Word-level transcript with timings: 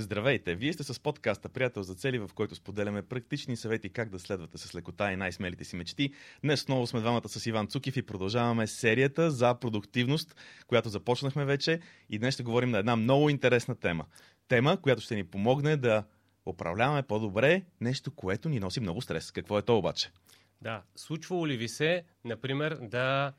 Здравейте! 0.00 0.54
Вие 0.54 0.72
сте 0.72 0.84
с 0.84 1.00
подкаста 1.00 1.48
Приятел 1.48 1.82
за 1.82 1.94
цели, 1.94 2.18
в 2.18 2.30
който 2.34 2.54
споделяме 2.54 3.02
практични 3.02 3.56
съвети 3.56 3.88
как 3.88 4.10
да 4.10 4.18
следвате 4.18 4.58
с 4.58 4.74
лекота 4.74 5.12
и 5.12 5.16
най-смелите 5.16 5.64
си 5.64 5.76
мечти. 5.76 6.10
Днес 6.44 6.62
отново 6.62 6.86
сме 6.86 7.00
двамата 7.00 7.28
с 7.28 7.46
Иван 7.46 7.66
Цукив 7.66 7.96
и 7.96 8.02
продължаваме 8.02 8.66
серията 8.66 9.30
за 9.30 9.54
продуктивност, 9.54 10.36
която 10.66 10.88
започнахме 10.88 11.44
вече 11.44 11.80
и 12.10 12.18
днес 12.18 12.34
ще 12.34 12.42
говорим 12.42 12.70
на 12.70 12.78
една 12.78 12.96
много 12.96 13.30
интересна 13.30 13.74
тема. 13.74 14.04
Тема, 14.48 14.76
която 14.82 15.02
ще 15.02 15.14
ни 15.14 15.24
помогне 15.24 15.76
да 15.76 16.04
управляваме 16.46 17.02
по-добре 17.02 17.62
нещо, 17.80 18.10
което 18.10 18.48
ни 18.48 18.60
носи 18.60 18.80
много 18.80 19.00
стрес. 19.00 19.30
Какво 19.30 19.58
е 19.58 19.62
то 19.62 19.78
обаче? 19.78 20.10
Да, 20.60 20.82
случвало 20.96 21.46
ли 21.46 21.56
ви 21.56 21.68
се, 21.68 22.04
например, 22.24 22.78
да 22.82 23.32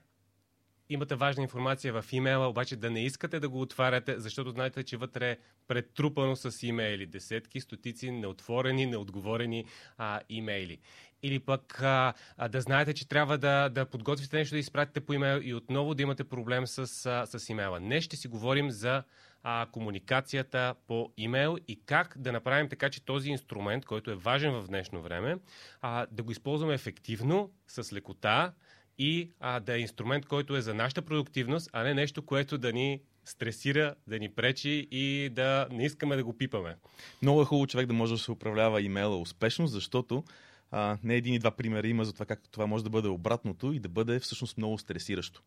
имате 0.94 1.16
важна 1.16 1.44
информация 1.44 2.02
в 2.02 2.06
имейла, 2.14 2.48
обаче 2.48 2.76
да 2.76 2.92
не 2.92 3.06
искате 3.06 3.40
да 3.40 3.50
го 3.50 3.62
отваряте, 3.62 4.20
защото 4.20 4.52
знаете, 4.52 4.84
че 4.84 4.98
вътре 4.98 5.32
е 5.32 5.38
претрупано 5.68 6.36
с 6.36 6.68
имейли. 6.68 7.06
Десетки, 7.06 7.62
стотици 7.62 8.12
неотворени, 8.12 8.86
неотговорени 8.86 9.66
а, 9.98 10.20
имейли. 10.30 10.80
Или 11.24 11.40
пък 11.40 11.82
а, 11.82 12.14
а, 12.38 12.48
да 12.48 12.62
знаете, 12.62 12.94
че 12.94 13.08
трябва 13.08 13.38
да, 13.38 13.70
да 13.70 13.86
подготвите 13.86 14.38
нещо 14.38 14.56
да 14.56 14.60
изпратите 14.60 15.02
по 15.02 15.14
имейл 15.14 15.42
и 15.44 15.54
отново 15.54 15.96
да 15.96 16.04
имате 16.04 16.24
проблем 16.24 16.68
с, 16.68 17.06
а, 17.06 17.40
с 17.40 17.50
имейла. 17.50 17.80
Днес 17.80 18.04
ще 18.04 18.16
си 18.16 18.28
говорим 18.28 18.72
за 18.72 19.04
а, 19.44 19.68
комуникацията 19.72 20.76
по 20.88 21.14
имейл 21.18 21.58
и 21.68 21.82
как 21.86 22.14
да 22.18 22.32
направим 22.32 22.70
така, 22.70 22.90
че 22.90 23.06
този 23.06 23.30
инструмент, 23.30 23.86
който 23.86 24.12
е 24.12 24.16
важен 24.16 24.52
в 24.54 24.68
днешно 24.68 25.02
време, 25.02 25.38
а, 25.82 26.08
да 26.12 26.24
го 26.24 26.32
използваме 26.32 26.74
ефективно, 26.74 27.52
с 27.68 27.94
лекота, 27.94 28.54
и 28.98 29.30
а, 29.40 29.60
да 29.60 29.76
е 29.76 29.80
инструмент, 29.80 30.26
който 30.26 30.56
е 30.56 30.62
за 30.62 30.74
нашата 30.74 31.02
продуктивност, 31.02 31.70
а 31.74 31.84
не 31.84 31.94
нещо, 31.94 32.22
което 32.22 32.58
да 32.58 32.74
ни 32.74 33.02
стресира, 33.26 33.96
да 34.08 34.20
ни 34.20 34.30
пречи 34.30 34.88
и 34.92 35.30
да 35.30 35.68
не 35.72 35.86
искаме 35.86 36.16
да 36.16 36.24
го 36.24 36.38
пипаме. 36.38 36.76
Много 37.22 37.42
е 37.42 37.46
хубаво 37.46 37.68
човек 37.68 37.88
да 37.88 37.94
може 37.94 38.14
да 38.14 38.20
се 38.20 38.32
управлява 38.32 38.82
имейла 38.82 39.22
успешно, 39.22 39.68
защото 39.68 40.24
а, 40.72 40.98
не 41.04 41.16
един 41.16 41.34
и 41.34 41.40
два 41.40 41.52
примера 41.52 41.88
има 41.88 42.06
за 42.06 42.14
това 42.14 42.26
как 42.26 42.42
това 42.52 42.66
може 42.66 42.84
да 42.84 42.90
бъде 42.90 43.08
обратното 43.08 43.74
и 43.74 43.80
да 43.80 43.90
бъде 43.90 44.20
всъщност 44.20 44.58
много 44.58 44.78
стресиращо. 44.78 45.42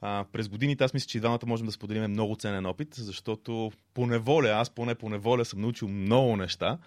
А, 0.00 0.24
през 0.32 0.48
годините 0.48 0.84
аз 0.84 0.94
мисля, 0.94 1.06
че 1.06 1.18
и 1.18 1.20
двамата 1.20 1.46
можем 1.46 1.66
да 1.66 1.72
споделим 1.72 2.10
много 2.10 2.36
ценен 2.36 2.66
опит, 2.66 2.94
защото 2.94 3.72
по 3.94 4.06
неволя, 4.06 4.48
аз 4.48 4.70
поне 4.70 4.94
по 4.94 5.08
неволя 5.08 5.44
съм 5.44 5.60
научил 5.60 5.88
много 5.88 6.36
неща 6.36 6.78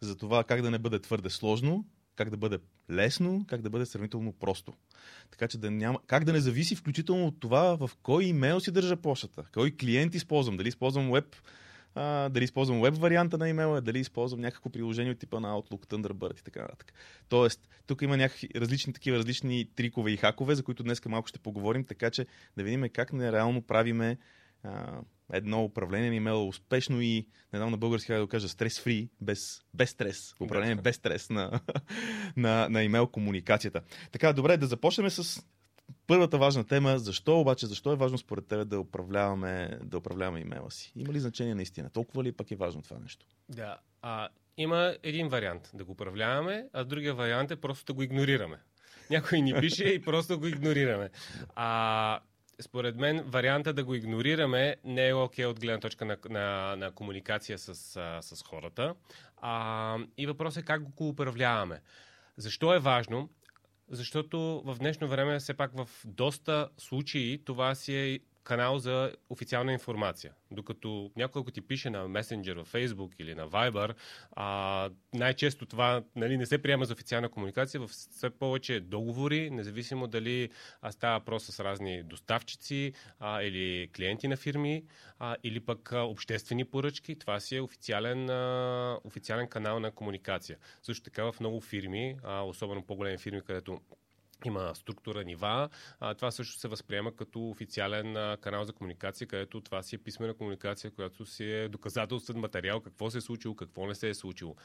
за 0.00 0.16
това 0.16 0.44
как 0.44 0.62
да 0.62 0.70
не 0.70 0.78
бъде 0.78 0.98
твърде 0.98 1.30
сложно 1.30 1.84
как 2.18 2.30
да 2.30 2.36
бъде 2.36 2.58
лесно, 2.90 3.44
как 3.48 3.62
да 3.62 3.70
бъде 3.70 3.86
сравнително 3.86 4.32
просто. 4.32 4.72
Така 5.30 5.48
че 5.48 5.58
да 5.58 5.70
няма, 5.70 5.98
как 6.06 6.24
да 6.24 6.32
не 6.32 6.40
зависи 6.40 6.76
включително 6.76 7.26
от 7.26 7.40
това 7.40 7.76
в 7.76 7.90
кой 8.02 8.24
имейл 8.24 8.60
си 8.60 8.70
държа 8.70 8.96
почтата, 8.96 9.44
кой 9.54 9.70
клиент 9.70 10.14
използвам, 10.14 10.56
дали 10.56 10.68
използвам 10.68 11.12
веб, 11.12 11.36
а, 11.94 12.28
дали 12.28 12.44
използвам 12.44 12.80
веб 12.80 12.96
варианта 12.96 13.38
на 13.38 13.48
имейла, 13.48 13.80
дали 13.80 13.98
използвам 13.98 14.40
някакво 14.40 14.70
приложение 14.70 15.12
от 15.12 15.18
типа 15.18 15.40
на 15.40 15.48
Outlook, 15.48 15.86
Thunderbird 15.86 16.40
и 16.40 16.42
така 16.42 16.60
нататък. 16.60 16.92
Тоест, 17.28 17.68
тук 17.86 18.02
има 18.02 18.16
някакви 18.16 18.48
различни 18.56 18.92
такива 18.92 19.18
различни 19.18 19.68
трикове 19.76 20.10
и 20.10 20.16
хакове, 20.16 20.54
за 20.54 20.62
които 20.62 20.82
днес 20.82 21.04
малко 21.04 21.28
ще 21.28 21.38
поговорим, 21.38 21.84
така 21.84 22.10
че 22.10 22.26
да 22.56 22.64
видим 22.64 22.84
как 22.92 23.12
нереално 23.12 23.62
правиме 23.62 24.18
едно 25.32 25.64
управление 25.64 26.10
на 26.10 26.16
имейла 26.16 26.46
успешно 26.46 27.00
и, 27.00 27.26
не 27.52 27.58
знам 27.58 27.70
на 27.70 27.76
български 27.76 28.12
да 28.12 28.20
го 28.20 28.26
кажа, 28.26 28.48
стрес-фри, 28.48 29.08
без, 29.20 29.62
без 29.74 29.90
стрес. 29.90 30.34
Управление 30.40 30.74
без 30.74 30.96
стрес 30.96 31.30
на, 31.30 31.60
на, 32.36 32.68
на 32.68 32.82
имейл 32.82 33.06
комуникацията. 33.06 33.82
Така, 34.12 34.32
добре, 34.32 34.56
да 34.56 34.66
започнем 34.66 35.10
с 35.10 35.42
първата 36.06 36.38
важна 36.38 36.64
тема. 36.64 36.98
Защо 36.98 37.40
обаче, 37.40 37.66
защо 37.66 37.92
е 37.92 37.96
важно 37.96 38.18
според 38.18 38.46
тебе 38.46 38.64
да 38.64 38.80
управляваме, 38.80 39.78
да 39.82 39.98
управляваме 39.98 40.40
имейла 40.40 40.70
си? 40.70 40.92
Има 40.96 41.12
ли 41.12 41.20
значение 41.20 41.54
наистина? 41.54 41.90
Толкова 41.90 42.24
ли 42.24 42.32
пък 42.32 42.50
е 42.50 42.56
важно 42.56 42.82
това 42.82 42.98
нещо? 42.98 43.26
Да, 43.48 43.78
а, 44.02 44.28
има 44.56 44.96
един 45.02 45.28
вариант 45.28 45.70
да 45.74 45.84
го 45.84 45.92
управляваме, 45.92 46.68
а 46.72 46.84
другия 46.84 47.14
вариант 47.14 47.50
е 47.50 47.56
просто 47.56 47.84
да 47.86 47.92
го 47.92 48.02
игнорираме. 48.02 48.56
Някой 49.10 49.40
ни 49.40 49.54
пише 49.60 49.84
и 49.84 50.02
просто 50.02 50.38
го 50.38 50.46
игнорираме. 50.46 51.10
А, 51.54 52.20
според 52.60 52.96
мен 52.96 53.22
варианта 53.26 53.72
да 53.72 53.84
го 53.84 53.94
игнорираме 53.94 54.76
не 54.84 55.08
е 55.08 55.14
окей 55.14 55.44
okay 55.44 55.48
от 55.48 55.60
гледна 55.60 55.80
точка 55.80 56.04
на, 56.04 56.16
на, 56.28 56.76
на 56.76 56.90
комуникация 56.90 57.58
с, 57.58 57.96
а, 57.96 58.22
с 58.22 58.42
хората. 58.42 58.94
А, 59.36 59.98
и 60.16 60.26
въпросът 60.26 60.62
е 60.62 60.66
как 60.66 60.82
го 60.82 61.08
управляваме. 61.08 61.80
Защо 62.36 62.74
е 62.74 62.78
важно? 62.78 63.30
Защото 63.90 64.62
в 64.64 64.76
днешно 64.78 65.08
време, 65.08 65.38
все 65.38 65.54
пак 65.54 65.76
в 65.76 65.88
доста 66.04 66.68
случаи, 66.78 67.42
това 67.44 67.74
си 67.74 67.94
е 67.94 68.20
канал 68.48 68.78
за 68.78 69.12
официална 69.30 69.72
информация. 69.72 70.32
Докато 70.50 71.10
някой, 71.16 71.40
ако 71.40 71.50
ти 71.50 71.60
пише 71.60 71.90
на 71.90 72.08
месенджер 72.08 72.56
в 72.56 72.72
Facebook 72.72 73.10
или 73.18 73.34
на 73.34 73.48
Viber, 73.48 73.94
а, 74.32 74.90
най-често 75.14 75.66
това 75.66 76.02
нали, 76.16 76.36
не 76.36 76.46
се 76.46 76.62
приема 76.62 76.84
за 76.84 76.92
официална 76.92 77.28
комуникация, 77.28 77.80
в 77.80 77.88
все 77.88 78.30
повече 78.30 78.80
договори, 78.80 79.50
независимо 79.50 80.06
дали 80.06 80.50
става 80.90 81.18
въпрос 81.18 81.44
с 81.44 81.60
разни 81.60 82.02
доставчици 82.02 82.92
а, 83.20 83.42
или 83.42 83.90
клиенти 83.96 84.28
на 84.28 84.36
фирми, 84.36 84.84
а, 85.18 85.36
или 85.44 85.60
пък 85.60 85.92
а, 85.92 86.00
обществени 86.00 86.64
поръчки. 86.64 87.18
Това 87.18 87.40
си 87.40 87.56
е 87.56 87.60
официален, 87.60 88.30
а, 88.30 88.98
официален 89.04 89.48
канал 89.48 89.80
на 89.80 89.90
комуникация. 89.90 90.58
Също 90.82 91.04
така 91.04 91.32
в 91.32 91.40
много 91.40 91.60
фирми, 91.60 92.16
а, 92.24 92.42
особено 92.42 92.82
по-големи 92.82 93.18
фирми, 93.18 93.42
където 93.42 93.80
има 94.44 94.74
структура, 94.74 95.24
нива. 95.24 95.68
А, 96.00 96.14
това 96.14 96.30
също 96.30 96.58
се 96.60 96.68
възприема 96.68 97.16
като 97.16 97.48
официален 97.48 98.16
а, 98.16 98.36
канал 98.40 98.64
за 98.64 98.72
комуникация, 98.72 99.26
където 99.26 99.60
това 99.60 99.82
си 99.82 99.94
е 99.94 99.98
писмена 99.98 100.34
комуникация, 100.34 100.90
която 100.90 101.26
си 101.26 101.44
е 101.44 101.68
доказателствен 101.68 102.40
материал, 102.40 102.80
какво 102.80 103.10
се 103.10 103.18
е 103.18 103.20
случило, 103.20 103.54
какво 103.54 103.86
не 103.86 103.94
се 103.94 104.08
е 104.08 104.14
случило. 104.14 104.56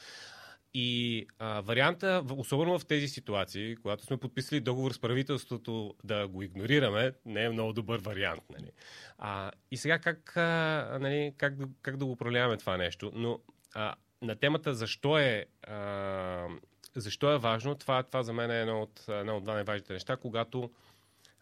И 0.74 1.26
а, 1.40 1.62
варианта, 1.62 2.24
особено 2.38 2.80
в 2.80 2.86
тези 2.86 3.08
ситуации, 3.08 3.76
когато 3.76 4.06
сме 4.06 4.18
подписали 4.18 4.60
договор 4.60 4.92
с 4.92 5.00
правителството 5.00 5.94
да 6.04 6.28
го 6.28 6.44
игнорираме, 6.44 7.14
не 7.26 7.44
е 7.44 7.50
много 7.50 7.74
добър 7.74 8.00
вариант. 8.00 8.44
Нали? 8.50 8.72
А, 9.18 9.52
и 9.72 9.78
сега 9.78 10.00
как, 10.00 10.38
а, 10.38 10.98
нали, 11.02 11.34
как, 11.38 11.54
как 11.82 11.98
да 11.98 12.06
го 12.06 12.12
управляваме 12.12 12.58
това 12.58 12.78
нещо? 12.78 13.12
Но 13.16 13.40
а, 13.74 13.96
на 14.22 14.36
темата 14.36 14.74
защо 14.74 15.18
е 15.18 15.46
а, 15.64 16.48
защо 16.96 17.34
е 17.34 17.38
важно? 17.38 17.76
Това, 17.76 18.04
това 18.04 18.24
за 18.24 18.34
мен 18.34 18.52
е 18.52 18.62
едно 18.62 18.82
от, 18.82 19.06
едно 19.08 19.38
от 19.38 19.44
два 19.44 19.54
най-важните 19.54 19.94
неща, 19.94 20.18
когато 20.18 20.72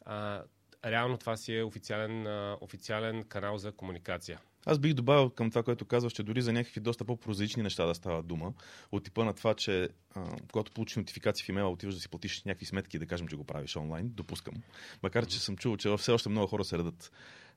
а, 0.06 0.44
реално 0.86 1.18
това 1.18 1.38
си 1.38 1.56
е 1.56 1.64
официален, 1.64 2.28
а, 2.28 2.58
официален 2.62 3.24
канал 3.24 3.58
за 3.58 3.72
комуникация. 3.72 4.40
Аз 4.66 4.80
бих 4.80 4.94
добавил 4.94 5.30
към 5.30 5.50
това, 5.50 5.64
което 5.64 5.86
казваш, 5.86 6.14
че 6.14 6.24
дори 6.24 6.42
за 6.42 6.54
някакви 6.54 6.80
доста 6.80 7.06
по-прозаични 7.06 7.64
неща 7.64 7.86
да 7.86 7.96
става 7.96 8.24
дума, 8.24 8.54
от 8.92 9.04
типа 9.04 9.24
на 9.24 9.34
това, 9.34 9.54
че 9.54 9.90
а, 10.16 10.38
когато 10.52 10.72
получиш 10.72 10.96
нотификация 10.96 11.46
в 11.46 11.50
имейла, 11.50 11.70
отиваш 11.70 11.96
да 11.96 12.02
си 12.02 12.10
платиш 12.10 12.44
някакви 12.44 12.66
сметки 12.66 12.98
и 12.98 13.00
да 13.00 13.06
кажем, 13.06 13.28
че 13.28 13.36
го 13.36 13.44
правиш 13.44 13.76
онлайн, 13.76 14.10
допускам. 14.10 14.54
Макар, 15.04 15.26
че 15.26 15.40
съм 15.40 15.58
чул, 15.58 15.78
че 15.78 15.96
все 15.98 16.12
още 16.12 16.30
много 16.30 16.48
хора 16.48 16.64
се 16.64 16.78
редат 16.78 17.12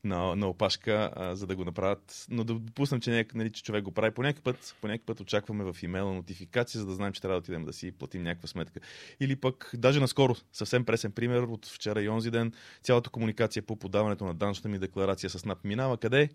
на, 0.04 0.36
на 0.36 0.48
опашка, 0.48 1.10
а, 1.16 1.36
за 1.36 1.46
да 1.46 1.56
го 1.56 1.64
направят. 1.64 2.26
Но 2.30 2.44
да 2.44 2.54
допуснем, 2.54 3.00
че, 3.00 3.26
нали, 3.34 3.52
че 3.52 3.62
човек 3.62 3.84
го 3.84 3.92
прави. 3.92 4.14
По 4.14 4.22
някакъв 4.22 4.42
път, 4.42 4.76
по 4.80 4.86
някакъв 4.86 5.06
път 5.06 5.20
очакваме 5.20 5.72
в 5.72 5.82
имейла 5.82 6.14
нотификация, 6.14 6.80
за 6.80 6.86
да 6.86 6.94
знаем, 6.94 7.12
че 7.12 7.20
трябва 7.20 7.34
да 7.34 7.38
отидем 7.38 7.64
да 7.64 7.72
си 7.72 7.92
платим 7.92 8.22
някаква 8.22 8.48
сметка. 8.48 8.80
Или 9.20 9.36
пък, 9.36 9.70
даже 9.74 10.00
наскоро, 10.00 10.34
съвсем 10.52 10.84
пресен 10.84 11.12
пример 11.12 11.42
от 11.42 11.66
вчера 11.66 12.02
и 12.02 12.08
онзи 12.08 12.30
ден, 12.30 12.52
цялата 12.82 13.10
комуникация 13.10 13.62
по 13.62 13.76
подаването 13.76 14.24
на 14.24 14.34
данъчната 14.34 14.68
ми 14.68 14.78
декларация 14.78 15.30
с 15.30 15.44
НАП 15.44 15.64
минава 15.64 15.96
къде? 15.96 16.28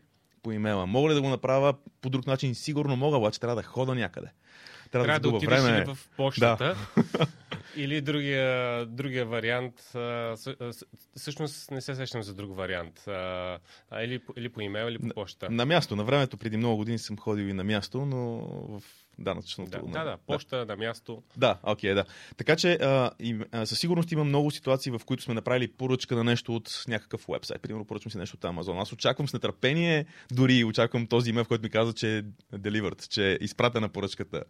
По 0.44 0.52
имейла. 0.52 0.86
Мога 0.86 1.10
ли 1.10 1.14
да 1.14 1.22
го 1.22 1.30
направя 1.30 1.74
по 2.02 2.10
друг 2.10 2.28
начин? 2.28 2.56
Сигурно 2.56 2.96
мога, 2.96 3.18
обаче 3.18 3.40
трябва 3.40 3.56
да 3.56 3.64
хода 3.64 3.96
някъде. 3.96 4.28
Трябва, 4.92 5.06
трябва 5.06 5.20
да, 5.20 5.30
да 5.30 5.36
отидеш 5.36 5.62
време. 5.62 5.86
в 5.86 5.98
почтата. 6.18 6.76
Да. 6.98 7.28
Или 7.76 8.02
другия, 8.02 8.86
другия 8.86 9.26
вариант, 9.26 9.76
всъщност 11.16 11.72
не 11.72 11.82
се 11.82 11.96
сещам 11.96 12.24
за 12.24 12.34
друг 12.34 12.58
вариант. 12.58 13.08
А, 13.08 13.60
или, 14.02 14.22
или 14.38 14.50
по 14.50 14.62
имейл, 14.62 14.88
или 14.88 15.00
по 15.00 15.10
почта. 15.10 15.50
На, 15.50 15.56
на 15.56 15.66
място. 15.66 15.96
На 15.96 16.04
времето, 16.04 16.38
преди 16.38 16.58
много 16.58 16.78
години 16.78 17.00
съм 17.00 17.18
ходил 17.18 17.44
и 17.44 17.54
на 17.54 17.64
място, 17.64 18.06
но 18.06 18.20
в 18.80 18.84
данъчното. 19.20 19.72
Да, 19.72 20.00
да, 20.00 20.04
да, 20.04 20.18
почта 20.28 20.58
да. 20.58 20.66
на 20.66 20.76
място. 20.76 21.24
Да, 21.38 21.58
окей, 21.64 21.92
okay, 21.92 21.94
да. 21.94 22.06
Така 22.38 22.56
че 22.56 22.74
а, 22.74 23.12
и, 23.20 23.40
а, 23.52 23.66
със 23.66 23.80
сигурност 23.80 24.12
има 24.12 24.24
много 24.24 24.52
ситуации, 24.52 24.92
в 24.92 25.02
които 25.06 25.24
сме 25.24 25.34
направили 25.34 25.68
поръчка 25.68 26.16
на 26.16 26.24
нещо 26.24 26.56
от 26.56 26.84
някакъв 26.88 27.26
вебсайт. 27.30 27.62
Примерно 27.62 27.86
поръчвам 27.86 28.12
си 28.12 28.18
нещо 28.18 28.38
от 28.38 28.44
Amazon. 28.44 28.82
Аз 28.82 28.94
очаквам 28.94 29.28
с 29.28 29.34
нетърпение, 29.34 30.06
дори 30.32 30.64
очаквам 30.64 31.08
този 31.08 31.30
имейл, 31.30 31.44
в 31.44 31.48
който 31.48 31.64
ми 31.64 31.70
казва, 31.70 31.94
че 31.94 32.18
е 32.18 32.24
delivered, 32.58 33.08
че 33.08 33.32
е 33.32 33.38
изпратена 33.42 33.90
поръчката. 33.90 34.44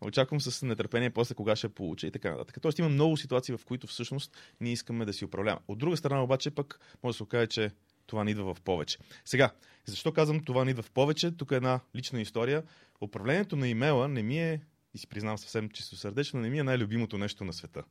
Очаквам 0.00 0.40
с 0.40 0.66
нетърпение 0.66 1.10
после 1.10 1.34
кога 1.34 1.56
ще 1.56 1.68
получа 1.68 2.06
и 2.06 2.10
така 2.10 2.30
нататък. 2.30 2.58
Тоест 2.62 2.78
има 2.78 2.88
много 2.88 3.16
ситуации, 3.16 3.56
в 3.56 3.64
които 3.64 3.86
всъщност 3.86 4.36
ние 4.60 4.72
искаме 4.72 5.04
да 5.04 5.12
си 5.12 5.24
управляваме. 5.24 5.64
От 5.68 5.78
друга 5.78 5.96
страна 5.96 6.22
обаче 6.22 6.50
пък 6.50 6.80
може 7.02 7.14
да 7.14 7.16
се 7.16 7.22
окаже, 7.22 7.46
че 7.46 7.70
това 8.06 8.24
ни 8.24 8.30
идва 8.30 8.54
в 8.54 8.60
повече. 8.60 8.98
Сега, 9.24 9.50
защо 9.84 10.12
казвам 10.12 10.44
това 10.44 10.64
ни 10.64 10.70
идва 10.70 10.82
в 10.82 10.90
повече? 10.90 11.30
Тук 11.30 11.50
е 11.50 11.56
една 11.56 11.80
лична 11.96 12.20
история. 12.20 12.62
Управлението 13.00 13.56
на 13.56 13.68
имейла 13.68 14.08
не 14.08 14.22
ми 14.22 14.38
е, 14.38 14.60
и 14.94 14.98
си 14.98 15.06
признавам 15.06 15.38
съвсем 15.38 15.68
чисто 15.68 15.96
сърдечно, 15.96 16.40
не 16.40 16.50
ми 16.50 16.58
е 16.58 16.62
най-любимото 16.62 17.18
нещо 17.18 17.44
на 17.44 17.52
света. 17.52 17.82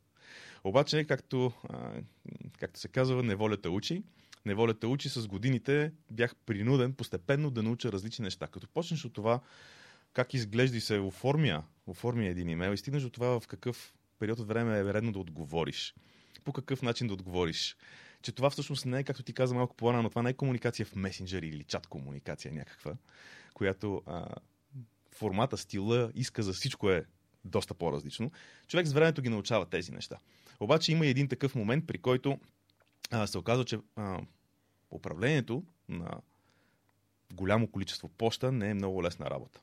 Обаче, 0.64 1.04
както, 1.04 1.52
както 2.60 2.80
се 2.80 2.88
казва, 2.88 3.24
неволята 3.24 3.70
учи. 3.70 4.04
Неволята 4.46 4.88
учи 4.88 5.10
с 5.10 5.28
годините 5.28 5.92
бях 6.12 6.36
принуден 6.36 6.94
постепенно 6.94 7.52
да 7.52 7.64
науча 7.64 7.92
различни 7.92 8.24
неща. 8.24 8.48
Като 8.48 8.68
почнеш 8.68 9.06
от 9.06 9.14
това 9.14 9.40
как 10.16 10.34
изглежда 10.34 10.78
и 10.78 10.82
се 10.82 11.00
оформя, 11.00 11.64
оформя 11.88 12.26
един 12.26 12.50
имейл 12.50 12.72
и 12.72 12.78
стигнеш 12.78 13.04
до 13.04 13.10
това 13.10 13.40
в 13.40 13.48
какъв 13.48 13.94
период 14.20 14.40
от 14.40 14.48
време 14.48 14.80
е 14.80 14.84
редно 14.84 15.12
да 15.12 15.20
отговориш. 15.20 15.96
По 16.44 16.54
какъв 16.54 16.82
начин 16.82 17.08
да 17.08 17.14
отговориш. 17.14 17.78
Че 18.22 18.32
това 18.32 18.50
всъщност 18.50 18.86
не 18.86 19.00
е, 19.00 19.04
както 19.04 19.24
ти 19.24 19.34
каза 19.34 19.56
малко 19.56 19.76
по-рано, 19.76 20.10
това 20.10 20.22
не 20.22 20.30
е 20.30 20.34
комуникация 20.34 20.86
в 20.86 20.96
месенджер 20.96 21.42
или 21.42 21.64
чат 21.64 21.88
комуникация 21.88 22.54
някаква, 22.54 22.94
която 23.54 24.04
а, 24.06 24.28
формата, 25.12 25.58
стила, 25.58 26.12
иска 26.16 26.44
за 26.44 26.54
всичко 26.54 26.90
е 26.90 27.06
доста 27.46 27.74
по-различно. 27.74 28.32
Човек 28.68 28.88
с 28.88 28.94
времето 28.94 29.22
ги 29.22 29.30
научава 29.30 29.66
тези 29.66 29.92
неща. 29.92 30.18
Обаче 30.60 30.92
има 30.92 31.06
един 31.06 31.28
такъв 31.28 31.56
момент, 31.56 31.88
при 31.88 31.98
който 31.98 32.40
а, 33.12 33.28
се 33.28 33.38
оказва, 33.38 33.66
че 33.66 33.80
а, 33.96 34.22
управлението 34.92 35.64
на 35.90 36.22
голямо 37.34 37.68
количество 37.68 38.08
почта 38.10 38.52
не 38.52 38.70
е 38.70 38.74
много 38.74 39.04
лесна 39.04 39.30
работа. 39.30 39.60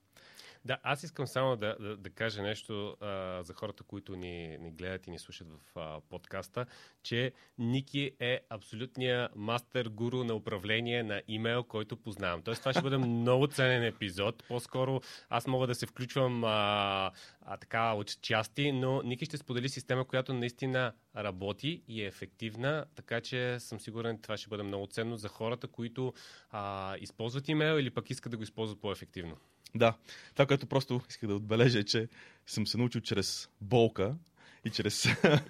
Да, 0.64 0.78
аз 0.82 1.02
искам 1.02 1.26
само 1.26 1.56
да, 1.56 1.76
да, 1.80 1.96
да 1.96 2.10
кажа 2.10 2.42
нещо 2.42 2.96
а, 3.00 3.42
за 3.42 3.54
хората, 3.54 3.82
които 3.82 4.16
ни, 4.16 4.58
ни 4.58 4.70
гледат 4.70 5.06
и 5.06 5.10
ни 5.10 5.18
слушат 5.18 5.48
в 5.48 5.78
а, 5.78 6.00
подкаста, 6.00 6.66
че 7.02 7.32
Ники 7.58 8.10
е 8.20 8.40
абсолютния 8.50 9.28
мастер 9.36 9.88
гуру 9.88 10.24
на 10.24 10.34
управление 10.34 11.02
на 11.02 11.22
имейл, 11.28 11.64
който 11.64 11.96
познавам. 11.96 12.42
Тоест 12.42 12.60
това 12.62 12.72
ще 12.72 12.82
бъде 12.82 12.96
много 12.96 13.46
ценен 13.46 13.84
епизод. 13.84 14.44
По-скоро 14.48 15.00
аз 15.28 15.46
мога 15.46 15.66
да 15.66 15.74
се 15.74 15.86
включвам 15.86 16.44
а, 16.44 17.10
а, 17.40 17.56
така 17.56 17.92
от 17.92 18.20
части, 18.20 18.72
но 18.72 19.02
Ники 19.02 19.24
ще 19.24 19.36
сподели 19.36 19.68
система, 19.68 20.04
която 20.04 20.34
наистина 20.34 20.92
работи 21.16 21.82
и 21.88 22.02
е 22.02 22.06
ефективна, 22.06 22.84
така 22.94 23.20
че 23.20 23.60
съм 23.60 23.80
сигурен, 23.80 24.18
това 24.22 24.36
ще 24.36 24.48
бъде 24.48 24.62
много 24.62 24.86
ценно 24.86 25.16
за 25.16 25.28
хората, 25.28 25.68
които 25.68 26.14
а, 26.50 26.96
използват 26.96 27.48
имейл 27.48 27.78
или 27.78 27.90
пък 27.90 28.10
искат 28.10 28.30
да 28.30 28.36
го 28.36 28.42
използват 28.42 28.80
по-ефективно. 28.80 29.36
Да, 29.74 29.94
това, 30.34 30.46
което 30.46 30.66
просто 30.66 31.00
исках 31.08 31.28
да 31.28 31.34
отбележа 31.34 31.78
е, 31.78 31.84
че 31.84 32.08
съм 32.46 32.66
се 32.66 32.78
научил 32.78 33.00
чрез 33.00 33.48
болка 33.60 34.16
и 34.64 34.70
чрез... 34.70 35.06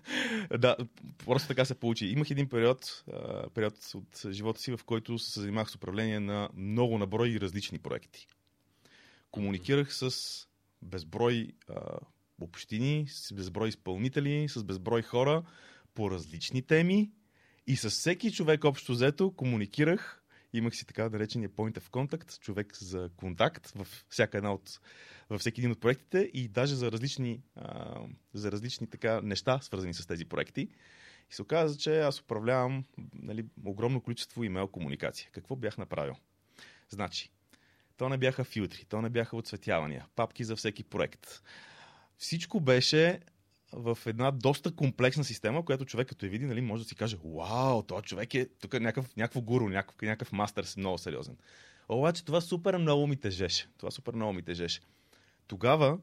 да, 0.58 0.76
просто 1.24 1.48
така 1.48 1.64
се 1.64 1.74
получи. 1.74 2.06
Имах 2.06 2.30
един 2.30 2.48
период, 2.48 3.04
период 3.54 3.74
от 3.94 4.32
живота 4.32 4.60
си, 4.60 4.76
в 4.76 4.80
който 4.86 5.18
се 5.18 5.40
занимавах 5.40 5.70
с 5.70 5.74
управление 5.74 6.20
на 6.20 6.48
много 6.56 6.98
наброй 6.98 7.28
и 7.28 7.40
различни 7.40 7.78
проекти. 7.78 8.26
Комуникирах 9.30 9.94
с 9.94 10.10
безброй 10.82 11.48
а, 11.68 11.98
общини, 12.40 13.06
с 13.08 13.32
безброй 13.32 13.68
изпълнители, 13.68 14.48
с 14.48 14.64
безброй 14.64 15.02
хора 15.02 15.42
по 15.94 16.10
различни 16.10 16.62
теми 16.62 17.10
и 17.66 17.76
с 17.76 17.90
всеки 17.90 18.32
човек 18.32 18.64
общо 18.64 18.92
взето 18.92 19.32
комуникирах 19.36 20.21
имах 20.52 20.76
си 20.76 20.86
така 20.86 21.08
наречения 21.08 21.50
point 21.50 21.78
of 21.78 21.88
contact, 21.88 22.40
човек 22.40 22.76
за 22.76 23.10
контакт 23.16 23.66
в 23.66 23.86
всяка 24.08 24.36
една 24.36 24.52
от, 24.52 24.80
във 25.30 25.40
всеки 25.40 25.60
един 25.60 25.70
от 25.70 25.80
проектите 25.80 26.30
и 26.34 26.48
даже 26.48 26.74
за 26.74 26.92
различни, 26.92 27.42
а, 27.56 28.00
за 28.34 28.52
различни 28.52 28.86
така 28.86 29.20
неща, 29.20 29.60
свързани 29.60 29.94
с 29.94 30.06
тези 30.06 30.24
проекти. 30.24 30.68
И 31.30 31.34
се 31.34 31.42
оказа, 31.42 31.78
че 31.78 32.00
аз 32.00 32.20
управлявам 32.20 32.84
нали, 33.14 33.46
огромно 33.64 34.00
количество 34.00 34.44
имейл 34.44 34.68
комуникация. 34.68 35.28
Какво 35.32 35.56
бях 35.56 35.78
направил? 35.78 36.14
Значи, 36.88 37.30
то 37.96 38.08
не 38.08 38.18
бяха 38.18 38.44
филтри, 38.44 38.84
то 38.84 39.02
не 39.02 39.10
бяха 39.10 39.36
отсветявания, 39.36 40.06
папки 40.16 40.44
за 40.44 40.56
всеки 40.56 40.84
проект. 40.84 41.42
Всичко 42.16 42.60
беше 42.60 43.20
в 43.72 43.98
една 44.06 44.30
доста 44.30 44.74
комплексна 44.74 45.24
система, 45.24 45.64
която 45.64 45.84
човек 45.84 46.08
като 46.08 46.26
я 46.26 46.30
види, 46.30 46.44
нали, 46.44 46.60
може 46.60 46.82
да 46.82 46.88
си 46.88 46.94
каже, 46.94 47.16
вау, 47.24 47.82
този 47.82 48.02
човек 48.02 48.34
е 48.34 48.48
тук 48.60 48.74
е 48.74 48.80
някакъв, 48.80 49.16
някакво 49.16 49.40
гуру, 49.40 49.68
някакъв, 49.68 50.02
някакъв 50.02 50.32
мастър, 50.32 50.66
много 50.76 50.98
сериозен. 50.98 51.36
Обаче 51.88 52.24
това 52.24 52.40
супер 52.40 52.76
много 52.76 53.06
ми 53.06 53.16
тежеше. 53.16 53.68
Това 53.78 53.90
супер 53.90 54.14
много 54.14 54.32
ми 54.32 54.42
тежеше. 54.42 54.80
Тогава, 55.46 55.98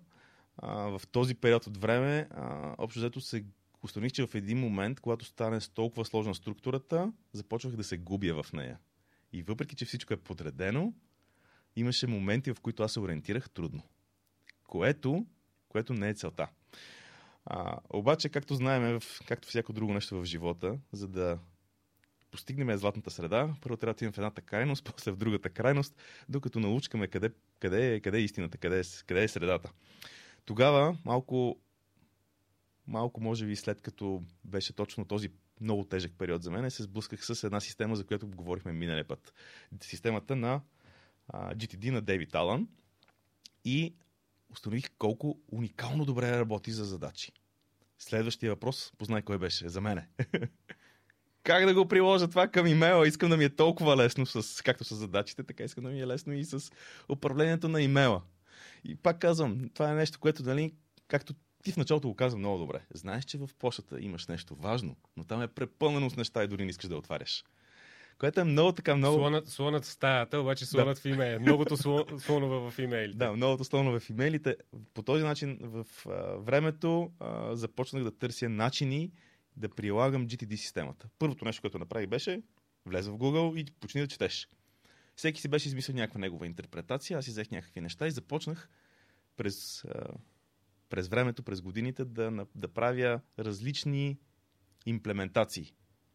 а, 0.57 0.73
в 0.73 1.01
този 1.11 1.35
период 1.35 1.67
от 1.67 1.77
време, 1.77 2.27
а, 2.31 2.75
общо 2.77 2.99
взето 2.99 3.21
се 3.21 3.43
установих, 3.83 4.11
че 4.11 4.27
в 4.27 4.35
един 4.35 4.59
момент, 4.59 4.99
когато 4.99 5.25
стане 5.25 5.61
с 5.61 5.69
толкова 5.69 6.05
сложна 6.05 6.35
структурата, 6.35 7.11
започвах 7.33 7.75
да 7.75 7.83
се 7.83 7.97
губя 7.97 8.43
в 8.43 8.53
нея. 8.53 8.79
И 9.33 9.43
въпреки, 9.43 9.75
че 9.75 9.85
всичко 9.85 10.13
е 10.13 10.17
подредено, 10.17 10.93
имаше 11.75 12.07
моменти, 12.07 12.53
в 12.53 12.61
които 12.61 12.83
аз 12.83 12.93
се 12.93 12.99
ориентирах 12.99 13.49
трудно. 13.49 13.83
Което, 14.67 15.25
което 15.69 15.93
не 15.93 16.09
е 16.09 16.13
целта. 16.13 16.47
А, 17.51 17.79
обаче, 17.89 18.29
както 18.29 18.55
знаем, 18.55 18.99
както 19.27 19.47
всяко 19.47 19.73
друго 19.73 19.93
нещо 19.93 20.21
в 20.21 20.25
живота, 20.25 20.77
за 20.91 21.07
да 21.07 21.39
постигнем 22.31 22.77
златната 22.77 23.11
среда, 23.11 23.55
първо 23.61 23.77
трябва 23.77 23.93
да 23.93 23.95
отидем 23.95 24.11
в 24.13 24.17
едната 24.17 24.41
крайност, 24.41 24.83
после 24.95 25.11
в 25.11 25.17
другата 25.17 25.49
крайност, 25.49 25.95
докато 26.29 26.59
научкаме 26.59 27.07
къде, 27.07 27.29
къде, 27.59 27.95
е, 27.95 27.99
къде 27.99 28.17
е 28.17 28.21
истината, 28.21 28.57
къде 28.57 28.79
е, 28.79 28.83
къде 29.07 29.23
е 29.23 29.27
средата. 29.27 29.71
Тогава, 30.45 30.97
малко, 31.05 31.59
малко 32.87 33.21
може 33.21 33.45
би 33.45 33.55
след 33.55 33.81
като 33.81 34.23
беше 34.45 34.73
точно 34.73 35.05
този 35.05 35.29
много 35.61 35.83
тежък 35.83 36.11
период 36.17 36.43
за 36.43 36.51
мен, 36.51 36.71
се 36.71 36.83
сблъсках 36.83 37.25
с 37.25 37.43
една 37.43 37.59
система, 37.59 37.95
за 37.95 38.05
която 38.05 38.27
говорихме 38.27 38.73
миналия 38.73 39.07
път. 39.07 39.33
Системата 39.81 40.35
на 40.35 40.61
а, 41.27 41.55
GTD 41.55 41.91
на 41.91 42.01
Дейвид 42.01 42.35
Алън. 42.35 42.67
И 43.65 43.95
установих 44.49 44.89
колко 44.97 45.39
уникално 45.51 46.05
добре 46.05 46.39
работи 46.39 46.71
за 46.71 46.85
задачи. 46.85 47.31
Следващия 47.99 48.51
въпрос, 48.51 48.93
познай 48.97 49.21
кой 49.21 49.37
беше, 49.37 49.69
за 49.69 49.81
мене. 49.81 50.07
как 51.43 51.65
да 51.65 51.73
го 51.73 51.87
приложа 51.87 52.27
това 52.27 52.47
към 52.47 52.67
имейла? 52.67 53.07
Искам 53.07 53.29
да 53.29 53.37
ми 53.37 53.43
е 53.43 53.49
толкова 53.49 53.97
лесно, 53.97 54.25
с, 54.25 54.63
както 54.63 54.83
с 54.83 54.95
задачите, 54.95 55.43
така 55.43 55.63
искам 55.63 55.83
да 55.83 55.89
ми 55.89 56.01
е 56.01 56.07
лесно 56.07 56.33
и 56.33 56.45
с 56.45 56.71
управлението 57.09 57.67
на 57.67 57.81
имейла. 57.81 58.21
И 58.83 58.95
пак 58.95 59.19
казвам, 59.19 59.69
това 59.73 59.91
е 59.91 59.95
нещо, 59.95 60.19
което, 60.19 60.43
дали, 60.43 60.73
както 61.07 61.33
ти 61.63 61.71
в 61.71 61.77
началото 61.77 62.07
го 62.07 62.15
казвам 62.15 62.39
много 62.39 62.57
добре. 62.57 62.81
Знаеш, 62.93 63.25
че 63.25 63.37
в 63.37 63.49
почтата 63.59 64.01
имаш 64.01 64.27
нещо 64.27 64.55
важно, 64.55 64.95
но 65.17 65.23
там 65.23 65.41
е 65.41 65.47
препълнено 65.47 66.09
с 66.09 66.15
неща 66.15 66.43
и 66.43 66.47
дори 66.47 66.63
не 66.63 66.69
искаш 66.69 66.89
да 66.89 66.97
отваряш 66.97 67.43
което 68.19 68.39
е 68.39 68.43
много 68.43 68.71
така 68.71 68.95
много... 68.95 69.17
Слонът, 69.17 69.47
слонът 69.47 69.83
в 69.85 69.87
стаята, 69.87 70.39
обаче 70.39 70.65
слонът 70.65 70.95
да. 70.95 71.01
в 71.01 71.05
имейл. 71.05 71.39
Многото 71.39 71.77
слонове 72.19 72.71
в 72.71 72.79
имейлите. 72.79 73.17
Да, 73.17 73.33
многото 73.33 73.63
слонове 73.63 73.99
в 73.99 74.09
имейлите. 74.09 74.55
По 74.93 75.01
този 75.01 75.23
начин 75.23 75.57
в 75.61 75.85
а, 76.05 76.11
времето 76.37 77.11
а, 77.19 77.55
започнах 77.55 78.03
да 78.03 78.17
търся 78.17 78.49
начини 78.49 79.11
да 79.57 79.69
прилагам 79.69 80.27
GTD 80.27 80.55
системата. 80.55 81.09
Първото 81.19 81.45
нещо, 81.45 81.61
което 81.61 81.79
направих 81.79 82.07
беше 82.07 82.41
влезе 82.85 83.11
в 83.11 83.17
Google 83.17 83.57
и 83.57 83.65
почни 83.79 84.01
да 84.01 84.07
четеш. 84.07 84.49
Всеки 85.15 85.41
си 85.41 85.47
беше 85.47 85.67
измислил 85.67 85.95
някаква 85.95 86.19
негова 86.19 86.45
интерпретация, 86.45 87.17
аз 87.17 87.25
си 87.25 87.31
взех 87.31 87.51
някакви 87.51 87.81
неща 87.81 88.07
и 88.07 88.11
започнах 88.11 88.69
през, 89.37 89.85
през 90.89 91.07
времето, 91.07 91.43
през 91.43 91.61
годините 91.61 92.05
да, 92.05 92.45
да 92.55 92.67
правя 92.67 93.21
различни 93.39 94.17
имплементации 94.85 95.73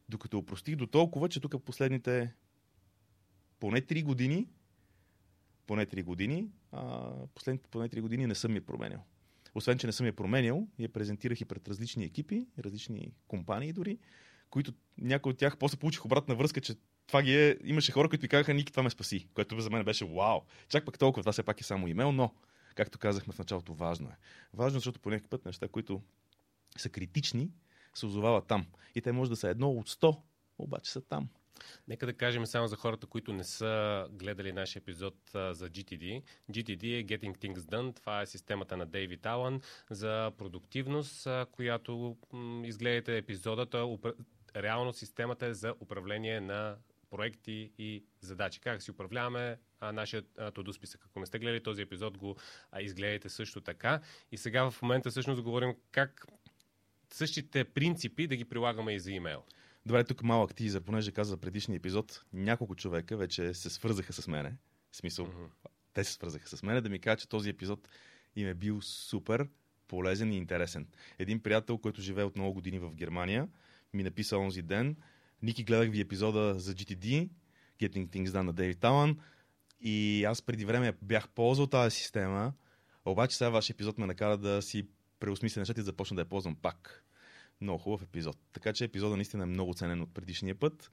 докато 0.08 0.38
опростих 0.38 0.76
до 0.76 0.86
толкова, 0.86 1.28
че 1.28 1.40
тук 1.40 1.64
последните 1.64 2.34
поне 3.60 3.82
3 3.82 4.04
години, 4.04 4.48
поне 5.66 5.86
3 5.86 6.04
години, 6.04 6.48
а, 6.72 7.12
последните 7.34 7.68
поне 7.70 7.88
3 7.88 8.00
години 8.00 8.26
не 8.26 8.34
съм 8.34 8.56
я 8.56 8.66
променял. 8.66 9.04
Освен, 9.54 9.78
че 9.78 9.86
не 9.86 9.92
съм 9.92 10.06
я 10.06 10.12
променял, 10.12 10.68
я 10.78 10.88
презентирах 10.88 11.40
и 11.40 11.44
пред 11.44 11.68
различни 11.68 12.04
екипи, 12.04 12.46
различни 12.58 13.12
компании 13.28 13.72
дори, 13.72 13.98
които 14.50 14.72
някои 14.98 15.32
от 15.32 15.38
тях 15.38 15.58
после 15.58 15.78
получих 15.78 16.04
обратна 16.04 16.34
връзка, 16.34 16.60
че 16.60 16.74
това 17.06 17.22
ги 17.22 17.36
е... 17.36 17.58
Имаше 17.64 17.92
хора, 17.92 18.08
които 18.08 18.24
ми 18.24 18.28
казаха, 18.28 18.54
Ники, 18.54 18.72
това 18.72 18.82
ме 18.82 18.90
спаси, 18.90 19.28
което 19.34 19.60
за 19.60 19.70
мен 19.70 19.84
беше 19.84 20.04
вау. 20.04 20.40
Чак 20.68 20.84
пък 20.84 20.98
толкова, 20.98 21.22
това 21.22 21.32
все 21.32 21.42
пак 21.42 21.60
е 21.60 21.64
само 21.64 21.88
имейл, 21.88 22.12
но, 22.12 22.34
както 22.74 22.98
казахме 22.98 23.32
в 23.32 23.38
началото, 23.38 23.74
важно 23.74 24.08
е. 24.08 24.16
Важно, 24.52 24.78
защото 24.78 25.00
по 25.00 25.10
някакъв 25.10 25.30
път 25.30 25.44
неща, 25.44 25.68
които 25.68 26.02
са 26.76 26.88
критични, 26.88 27.50
се 27.94 28.06
озовават 28.06 28.46
там. 28.46 28.66
И 28.94 29.00
те 29.00 29.12
може 29.12 29.30
да 29.30 29.36
са 29.36 29.48
едно 29.48 29.70
от 29.70 29.88
сто, 29.88 30.22
обаче 30.58 30.90
са 30.90 31.00
там. 31.00 31.28
Нека 31.88 32.06
да 32.06 32.12
кажем 32.12 32.46
само 32.46 32.66
за 32.68 32.76
хората, 32.76 33.06
които 33.06 33.32
не 33.32 33.44
са 33.44 34.06
гледали 34.10 34.52
нашия 34.52 34.80
епизод 34.80 35.14
за 35.32 35.68
GTD. 35.70 36.22
GTD 36.50 36.84
е 36.84 37.04
Getting 37.04 37.38
Things 37.38 37.58
Done. 37.58 37.96
Това 37.96 38.22
е 38.22 38.26
системата 38.26 38.76
на 38.76 38.86
Дейвид 38.86 39.26
Алън 39.26 39.60
за 39.90 40.32
продуктивност, 40.38 41.28
която 41.52 42.16
м- 42.32 42.66
изгледате 42.66 43.16
епизодата. 43.16 43.84
Упра... 43.84 44.14
Реално 44.56 44.92
системата 44.92 45.46
е 45.46 45.54
за 45.54 45.74
управление 45.80 46.40
на 46.40 46.76
проекти 47.10 47.72
и 47.78 48.04
задачи. 48.20 48.60
Как 48.60 48.82
си 48.82 48.90
управляваме 48.90 49.58
а, 49.80 49.92
нашия 49.92 50.22
todo 50.22 50.72
списък. 50.72 51.04
Ако 51.06 51.20
не 51.20 51.26
сте 51.26 51.38
гледали 51.38 51.62
този 51.62 51.82
епизод, 51.82 52.18
го 52.18 52.36
изгледайте 52.80 53.28
също 53.28 53.60
така. 53.60 54.00
И 54.32 54.36
сега 54.36 54.70
в 54.70 54.82
момента 54.82 55.10
всъщност 55.10 55.42
говорим 55.42 55.74
как 55.90 56.26
същите 57.14 57.64
принципи 57.64 58.26
да 58.26 58.36
ги 58.36 58.44
прилагаме 58.44 58.92
и 58.94 59.00
за 59.00 59.12
имейл. 59.12 59.42
Добре, 59.86 60.04
тук 60.04 60.22
малък 60.22 60.54
тизър, 60.54 60.82
понеже 60.82 61.12
каза 61.12 61.30
за 61.30 61.36
предишния 61.36 61.76
епизод, 61.76 62.24
няколко 62.32 62.74
човека 62.74 63.16
вече 63.16 63.54
се 63.54 63.70
свързаха 63.70 64.12
с 64.12 64.28
мене. 64.28 64.56
В 64.90 64.96
смисъл, 64.96 65.26
mm-hmm. 65.26 65.68
те 65.92 66.04
се 66.04 66.12
свързаха 66.12 66.48
с 66.48 66.62
мене 66.62 66.80
да 66.80 66.88
ми 66.88 66.98
кажат, 66.98 67.20
че 67.20 67.28
този 67.28 67.50
епизод 67.50 67.88
им 68.36 68.48
е 68.48 68.54
бил 68.54 68.82
супер 68.82 69.48
полезен 69.88 70.32
и 70.32 70.36
интересен. 70.36 70.86
Един 71.18 71.40
приятел, 71.40 71.78
който 71.78 72.02
живее 72.02 72.24
от 72.24 72.36
много 72.36 72.54
години 72.54 72.78
в 72.78 72.94
Германия, 72.94 73.48
ми 73.92 74.02
написа 74.02 74.38
онзи 74.38 74.62
ден, 74.62 74.96
Ники, 75.42 75.64
гледах 75.64 75.90
ви 75.90 76.00
епизода 76.00 76.58
за 76.58 76.74
GTD, 76.74 77.28
Getting 77.80 78.08
Things 78.08 78.26
Done 78.26 78.42
на 78.42 78.52
Дейвид 78.52 78.80
Талан, 78.80 79.18
и 79.80 80.24
аз 80.24 80.42
преди 80.42 80.64
време 80.64 80.92
бях 81.02 81.28
ползвал 81.28 81.66
тази 81.66 81.96
система, 81.96 82.52
Обаче 83.04 83.36
сега 83.36 83.50
вашия 83.50 83.74
епизод 83.74 83.98
ме 83.98 84.06
накара 84.06 84.38
да 84.38 84.62
си 84.62 84.86
преосмисля 85.24 85.60
нещата 85.60 85.80
и 85.80 85.84
започна 85.84 86.14
да 86.14 86.20
я 86.20 86.26
ползвам 86.26 86.56
пак. 86.56 87.04
Много 87.60 87.78
хубав 87.78 88.02
епизод. 88.02 88.36
Така 88.52 88.72
че 88.72 88.84
епизода 88.84 89.16
наистина 89.16 89.42
е 89.42 89.46
много 89.46 89.74
ценен 89.74 90.02
от 90.02 90.14
предишния 90.14 90.54
път. 90.54 90.90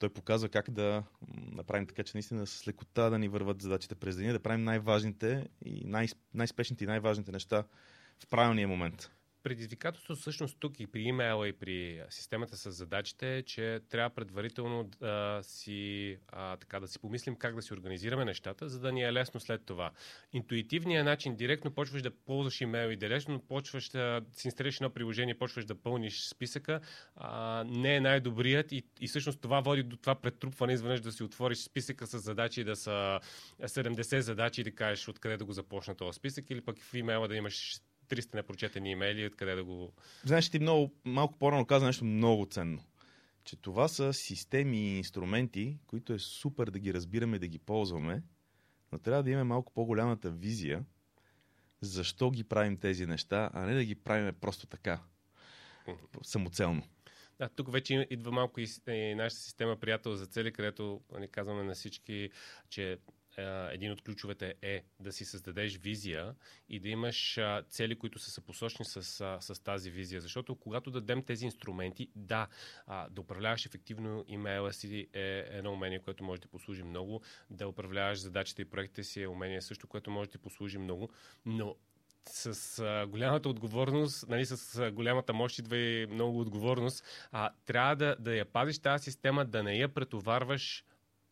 Той 0.00 0.08
показва 0.08 0.48
как 0.48 0.70
да 0.70 1.02
направим 1.32 1.86
така, 1.86 2.02
че 2.02 2.12
наистина 2.14 2.46
с 2.46 2.68
лекота 2.68 3.10
да 3.10 3.18
ни 3.18 3.28
върват 3.28 3.62
задачите 3.62 3.94
през 3.94 4.16
деня, 4.16 4.32
да 4.32 4.40
правим 4.40 4.64
най-важните 4.64 5.48
и 5.64 5.84
най- 5.84 6.08
най-спешните 6.34 6.84
и 6.84 6.86
най-важните 6.86 7.32
неща 7.32 7.64
в 8.24 8.26
правилния 8.26 8.68
момент. 8.68 9.10
Предизвикателството 9.44 10.20
всъщност 10.20 10.56
тук 10.60 10.80
и 10.80 10.86
при 10.86 11.02
имейла 11.02 11.48
и 11.48 11.52
при 11.52 12.02
системата 12.10 12.56
с 12.56 12.70
задачите 12.70 13.36
е, 13.36 13.42
че 13.42 13.80
трябва 13.90 14.14
предварително 14.14 14.84
да 14.84 15.40
си, 15.42 16.16
а, 16.28 16.56
така, 16.56 16.80
да 16.80 16.88
си 16.88 16.98
помислим 16.98 17.36
как 17.36 17.54
да 17.54 17.62
си 17.62 17.74
организираме 17.74 18.24
нещата, 18.24 18.68
за 18.68 18.80
да 18.80 18.92
ни 18.92 19.02
е 19.02 19.12
лесно 19.12 19.40
след 19.40 19.64
това. 19.66 19.90
Интуитивният 20.32 21.04
начин, 21.04 21.36
директно 21.36 21.74
почваш 21.74 22.02
да 22.02 22.10
ползваш 22.10 22.60
имейл 22.60 22.90
и 22.90 22.96
директно 22.96 23.40
почваш 23.40 23.88
да 23.88 24.20
си 24.32 24.48
инсталираш 24.48 24.76
едно 24.76 24.90
приложение, 24.90 25.38
почваш 25.38 25.64
да 25.64 25.82
пълниш 25.82 26.20
списъка, 26.20 26.80
а, 27.16 27.64
не 27.64 27.96
е 27.96 28.00
най-добрият 28.00 28.72
и, 28.72 28.82
и 29.00 29.08
всъщност 29.08 29.40
това 29.40 29.60
води 29.60 29.82
до 29.82 29.96
това 29.96 30.14
претрупване, 30.14 30.72
изведнъж 30.72 31.00
да 31.00 31.12
си 31.12 31.22
отвориш 31.22 31.58
списъка 31.58 32.06
с 32.06 32.18
задачи, 32.18 32.64
да 32.64 32.76
са 32.76 33.20
70 33.62 34.18
задачи 34.18 34.60
и 34.60 34.64
да 34.64 34.74
кажеш 34.74 35.08
откъде 35.08 35.36
да 35.36 35.44
го 35.44 35.52
започна 35.52 35.96
този 35.96 36.16
списък 36.16 36.50
или 36.50 36.60
пък 36.60 36.78
в 36.78 36.94
имейла 36.94 37.28
да 37.28 37.36
имаш 37.36 37.80
300 38.04 38.34
непрочетени 38.34 38.90
имейли, 38.90 39.26
откъде 39.26 39.54
да 39.54 39.64
го... 39.64 39.92
Знаеш, 40.24 40.50
ти 40.50 40.58
много, 40.58 40.94
малко 41.04 41.38
по-рано 41.38 41.66
каза 41.66 41.86
нещо 41.86 42.04
много 42.04 42.46
ценно. 42.46 42.84
Че 43.44 43.56
това 43.56 43.88
са 43.88 44.12
системи 44.12 44.78
и 44.78 44.98
инструменти, 44.98 45.78
които 45.86 46.12
е 46.12 46.18
супер 46.18 46.66
да 46.66 46.78
ги 46.78 46.94
разбираме, 46.94 47.38
да 47.38 47.46
ги 47.46 47.58
ползваме, 47.58 48.22
но 48.92 48.98
трябва 48.98 49.22
да 49.22 49.30
имаме 49.30 49.44
малко 49.44 49.72
по-голямата 49.72 50.30
визия 50.30 50.84
защо 51.84 52.30
ги 52.30 52.44
правим 52.44 52.76
тези 52.76 53.06
неща, 53.06 53.50
а 53.52 53.66
не 53.66 53.74
да 53.74 53.84
ги 53.84 53.94
правим 53.94 54.34
просто 54.40 54.66
така, 54.66 55.00
самоцелно. 56.22 56.82
Да, 57.38 57.48
тук 57.48 57.72
вече 57.72 58.06
идва 58.10 58.32
малко 58.32 58.60
и, 58.60 58.66
и 58.88 59.14
нашата 59.14 59.42
система 59.42 59.76
приятел 59.76 60.14
за 60.14 60.26
цели, 60.26 60.52
където 60.52 60.82
ни 60.82 61.18
нали, 61.18 61.28
казваме 61.28 61.62
на 61.62 61.74
всички, 61.74 62.30
че 62.68 62.98
един 63.72 63.92
от 63.92 64.02
ключовете 64.02 64.54
е 64.62 64.84
да 65.00 65.12
си 65.12 65.24
създадеш 65.24 65.78
визия 65.78 66.34
и 66.68 66.80
да 66.80 66.88
имаш 66.88 67.40
цели, 67.68 67.98
които 67.98 68.18
са 68.18 68.30
съпосочни 68.30 68.84
с, 68.84 69.02
с 69.40 69.62
тази 69.64 69.90
визия. 69.90 70.20
Защото 70.20 70.56
когато 70.56 70.90
дадем 70.90 71.22
тези 71.22 71.44
инструменти, 71.44 72.08
да, 72.16 72.48
да 73.10 73.20
управляваш 73.20 73.66
ефективно 73.66 74.24
имейла 74.28 74.72
си 74.72 75.08
е 75.12 75.44
едно 75.50 75.72
умение, 75.72 75.98
което 75.98 76.24
може 76.24 76.40
да 76.40 76.48
послужи 76.48 76.82
много. 76.82 77.22
Да 77.50 77.68
управляваш 77.68 78.18
задачите 78.18 78.62
и 78.62 78.64
проектите 78.64 79.02
си 79.02 79.22
е 79.22 79.28
умение 79.28 79.62
също, 79.62 79.86
което 79.86 80.10
може 80.10 80.30
да 80.30 80.38
послужи 80.38 80.78
много. 80.78 81.10
Но 81.46 81.76
с 82.28 82.78
а, 82.78 83.06
голямата 83.06 83.48
отговорност, 83.48 84.28
нали, 84.28 84.46
с 84.46 84.78
а, 84.78 84.90
голямата 84.90 85.32
мощ 85.32 85.58
идва 85.58 85.76
и 85.76 86.06
много 86.06 86.40
отговорност, 86.40 87.04
а, 87.32 87.50
трябва 87.66 87.96
да, 87.96 88.16
да 88.18 88.34
я 88.34 88.44
пазиш 88.44 88.78
тази 88.78 89.04
система, 89.04 89.44
да 89.44 89.62
не 89.62 89.76
я 89.76 89.88
претоварваш 89.88 90.84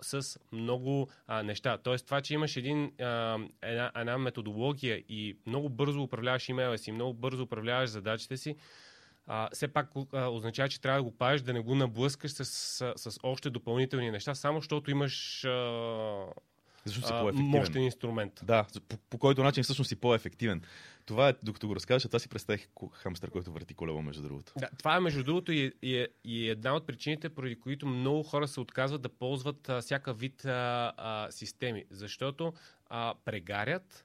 с 0.03 0.39
много 0.53 1.09
а, 1.27 1.43
неща. 1.43 1.79
Тоест 1.79 2.07
това, 2.07 2.21
че 2.21 2.35
имаш 2.35 2.57
един, 2.57 2.93
а, 3.01 3.39
една, 3.63 3.93
една 3.97 4.19
методология 4.19 4.97
и 5.09 5.37
много 5.47 5.69
бързо 5.69 6.03
управляваш 6.03 6.49
имейла 6.49 6.79
си, 6.79 6.93
много 6.93 7.15
бързо 7.15 7.43
управляваш 7.43 7.91
задачите 7.91 8.37
си, 8.37 8.57
а, 9.27 9.49
все 9.53 9.69
пак 9.69 9.91
а, 10.13 10.27
означава, 10.29 10.69
че 10.69 10.81
трябва 10.81 10.99
да 10.99 11.03
го 11.03 11.19
пазиш, 11.19 11.43
да 11.43 11.53
не 11.53 11.61
го 11.61 11.75
наблъскаш 11.75 12.31
с, 12.31 12.45
с, 12.45 12.93
с 12.97 13.19
още 13.23 13.51
допълнителни 13.51 14.11
неща, 14.11 14.35
само 14.35 14.61
защото 14.61 14.91
имаш 14.91 15.45
а, 15.45 16.27
защото 16.85 17.07
си 17.07 17.13
по-ефективен. 17.13 17.51
Мощен 17.51 17.83
инструмент. 17.83 18.41
Да, 18.43 18.67
по, 18.89 18.97
по 18.97 19.19
който 19.19 19.43
начин 19.43 19.63
всъщност 19.63 19.89
си 19.89 19.97
по-ефективен. 19.97 20.63
Това 21.07 21.29
е, 21.29 21.35
докато 21.43 21.69
го 21.69 21.77
разкажеш, 21.77 22.07
това 22.07 22.19
си 22.19 22.29
представих 22.29 22.69
хамстър, 22.93 23.31
който 23.31 23.53
върти 23.53 23.75
колело, 23.75 24.03
между 24.03 24.23
другото. 24.23 24.53
Да, 24.59 24.69
това 24.79 24.97
е, 24.97 25.01
между 25.01 25.25
другото, 25.25 25.53
и, 25.53 25.73
и, 25.83 26.07
и 26.25 26.49
една 26.49 26.75
от 26.75 26.87
причините, 26.87 27.29
поради 27.29 27.61
които 27.61 27.87
много 27.87 28.23
хора 28.23 28.49
се 28.49 28.61
отказват 28.61 29.03
да 29.03 29.09
ползват 29.09 29.69
а, 29.69 29.81
всяка 29.81 30.15
вид 30.15 30.45
а, 30.45 30.93
а, 30.97 31.31
системи. 31.31 31.85
Защото 31.91 32.53
а, 32.91 33.15
прегарят, 33.25 34.05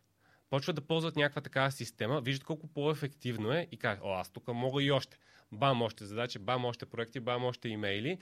почват 0.50 0.76
да 0.76 0.82
ползват 0.82 1.16
някаква 1.16 1.42
такава 1.42 1.72
система, 1.72 2.22
виждат 2.22 2.44
колко 2.44 2.68
по-ефективно 2.68 3.52
е 3.52 3.68
и 3.72 3.78
казват, 3.78 4.06
о, 4.06 4.14
аз 4.14 4.30
тук 4.30 4.48
мога 4.48 4.84
и 4.84 4.92
още. 4.92 5.18
Бам 5.52 5.82
още 5.82 6.06
задачи, 6.06 6.40
бам 6.40 6.66
още 6.66 6.86
проекти, 6.86 7.20
бам 7.20 7.46
още 7.46 7.70
имейли. 7.70 8.18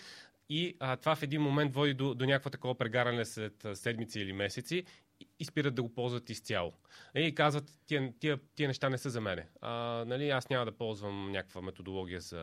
И 0.50 0.76
а, 0.80 0.98
това 0.98 1.16
в 1.16 1.24
един 1.24 1.42
момент 1.42 1.74
води 1.74 1.94
до, 1.94 2.14
до 2.14 2.26
някакво 2.26 2.50
такова 2.50 2.78
прегаране 2.78 3.26
след 3.26 3.68
седмици 3.74 4.20
или 4.20 4.34
месеци 4.34 4.86
и 5.40 5.46
спират 5.46 5.76
да 5.76 5.84
го 5.84 5.94
ползват 5.94 6.30
изцяло. 6.30 6.74
И 7.16 7.36
казват, 7.36 7.64
тия, 7.86 8.14
тия, 8.20 8.40
тия 8.56 8.68
неща 8.68 8.90
не 8.90 8.98
са 8.98 9.10
за 9.10 9.22
мене. 9.22 9.48
А, 9.62 9.72
нали, 10.08 10.30
аз 10.30 10.50
няма 10.50 10.66
да 10.66 10.78
ползвам 10.78 11.32
някаква 11.32 11.62
методология 11.62 12.22
за 12.22 12.38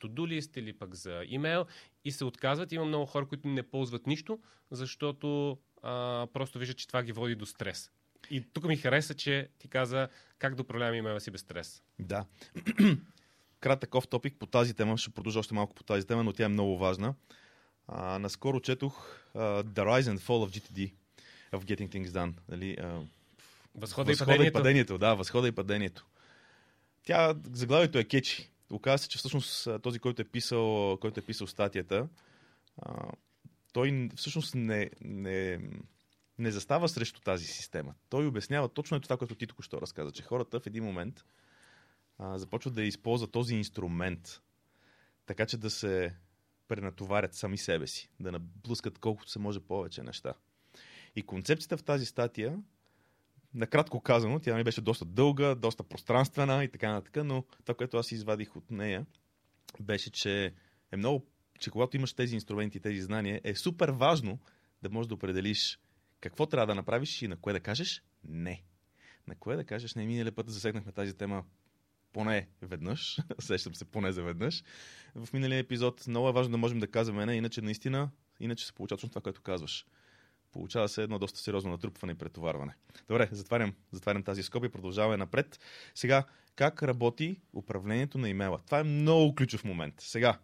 to-do 0.00 0.40
list 0.40 0.58
или 0.58 0.72
пък 0.72 0.94
за 0.94 1.22
имейл 1.26 1.66
и 2.04 2.12
се 2.12 2.24
отказват. 2.24 2.72
Има 2.72 2.84
много 2.84 3.06
хора, 3.06 3.28
които 3.28 3.48
не 3.48 3.62
ползват 3.62 4.06
нищо, 4.06 4.38
защото 4.70 5.58
а, 5.82 6.26
просто 6.32 6.58
виждат, 6.58 6.78
че 6.78 6.88
това 6.88 7.02
ги 7.02 7.12
води 7.12 7.34
до 7.34 7.46
стрес. 7.46 7.90
И 8.30 8.40
тук 8.52 8.64
ми 8.64 8.76
хареса, 8.76 9.14
че 9.14 9.48
ти 9.58 9.68
каза 9.68 10.08
как 10.38 10.54
да 10.54 10.62
управлявам 10.62 10.94
имейла 10.94 11.20
си 11.20 11.30
без 11.30 11.40
стрес. 11.40 11.82
Да. 11.98 12.26
Кратък 13.60 13.94
оф 13.94 14.08
топик 14.08 14.36
по 14.38 14.46
тази 14.46 14.74
тема, 14.74 14.98
ще 14.98 15.10
продължа 15.10 15.38
още 15.38 15.54
малко 15.54 15.74
по 15.74 15.82
тази 15.82 16.06
тема, 16.06 16.24
но 16.24 16.32
тя 16.32 16.44
е 16.44 16.48
много 16.48 16.78
важна. 16.78 17.14
А, 17.88 18.18
наскоро 18.18 18.60
четох 18.60 19.22
uh, 19.34 19.62
The 19.62 19.84
Rise 19.84 20.16
and 20.16 20.18
Fall 20.18 20.46
of 20.46 20.50
GTD, 20.50 20.92
of 21.52 21.64
Getting 21.64 21.88
Things 21.88 22.08
Done. 22.08 22.32
Нали, 22.48 22.76
uh, 22.76 23.06
възхода, 23.74 24.12
възхода 24.12 24.12
и, 24.12 24.16
падението. 24.16 24.48
и 24.48 24.52
падението. 24.52 24.98
Да, 24.98 25.14
възхода 25.14 25.48
и 25.48 25.52
падението. 25.52 26.06
Тя, 27.04 27.34
заглавието 27.52 27.98
е 27.98 28.04
кечи. 28.04 28.50
Оказва 28.70 28.98
се, 28.98 29.08
че 29.08 29.18
всъщност 29.18 29.68
този, 29.82 29.98
който 29.98 30.22
е 30.22 30.24
писал, 30.24 30.98
който 31.00 31.20
е 31.20 31.22
писал 31.22 31.46
статията, 31.46 32.08
а, 32.78 33.12
той 33.72 34.08
всъщност 34.16 34.54
не, 34.54 34.90
не, 35.00 35.60
не 36.38 36.50
застава 36.50 36.88
срещу 36.88 37.20
тази 37.20 37.46
система. 37.46 37.94
Той 38.08 38.26
обяснява 38.26 38.68
точно 38.68 39.00
това, 39.00 39.16
което 39.16 39.34
ти 39.34 39.46
току-що 39.46 39.80
разказа, 39.80 40.10
че 40.10 40.22
хората 40.22 40.60
в 40.60 40.66
един 40.66 40.84
момент 40.84 41.24
а, 42.18 42.38
започват 42.38 42.74
да 42.74 42.82
използват 42.82 43.32
този 43.32 43.54
инструмент, 43.54 44.42
така 45.26 45.46
че 45.46 45.56
да 45.56 45.70
се 45.70 46.14
пренатоварят 46.72 47.34
сами 47.34 47.58
себе 47.58 47.86
си, 47.86 48.10
да 48.20 48.32
наблъскат 48.32 48.98
колкото 48.98 49.30
се 49.30 49.38
може 49.38 49.60
повече 49.60 50.02
неща. 50.02 50.34
И 51.16 51.22
концепцията 51.22 51.76
в 51.76 51.82
тази 51.82 52.06
статия, 52.06 52.58
накратко 53.54 54.00
казано, 54.00 54.40
тя 54.40 54.56
ми 54.56 54.64
беше 54.64 54.80
доста 54.80 55.04
дълга, 55.04 55.54
доста 55.54 55.82
пространствена 55.82 56.64
и 56.64 56.68
така 56.68 56.92
нататък, 56.92 57.24
но 57.24 57.44
това, 57.64 57.74
което 57.74 57.96
аз 57.96 58.12
извадих 58.12 58.56
от 58.56 58.70
нея, 58.70 59.06
беше, 59.80 60.10
че 60.10 60.54
е 60.92 60.96
много, 60.96 61.26
че 61.58 61.70
когато 61.70 61.96
имаш 61.96 62.12
тези 62.12 62.34
инструменти, 62.34 62.80
тези 62.80 63.00
знания, 63.00 63.40
е 63.44 63.54
супер 63.54 63.88
важно 63.88 64.38
да 64.82 64.90
можеш 64.90 65.08
да 65.08 65.14
определиш 65.14 65.80
какво 66.20 66.46
трябва 66.46 66.66
да 66.66 66.74
направиш 66.74 67.22
и 67.22 67.28
на 67.28 67.36
кое 67.36 67.52
да 67.52 67.60
кажеш 67.60 68.02
не. 68.24 68.62
На 69.26 69.34
кое 69.34 69.56
да 69.56 69.64
кажеш 69.64 69.94
не. 69.94 70.06
Миналия 70.06 70.32
път 70.32 70.50
засегнахме 70.50 70.92
тази 70.92 71.16
тема 71.16 71.44
поне 72.12 72.48
веднъж, 72.62 73.18
сещам 73.40 73.74
се 73.74 73.84
поне 73.84 74.12
за 74.12 74.22
веднъж, 74.22 74.64
в 75.14 75.32
миналия 75.32 75.58
епизод. 75.58 76.06
Много 76.06 76.28
е 76.28 76.32
важно 76.32 76.50
да 76.50 76.58
можем 76.58 76.78
да 76.78 76.86
казваме 76.86 77.26
не, 77.26 77.34
иначе 77.34 77.62
наистина, 77.62 78.10
иначе 78.40 78.66
се 78.66 78.72
получава 78.72 78.96
точно 78.96 79.08
това, 79.08 79.20
което 79.20 79.42
казваш. 79.42 79.86
Получава 80.52 80.88
се 80.88 81.02
едно 81.02 81.18
доста 81.18 81.40
сериозно 81.40 81.70
натрупване 81.70 82.12
и 82.12 82.18
претоварване. 82.18 82.74
Добре, 83.08 83.28
затварям, 83.32 83.74
затварям 83.92 84.22
тази 84.22 84.42
скоба 84.42 84.66
и 84.66 84.70
продължаваме 84.70 85.16
напред. 85.16 85.60
Сега, 85.94 86.24
как 86.56 86.82
работи 86.82 87.40
управлението 87.52 88.18
на 88.18 88.28
имейла? 88.28 88.60
Това 88.66 88.80
е 88.80 88.84
много 88.84 89.34
ключов 89.34 89.64
момент. 89.64 89.94
Сега, 89.98 90.38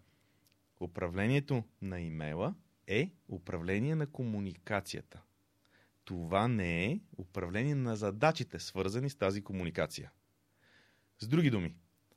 управлението 0.80 1.64
на 1.82 2.00
имейла 2.00 2.54
е 2.86 3.10
управление 3.28 3.94
на 3.94 4.06
комуникацията. 4.06 5.22
Това 6.04 6.48
не 6.48 6.84
е 6.84 7.00
управление 7.18 7.74
на 7.74 7.96
задачите, 7.96 8.58
свързани 8.58 9.10
с 9.10 9.14
тази 9.14 9.42
комуникация. 9.42 10.10
С 11.20 11.28
други 11.28 11.50
думи, 11.50 11.74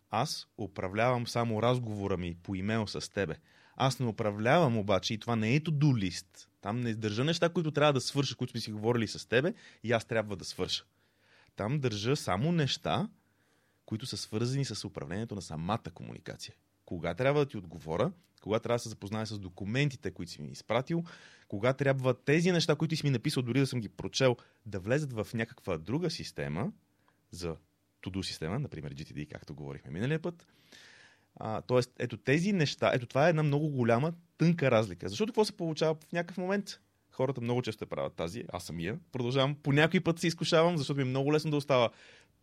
аз 0.09 0.47
управлявам 0.57 1.27
само 1.27 1.61
разговора 1.61 2.17
ми 2.17 2.35
по 2.43 2.55
имейл 2.55 2.87
с 2.87 3.13
тебе. 3.13 3.35
Аз 3.75 3.99
не 3.99 4.05
управлявам 4.05 4.77
обаче 4.77 5.13
и 5.13 5.17
това 5.17 5.35
не 5.35 5.55
е 5.55 5.59
to-do 5.59 5.97
лист. 5.97 6.49
Там 6.61 6.81
не 6.81 6.93
държа 6.93 7.23
неща, 7.23 7.49
които 7.49 7.71
трябва 7.71 7.93
да 7.93 8.01
свърша, 8.01 8.35
които 8.35 8.51
сме 8.51 8.59
си 8.59 8.71
говорили 8.71 9.07
с 9.07 9.29
тебе 9.29 9.53
и 9.83 9.91
аз 9.91 10.05
трябва 10.05 10.35
да 10.35 10.45
свърша. 10.45 10.85
Там 11.55 11.79
държа 11.79 12.15
само 12.15 12.51
неща, 12.51 13.09
които 13.85 14.05
са 14.05 14.17
свързани 14.17 14.65
с 14.65 14.85
управлението 14.85 15.35
на 15.35 15.41
самата 15.41 15.91
комуникация. 15.93 16.55
Кога 16.85 17.13
трябва 17.13 17.39
да 17.39 17.45
ти 17.45 17.57
отговоря, 17.57 18.11
кога 18.41 18.59
трябва 18.59 18.75
да 18.75 18.83
се 18.83 18.89
запозная 18.89 19.27
с 19.27 19.39
документите, 19.39 20.11
които 20.11 20.31
си 20.31 20.41
ми 20.41 20.47
изпратил, 20.51 21.03
кога 21.47 21.73
трябва 21.73 22.13
тези 22.13 22.51
неща, 22.51 22.75
които 22.75 22.95
си 22.95 23.05
ми 23.05 23.09
написал, 23.09 23.43
дори 23.43 23.59
да 23.59 23.67
съм 23.67 23.79
ги 23.79 23.89
прочел, 23.89 24.37
да 24.65 24.79
влезат 24.79 25.13
в 25.13 25.27
някаква 25.33 25.77
друга 25.77 26.09
система 26.09 26.71
за 27.31 27.55
to-do 28.01 28.21
система, 28.21 28.59
например 28.59 28.93
GTD, 28.93 29.31
както 29.31 29.55
говорихме 29.55 29.91
миналия 29.91 30.19
път. 30.19 30.47
А, 31.35 31.61
тоест, 31.61 31.91
ето 31.99 32.17
тези 32.17 32.53
неща, 32.53 32.91
ето 32.93 33.05
това 33.05 33.25
е 33.25 33.29
една 33.29 33.43
много 33.43 33.69
голяма, 33.69 34.13
тънка 34.37 34.71
разлика. 34.71 35.09
Защото 35.09 35.31
какво 35.31 35.45
се 35.45 35.57
получава 35.57 35.95
в 35.95 36.11
някакъв 36.11 36.37
момент? 36.37 36.79
Хората 37.11 37.41
много 37.41 37.61
често 37.61 37.87
правят 37.87 38.13
тази, 38.13 38.43
аз 38.53 38.63
самия. 38.63 38.99
Продължавам. 39.11 39.55
По 39.55 39.71
някой 39.71 39.99
път 39.99 40.19
се 40.19 40.27
изкушавам, 40.27 40.77
защото 40.77 40.97
ми 40.97 41.01
е 41.01 41.05
много 41.05 41.33
лесно 41.33 41.51
да 41.51 41.57
остава 41.57 41.89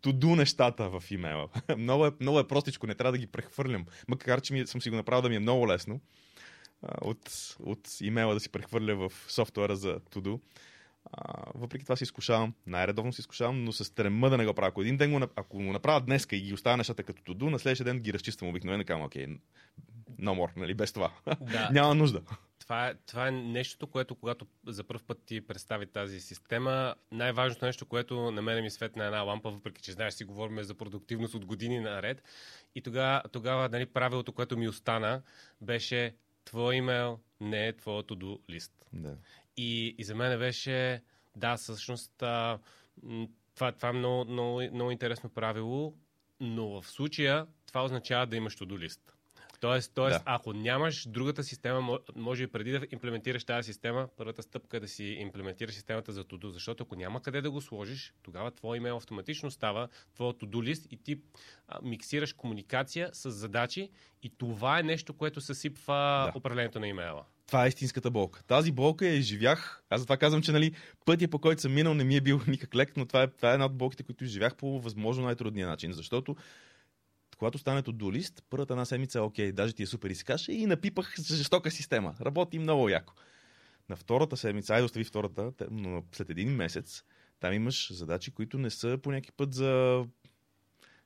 туду 0.01 0.37
нещата 0.37 0.91
в 0.91 1.05
имейла. 1.11 1.49
много, 1.79 2.07
е, 2.07 2.11
много 2.21 2.39
е 2.39 2.49
простичко, 2.49 2.87
не 2.87 2.95
трябва 2.95 3.13
да 3.13 3.19
ги 3.19 3.27
прехвърлям. 3.27 3.87
Макар, 4.09 4.41
че 4.41 4.53
ми, 4.53 4.67
съм 4.67 4.83
си 4.83 4.91
го 4.91 4.97
направил 4.97 5.23
да 5.23 5.29
ми 5.29 5.37
е 5.37 5.41
много 5.41 5.69
лесно 5.69 6.01
от, 6.83 7.57
от 7.61 8.01
имейла 8.01 8.35
да 8.35 8.41
си 8.41 8.49
прехвърля 8.49 8.97
в 8.97 9.13
софтуера 9.29 9.77
за 9.77 10.01
Todo. 10.01 10.41
А, 11.13 11.45
въпреки 11.55 11.85
това 11.85 11.97
се 11.97 12.05
изкушавам, 12.05 12.55
най-редовно 12.67 13.13
се 13.13 13.21
изкушавам, 13.21 13.65
но 13.65 13.73
се 13.73 13.85
стрема 13.85 14.31
да 14.31 14.37
не 14.37 14.47
го 14.47 14.55
правя. 14.55 14.69
Ако 14.69 14.81
един 14.83 14.97
ден 14.97 15.13
го, 15.13 15.27
ако 15.37 15.57
го 15.57 15.63
направя 15.63 16.01
днес 16.01 16.27
и 16.33 16.41
ги 16.41 16.55
оставя 16.55 16.77
нещата 16.77 17.03
като 17.03 17.23
туду, 17.23 17.51
на 17.51 17.59
следващия 17.59 17.85
ден 17.85 18.01
ги 18.01 18.13
разчиствам 18.13 18.51
обикновено 18.51 18.83
и 18.83 18.87
казвам, 18.87 19.07
окей, 19.07 19.27
no 20.21 20.33
more, 20.35 20.57
нали, 20.57 20.75
без 20.75 20.93
това. 20.93 21.13
Да. 21.41 21.69
Няма 21.73 21.95
нужда. 21.95 22.23
Това 22.61 22.89
е, 22.89 22.95
това 23.07 23.29
е 23.29 23.31
нещото, 23.31 23.87
което 23.87 24.15
когато 24.15 24.47
за 24.67 24.85
първ 24.85 25.01
път 25.07 25.23
ти 25.27 25.41
представи 25.41 25.87
тази 25.87 26.21
система, 26.21 26.95
най-важното 27.13 27.67
нещо, 27.67 27.87
което 27.87 28.31
на 28.31 28.43
мен 28.43 28.63
ми 28.63 28.71
светна 28.71 29.05
една 29.05 29.21
лампа, 29.21 29.51
въпреки 29.51 29.83
че 29.83 29.93
знаеш 29.93 30.15
си 30.15 30.25
говорим 30.25 30.63
за 30.63 30.75
продуктивност 30.75 31.35
от 31.35 31.45
години 31.45 31.81
наред. 31.81 32.23
И 32.75 32.83
тогава, 32.83 33.23
тогава 33.33 33.69
нали, 33.69 33.87
правилото, 33.87 34.33
което 34.33 34.57
ми 34.57 34.69
остана, 34.69 35.23
беше 35.61 36.15
твой 36.45 36.75
имейл 36.75 37.19
не 37.41 37.69
е 37.69 37.77
твоето 37.77 38.17
до 38.17 38.41
лист. 38.51 38.73
Да. 38.93 39.17
И, 39.59 39.95
и 39.99 40.05
за 40.05 40.15
мен 40.15 40.39
беше, 40.39 41.03
да, 41.37 41.57
всъщност, 41.57 42.23
а, 42.23 42.59
това, 43.55 43.73
това 43.73 43.89
е 43.89 43.93
много, 43.93 44.31
много, 44.31 44.63
много 44.73 44.91
интересно 44.91 45.31
правило, 45.31 45.95
но 46.41 46.81
в 46.81 46.87
случая 46.91 47.47
това 47.67 47.85
означава 47.85 48.27
да 48.27 48.37
имаш 48.37 48.57
to 48.57 48.79
лист. 48.79 49.18
Тоест, 49.61 49.93
тоест 49.95 50.19
да. 50.19 50.23
ако 50.25 50.53
нямаш 50.53 51.09
другата 51.09 51.45
система, 51.45 51.99
може 52.17 52.45
и 52.45 52.47
преди 52.47 52.71
да 52.71 52.87
имплементираш 52.91 53.45
тази 53.45 53.67
система, 53.67 54.09
първата 54.17 54.43
стъпка 54.43 54.77
е 54.77 54.81
да 54.81 54.89
си 54.89 55.05
имплементираш 55.05 55.75
системата 55.75 56.13
за 56.13 56.25
Todo, 56.25 56.49
защото 56.49 56.83
ако 56.83 56.97
няма 56.97 57.23
къде 57.23 57.41
да 57.41 57.51
го 57.51 57.61
сложиш, 57.61 58.15
тогава 58.23 58.51
твой 58.51 58.77
имейл 58.77 58.97
автоматично 58.97 59.51
става 59.51 59.89
твоя 60.15 60.33
To-Do 60.33 60.63
лист 60.63 60.87
и 60.91 60.97
ти 60.97 61.21
а, 61.69 61.79
миксираш 61.83 62.33
комуникация 62.33 63.11
с 63.13 63.31
задачи 63.31 63.91
и 64.23 64.31
това 64.39 64.79
е 64.79 64.83
нещо, 64.83 65.13
което 65.13 65.41
съсипва 65.41 66.31
да. 66.33 66.39
управлението 66.39 66.81
на 66.81 66.89
имейла. 66.89 67.25
Това 67.47 67.65
е 67.65 67.69
истинската 67.69 68.11
болка. 68.11 68.43
Тази 68.43 68.73
болка 68.73 69.07
я 69.07 69.15
изживях. 69.15 69.83
Аз 69.91 70.01
затова 70.01 70.17
казвам, 70.17 70.43
че 70.43 70.53
нали, 70.53 70.73
пътя 71.05 71.29
по 71.29 71.39
който 71.39 71.61
съм 71.61 71.75
минал 71.75 71.95
не 71.95 72.05
ми 72.05 72.17
е 72.17 72.21
бил 72.21 72.41
никак 72.49 72.75
лек, 72.75 72.97
но 72.97 73.07
това 73.07 73.23
е, 73.23 73.27
това 73.27 73.51
е 73.51 73.53
една 73.53 73.67
от 73.67 73.77
болките, 73.77 74.03
които 74.03 74.25
изживях 74.25 74.57
по 74.57 74.81
възможно 74.81 75.25
най-трудния 75.25 75.69
начин. 75.69 75.93
Защото 75.93 76.37
когато 77.39 77.59
стане 77.59 77.83
до 77.83 78.13
лист, 78.13 78.43
първата 78.51 78.73
една 78.73 78.85
седмица, 78.85 79.23
окей, 79.23 79.53
даже 79.53 79.73
ти 79.73 79.83
е 79.83 79.87
супер 79.87 80.11
изкаше 80.11 80.53
и 80.53 80.67
напипах 80.67 81.15
жестока 81.21 81.71
система. 81.71 82.15
Работи 82.21 82.59
много 82.59 82.89
яко. 82.89 83.15
На 83.89 83.97
втората 83.97 84.37
седмица, 84.37 84.75
айде 84.75 84.85
остави 84.85 85.05
втората, 85.05 85.53
но 85.71 86.03
след 86.13 86.31
един 86.31 86.51
месец, 86.51 87.05
там 87.41 87.53
имаш 87.53 87.93
задачи, 87.93 88.31
които 88.31 88.59
не 88.59 88.71
са 88.71 88.99
по 89.03 89.11
някакъв 89.11 89.35
път 89.37 89.55
за, 89.55 90.05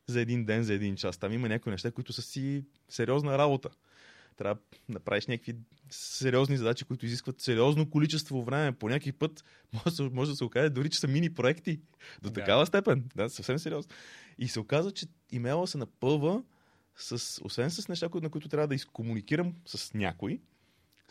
за 0.06 0.20
един 0.20 0.44
ден, 0.44 0.62
за 0.62 0.74
един 0.74 0.96
час. 0.96 1.18
Там 1.18 1.32
има 1.32 1.48
някои 1.48 1.72
неща, 1.72 1.90
които 1.90 2.12
са 2.12 2.22
си 2.22 2.64
сериозна 2.88 3.38
работа. 3.38 3.70
Трябва 4.36 4.54
да 4.54 4.94
направиш 4.94 5.26
някакви 5.26 5.56
сериозни 5.90 6.56
задачи, 6.56 6.84
които 6.84 7.06
изискват 7.06 7.40
сериозно 7.40 7.90
количество 7.90 8.42
време. 8.42 8.72
По 8.72 8.88
някакъв 8.88 9.18
път 9.18 9.44
може, 9.72 10.10
може 10.12 10.30
да 10.30 10.36
се 10.36 10.44
окаже 10.44 10.70
дори, 10.70 10.90
че 10.90 10.98
са 10.98 11.08
мини 11.08 11.34
проекти. 11.34 11.80
До 12.22 12.30
да. 12.30 12.40
такава 12.40 12.66
степен. 12.66 13.04
Да, 13.16 13.30
съвсем 13.30 13.58
сериозно. 13.58 13.92
И 14.38 14.48
се 14.48 14.60
оказа, 14.60 14.92
че 14.92 15.06
имейла 15.30 15.66
се 15.66 15.78
напълва 15.78 16.42
с, 16.96 17.40
освен 17.44 17.70
с 17.70 17.88
неща, 17.88 18.08
на 18.14 18.30
които 18.30 18.48
трябва 18.48 18.68
да 18.68 18.74
изкомуникирам 18.74 19.54
с 19.66 19.94
някой, 19.94 20.40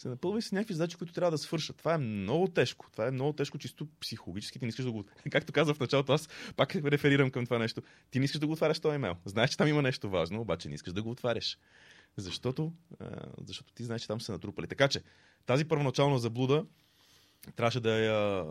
се 0.01 0.09
напълва 0.09 0.39
и 0.39 0.41
с 0.41 0.51
някакви 0.51 0.73
задачи, 0.73 0.97
които 0.97 1.13
трябва 1.13 1.31
да 1.31 1.37
свършат. 1.37 1.77
Това 1.77 1.93
е 1.93 1.97
много 1.97 2.47
тежко. 2.47 2.87
Това 2.91 3.07
е 3.07 3.11
много 3.11 3.33
тежко, 3.33 3.57
чисто 3.57 3.87
психологически. 3.99 4.59
Ти 4.59 4.65
не 4.65 4.69
искаш 4.69 4.85
да 4.85 4.91
го. 4.91 5.05
Както 5.31 5.53
казах 5.53 5.75
в 5.75 5.79
началото, 5.79 6.13
аз 6.13 6.29
пак 6.55 6.75
реферирам 6.75 7.31
към 7.31 7.45
това 7.45 7.59
нещо. 7.59 7.81
Ти 8.11 8.19
не 8.19 8.25
искаш 8.25 8.39
да 8.39 8.47
го 8.47 8.53
отваряш 8.53 8.79
този 8.79 8.95
имейл. 8.95 9.15
Знаеш, 9.25 9.49
че 9.49 9.57
там 9.57 9.67
има 9.67 9.81
нещо 9.81 10.09
важно, 10.09 10.41
обаче 10.41 10.69
не 10.69 10.75
искаш 10.75 10.93
да 10.93 11.03
го 11.03 11.09
отваряш. 11.09 11.57
Защото, 12.17 12.73
защото 13.45 13.73
ти 13.73 13.83
знаеш, 13.83 14.01
че 14.01 14.07
там 14.07 14.21
са 14.21 14.31
натрупали. 14.31 14.67
Така 14.67 14.87
че, 14.87 15.01
тази 15.45 15.65
първоначална 15.65 16.19
заблуда 16.19 16.65
трябваше 17.55 17.79
да 17.79 17.99
я 17.99 18.45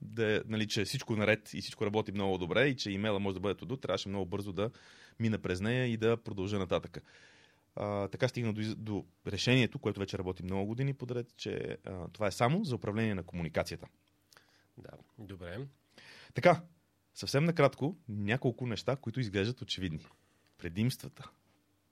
да, 0.00 0.42
нали, 0.46 0.68
че 0.68 0.84
всичко 0.84 1.12
е 1.12 1.16
наред 1.16 1.54
и 1.54 1.60
всичко 1.60 1.86
работи 1.86 2.12
много 2.12 2.38
добре 2.38 2.68
и 2.68 2.76
че 2.76 2.90
имейла 2.90 3.20
може 3.20 3.34
да 3.34 3.40
бъде 3.40 3.54
туду, 3.54 3.76
трябваше 3.76 4.08
много 4.08 4.26
бързо 4.26 4.52
да 4.52 4.70
мина 5.20 5.38
през 5.38 5.60
нея 5.60 5.86
и 5.86 5.96
да 5.96 6.16
продължа 6.16 6.58
нататък. 6.58 7.02
А, 7.76 8.08
така 8.08 8.28
стигна 8.28 8.52
до, 8.52 8.74
до 8.76 9.06
решението, 9.26 9.78
което 9.78 10.00
вече 10.00 10.18
работи 10.18 10.42
много 10.42 10.66
години 10.66 10.94
подред, 10.94 11.36
че 11.36 11.78
а, 11.84 12.08
това 12.08 12.26
е 12.26 12.32
само 12.32 12.64
за 12.64 12.74
управление 12.74 13.14
на 13.14 13.22
комуникацията. 13.22 13.86
Да, 14.78 14.90
добре. 15.18 15.58
Така, 16.34 16.62
съвсем 17.14 17.44
накратко, 17.44 17.96
няколко 18.08 18.66
неща, 18.66 18.96
които 18.96 19.20
изглеждат 19.20 19.62
очевидни. 19.62 20.06
Предимствата 20.58 21.30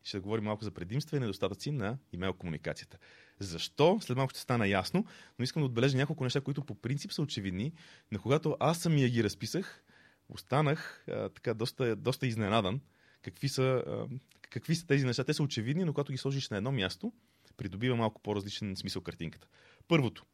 ще 0.05 0.19
говорим 0.19 0.45
малко 0.45 0.65
за 0.65 0.71
предимства 0.71 1.17
и 1.17 1.21
недостатъци 1.21 1.71
на 1.71 1.99
имейл 2.13 2.33
комуникацията. 2.33 2.99
Защо? 3.39 3.99
След 4.01 4.17
малко 4.17 4.31
ще 4.31 4.41
стана 4.41 4.69
ясно, 4.69 5.07
но 5.39 5.43
искам 5.43 5.63
да 5.63 5.67
отбележа 5.67 5.97
няколко 5.97 6.25
неща, 6.25 6.41
които 6.41 6.65
по 6.65 6.75
принцип 6.75 7.13
са 7.13 7.23
очевидни, 7.23 7.73
но 8.13 8.19
когато 8.19 8.57
аз 8.61 8.79
самия 8.79 9.09
ги 9.09 9.25
разписах, 9.25 9.85
останах 10.29 11.05
а, 11.09 11.29
така 11.29 11.55
доста, 11.55 11.97
доста 11.97 12.27
изненадан 12.27 12.81
какви 13.23 13.49
са, 13.49 13.85
а, 13.87 14.07
какви 14.51 14.75
са 14.75 14.87
тези 14.87 15.07
неща. 15.07 15.25
Те 15.25 15.35
са 15.35 15.43
очевидни, 15.43 15.85
но 15.85 15.93
когато 15.93 16.13
ги 16.13 16.19
сложиш 16.19 16.49
на 16.51 16.57
едно 16.57 16.73
място, 16.73 17.13
придобива 17.57 17.97
малко 17.97 18.23
по-различен 18.23 18.77
смисъл 18.77 19.03
картинката. 19.03 19.49
Първото, 19.89 20.25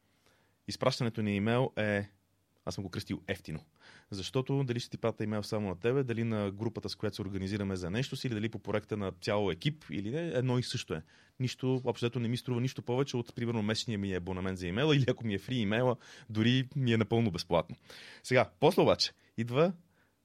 изпращането 0.67 1.23
на 1.23 1.31
имейл 1.31 1.71
е 1.77 2.09
аз 2.65 2.75
съм 2.75 2.83
го 2.83 2.89
кръстил 2.89 3.21
ефтино. 3.27 3.59
Защото 4.11 4.63
дали 4.63 4.79
ще 4.79 4.89
ти 4.89 4.97
прата 4.97 5.23
имейл 5.23 5.43
само 5.43 5.69
на 5.69 5.79
тебе, 5.79 6.03
дали 6.03 6.23
на 6.23 6.51
групата, 6.51 6.89
с 6.89 6.95
която 6.95 7.15
се 7.15 7.21
организираме 7.21 7.75
за 7.75 7.89
нещо 7.89 8.15
си, 8.15 8.27
или 8.27 8.33
дали 8.33 8.49
по 8.49 8.59
проекта 8.59 8.97
на 8.97 9.11
цял 9.11 9.49
екип, 9.51 9.85
или 9.91 10.11
не, 10.11 10.27
едно 10.27 10.57
и 10.57 10.63
също 10.63 10.93
е. 10.93 11.03
Нищо, 11.39 11.81
общо 11.85 12.19
не 12.19 12.27
ми 12.27 12.37
струва 12.37 12.61
нищо 12.61 12.81
повече 12.81 13.17
от, 13.17 13.35
примерно, 13.35 13.63
месечния 13.63 13.99
ми 13.99 14.13
абонамент 14.13 14.59
за 14.59 14.67
имейла, 14.67 14.95
или 14.95 15.05
ако 15.07 15.25
ми 15.25 15.33
е 15.33 15.39
фри 15.39 15.55
имейла, 15.55 15.95
дори 16.29 16.69
ми 16.75 16.93
е 16.93 16.97
напълно 16.97 17.31
безплатно. 17.31 17.75
Сега, 18.23 18.49
после 18.59 18.81
обаче, 18.81 19.11
идва 19.37 19.73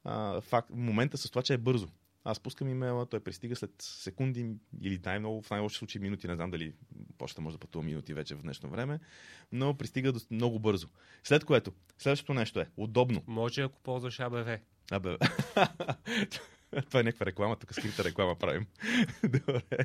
а, 0.05 0.40
факт, 0.40 0.70
момента 0.70 1.18
с 1.18 1.31
това, 1.31 1.42
че 1.42 1.55
е 1.55 1.59
бързо. 1.59 1.88
Аз 2.29 2.41
пускам 2.41 2.69
имейла, 2.69 3.07
той 3.07 3.21
пристига 3.21 3.57
след 3.57 3.71
секунди 3.79 4.51
или 4.83 5.01
най-много, 5.05 5.43
в 5.43 5.51
най-лоши 5.51 5.79
случаи 5.79 6.01
минути, 6.01 6.29
не 6.29 6.35
знам 6.35 6.51
дали 6.51 6.75
почта 7.19 7.41
може 7.41 7.55
да 7.55 7.61
пътува 7.61 7.85
минути 7.85 8.15
вече 8.15 8.35
в 8.35 8.43
днешно 8.43 8.71
време, 8.71 9.01
но 9.53 9.75
пристига 9.75 10.12
много 10.31 10.59
бързо. 10.59 10.89
След 11.25 11.45
което, 11.45 11.73
следващото 11.99 12.35
нещо 12.35 12.61
е 12.61 12.67
удобно. 12.77 13.23
Може 13.27 13.62
ако 13.62 13.81
ползваш 13.81 14.21
АБВ. 14.21 14.59
АБВ. 14.91 15.19
Това 16.89 17.01
е 17.01 17.03
някаква 17.03 17.27
реклама, 17.27 17.57
тук 17.57 17.75
скрита 17.75 18.05
реклама 18.05 18.35
правим. 18.35 18.67
Добре. 19.23 19.79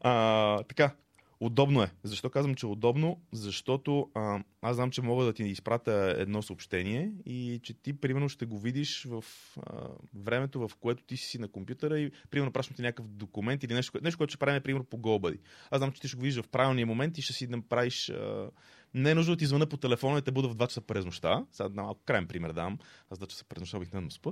А, 0.00 0.62
така, 0.62 0.94
Удобно 1.42 1.82
е. 1.82 1.90
Защо 2.02 2.30
казвам, 2.30 2.54
че 2.54 2.66
е 2.66 2.68
удобно? 2.68 3.20
Защото 3.32 4.10
а, 4.14 4.42
аз 4.62 4.76
знам, 4.76 4.90
че 4.90 5.02
мога 5.02 5.24
да 5.24 5.32
ти 5.32 5.42
изпратя 5.42 6.14
едно 6.18 6.42
съобщение 6.42 7.12
и 7.26 7.60
че 7.62 7.74
ти, 7.74 7.92
примерно, 7.92 8.28
ще 8.28 8.46
го 8.46 8.58
видиш 8.58 9.04
в 9.04 9.24
а, 9.56 9.88
времето, 10.14 10.68
в 10.68 10.76
което 10.80 11.02
ти 11.02 11.16
си 11.16 11.38
на 11.38 11.48
компютъра 11.48 11.98
и, 11.98 12.10
примерно, 12.30 12.52
пращам 12.52 12.76
ти 12.76 12.82
някакъв 12.82 13.08
документ 13.08 13.62
или 13.62 13.74
нещо, 13.74 13.98
нещо 14.02 14.18
което 14.18 14.30
ще 14.30 14.38
правим, 14.38 14.62
примерно, 14.62 14.84
по 14.84 14.98
GoBuddy. 14.98 15.38
Аз 15.70 15.78
знам, 15.78 15.92
че 15.92 16.00
ти 16.00 16.08
ще 16.08 16.16
го 16.16 16.22
видиш 16.22 16.42
в 16.42 16.48
правилния 16.48 16.86
момент 16.86 17.18
и 17.18 17.22
ще 17.22 17.32
си 17.32 17.46
направиш... 17.46 18.10
А, 18.10 18.50
не 18.94 19.10
е 19.10 19.14
нужно 19.14 19.34
да 19.34 19.38
ти 19.38 19.46
звъна 19.46 19.66
по 19.66 19.76
телефона 19.76 20.18
и 20.18 20.22
те 20.22 20.32
бъда 20.32 20.48
в 20.48 20.56
2 20.56 20.66
часа 20.66 20.80
през 20.80 21.04
нощта. 21.04 21.44
Сега 21.52 21.68
малко 21.68 22.00
крайен 22.04 22.26
пример 22.26 22.52
дам. 22.52 22.78
Аз 23.10 23.18
2 23.18 23.26
часа 23.26 23.44
през 23.44 23.60
нощта 23.60 23.76
обикновено 23.76 24.10
спа. 24.10 24.30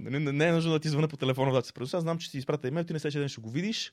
не, 0.00 0.20
не, 0.20 0.32
не, 0.32 0.48
е 0.48 0.52
нужно 0.52 0.72
да 0.72 0.80
ти 0.80 0.88
звъна 0.88 1.08
по 1.08 1.16
телефона 1.16 1.50
в 1.50 1.54
2 1.54 1.60
часа 1.60 1.72
през 1.72 1.80
нощта. 1.80 1.96
Аз 1.96 2.02
знам, 2.02 2.18
че 2.18 2.30
ти 2.30 2.38
изпратя 2.38 2.68
имейл, 2.68 2.84
ти 2.84 2.92
на 2.92 3.00
следващия 3.00 3.20
ден 3.20 3.28
ще 3.28 3.40
го 3.40 3.50
видиш 3.50 3.92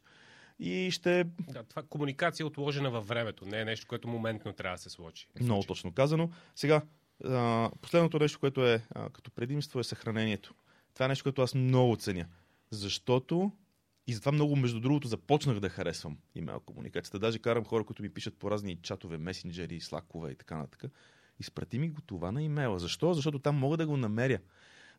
и 0.60 0.92
ще... 0.92 1.24
Да, 1.40 1.64
това 1.64 1.84
комуникация 1.84 2.44
е 2.44 2.48
отложена 2.48 2.92
във 2.92 3.08
времето, 3.08 3.46
не 3.46 3.62
е 3.62 3.66
нещо, 3.66 3.88
което 3.88 4.08
моментно 4.08 4.54
трябва 4.54 4.76
да 4.76 4.82
се 4.82 4.90
случи. 4.90 5.28
Много 5.42 5.64
точно 5.64 5.92
казано. 5.92 6.30
Сега, 6.56 6.82
а, 7.24 7.70
последното 7.82 8.20
нещо, 8.20 8.40
което 8.40 8.68
е 8.68 8.82
а, 8.96 9.10
като 9.10 9.32
предимство 9.32 9.80
е 9.80 9.84
съхранението. 9.84 10.54
Това 10.94 11.06
е 11.06 11.10
нещо, 11.10 11.24
което 11.24 11.42
аз 11.42 11.54
много 11.54 11.96
ценя. 11.96 12.26
Защото 12.72 13.52
и 14.08 14.14
затова 14.14 14.32
много, 14.32 14.56
между 14.56 14.80
другото, 14.80 15.08
започнах 15.08 15.60
да 15.60 15.70
харесвам 15.70 16.18
имейл 16.36 16.60
комуникацията. 16.60 17.20
Даже 17.20 17.40
карам 17.40 17.66
хора, 17.66 17.84
които 17.84 18.02
ми 18.02 18.10
пишат 18.10 18.38
по 18.38 18.52
разни 18.52 18.78
чатове, 18.82 19.18
месенджери, 19.18 19.80
слакове 19.82 20.32
и 20.32 20.36
така 20.36 20.58
нататък. 20.58 20.92
Изпрати 21.40 21.80
ми 21.80 21.90
го 21.90 22.02
това 22.02 22.32
на 22.32 22.44
имейла. 22.44 22.80
Защо? 22.80 23.14
Защото 23.14 23.40
там 23.40 23.56
мога 23.56 23.78
да 23.78 23.88
го 23.88 23.98
намеря. 23.98 24.40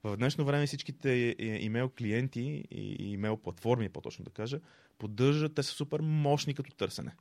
В 0.05 0.17
днешно 0.17 0.45
време 0.45 0.67
всичките 0.67 1.15
е, 1.15 1.35
е, 1.39 1.65
имейл 1.65 1.91
клиенти 1.99 2.65
и 2.71 3.13
имейл 3.13 3.37
платформи, 3.37 3.89
по-точно 3.89 4.25
да 4.25 4.31
кажа, 4.31 4.61
поддържат, 4.99 5.55
те 5.55 5.63
са 5.63 5.73
супер 5.73 6.01
мощни 6.01 6.55
като 6.55 6.75
търсене. 6.75 7.15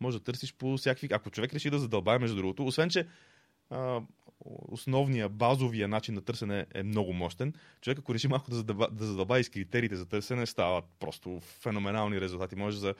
Може 0.00 0.18
да 0.18 0.24
търсиш 0.24 0.54
по 0.54 0.76
всякакви... 0.76 1.08
Ако 1.10 1.30
човек 1.30 1.54
реши 1.54 1.70
да 1.70 1.78
задълбае, 1.78 2.18
между 2.18 2.36
другото, 2.36 2.66
освен, 2.66 2.90
че 2.90 3.06
а, 3.70 4.00
основния, 4.44 5.28
базовия 5.28 5.88
начин 5.88 6.14
на 6.14 6.20
търсене 6.20 6.66
е 6.74 6.82
много 6.82 7.12
мощен. 7.12 7.54
Човек, 7.80 7.98
ако 7.98 8.14
реши 8.14 8.28
малко 8.28 8.50
да 8.50 8.56
задълбае, 8.56 8.88
да 8.92 9.06
задълбае 9.06 9.44
с 9.44 9.48
критериите 9.48 9.96
за 9.96 10.06
търсене, 10.06 10.46
стават 10.46 10.84
просто 11.00 11.40
феноменални 11.40 12.20
резултати. 12.20 12.56
Може 12.56 12.78
за 12.78 12.94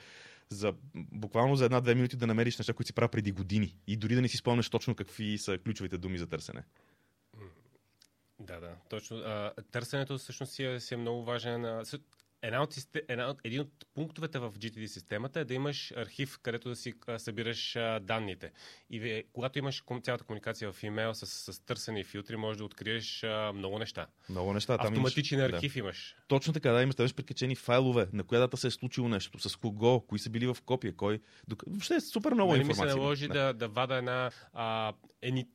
за 0.49 0.73
буквално 0.95 1.55
за 1.55 1.65
една-две 1.65 1.95
минути 1.95 2.15
да 2.15 2.27
намериш 2.27 2.57
неща, 2.57 2.73
които 2.73 2.87
си 2.87 2.93
правил 2.93 3.09
преди 3.09 3.31
години 3.31 3.77
и 3.87 3.97
дори 3.97 4.15
да 4.15 4.21
не 4.21 4.27
си 4.27 4.37
спомняш 4.37 4.69
точно 4.69 4.95
какви 4.95 5.37
са 5.37 5.57
ключовите 5.57 5.97
думи 5.97 6.17
за 6.17 6.27
търсене. 6.27 6.63
Да, 8.39 8.59
да, 8.59 8.75
точно. 8.89 9.17
А, 9.17 9.51
търсенето 9.71 10.17
всъщност 10.17 10.51
си 10.51 10.63
е, 10.63 10.79
си 10.79 10.93
е 10.93 10.97
много 10.97 11.23
важен. 11.23 11.83
Една 12.43 12.63
от, 12.63 12.75
една 13.07 13.29
от, 13.29 13.37
един 13.43 13.61
от 13.61 13.69
пунктовете 13.95 14.39
в 14.39 14.51
GTD 14.51 14.85
системата 14.85 15.39
е 15.39 15.45
да 15.45 15.53
имаш 15.53 15.93
архив, 15.97 16.39
където 16.41 16.69
да 16.69 16.75
си 16.75 16.93
а, 17.07 17.19
събираш 17.19 17.75
а, 17.75 17.99
данните. 17.99 18.51
И 18.89 19.23
когато 19.33 19.59
имаш 19.59 19.83
цялата 20.03 20.23
комуникация 20.23 20.71
в 20.71 20.83
имейл 20.83 21.13
с, 21.13 21.53
с 21.53 21.59
търсене 21.65 21.99
и 21.99 22.03
филтри, 22.03 22.35
можеш 22.35 22.57
да 22.57 22.65
откриеш 22.65 23.23
а, 23.23 23.53
много 23.53 23.79
неща. 23.79 24.07
Много 24.29 24.53
неща. 24.53 24.77
Там 24.77 24.87
Автоматичен 24.87 25.39
имаш, 25.39 25.53
архив 25.53 25.73
да. 25.73 25.79
имаш. 25.79 26.15
Точно 26.27 26.53
така, 26.53 26.71
да, 26.71 26.83
имаш, 26.83 26.95
имаш 26.99 27.15
прикачени 27.15 27.55
файлове, 27.55 28.07
на 28.13 28.23
коя 28.23 28.41
дата 28.41 28.57
се 28.57 28.67
е 28.67 28.71
случило 28.71 29.07
нещо, 29.07 29.49
с 29.49 29.55
кого, 29.55 30.01
кои 30.01 30.19
са 30.19 30.29
били 30.29 30.47
в 30.47 30.57
копия, 30.65 30.95
кой. 30.95 31.19
Въобще 31.67 31.95
е 31.95 32.01
супер 32.01 32.33
много 32.33 32.51
Нали 32.51 32.61
информация. 32.61 32.85
ми 32.85 32.91
се 32.91 32.97
наложи 32.97 33.27
да. 33.27 33.33
да, 33.33 33.53
да 33.53 33.67
вада 33.67 33.95
една 33.95 34.31
а, 34.53 34.93
едни 35.21 35.47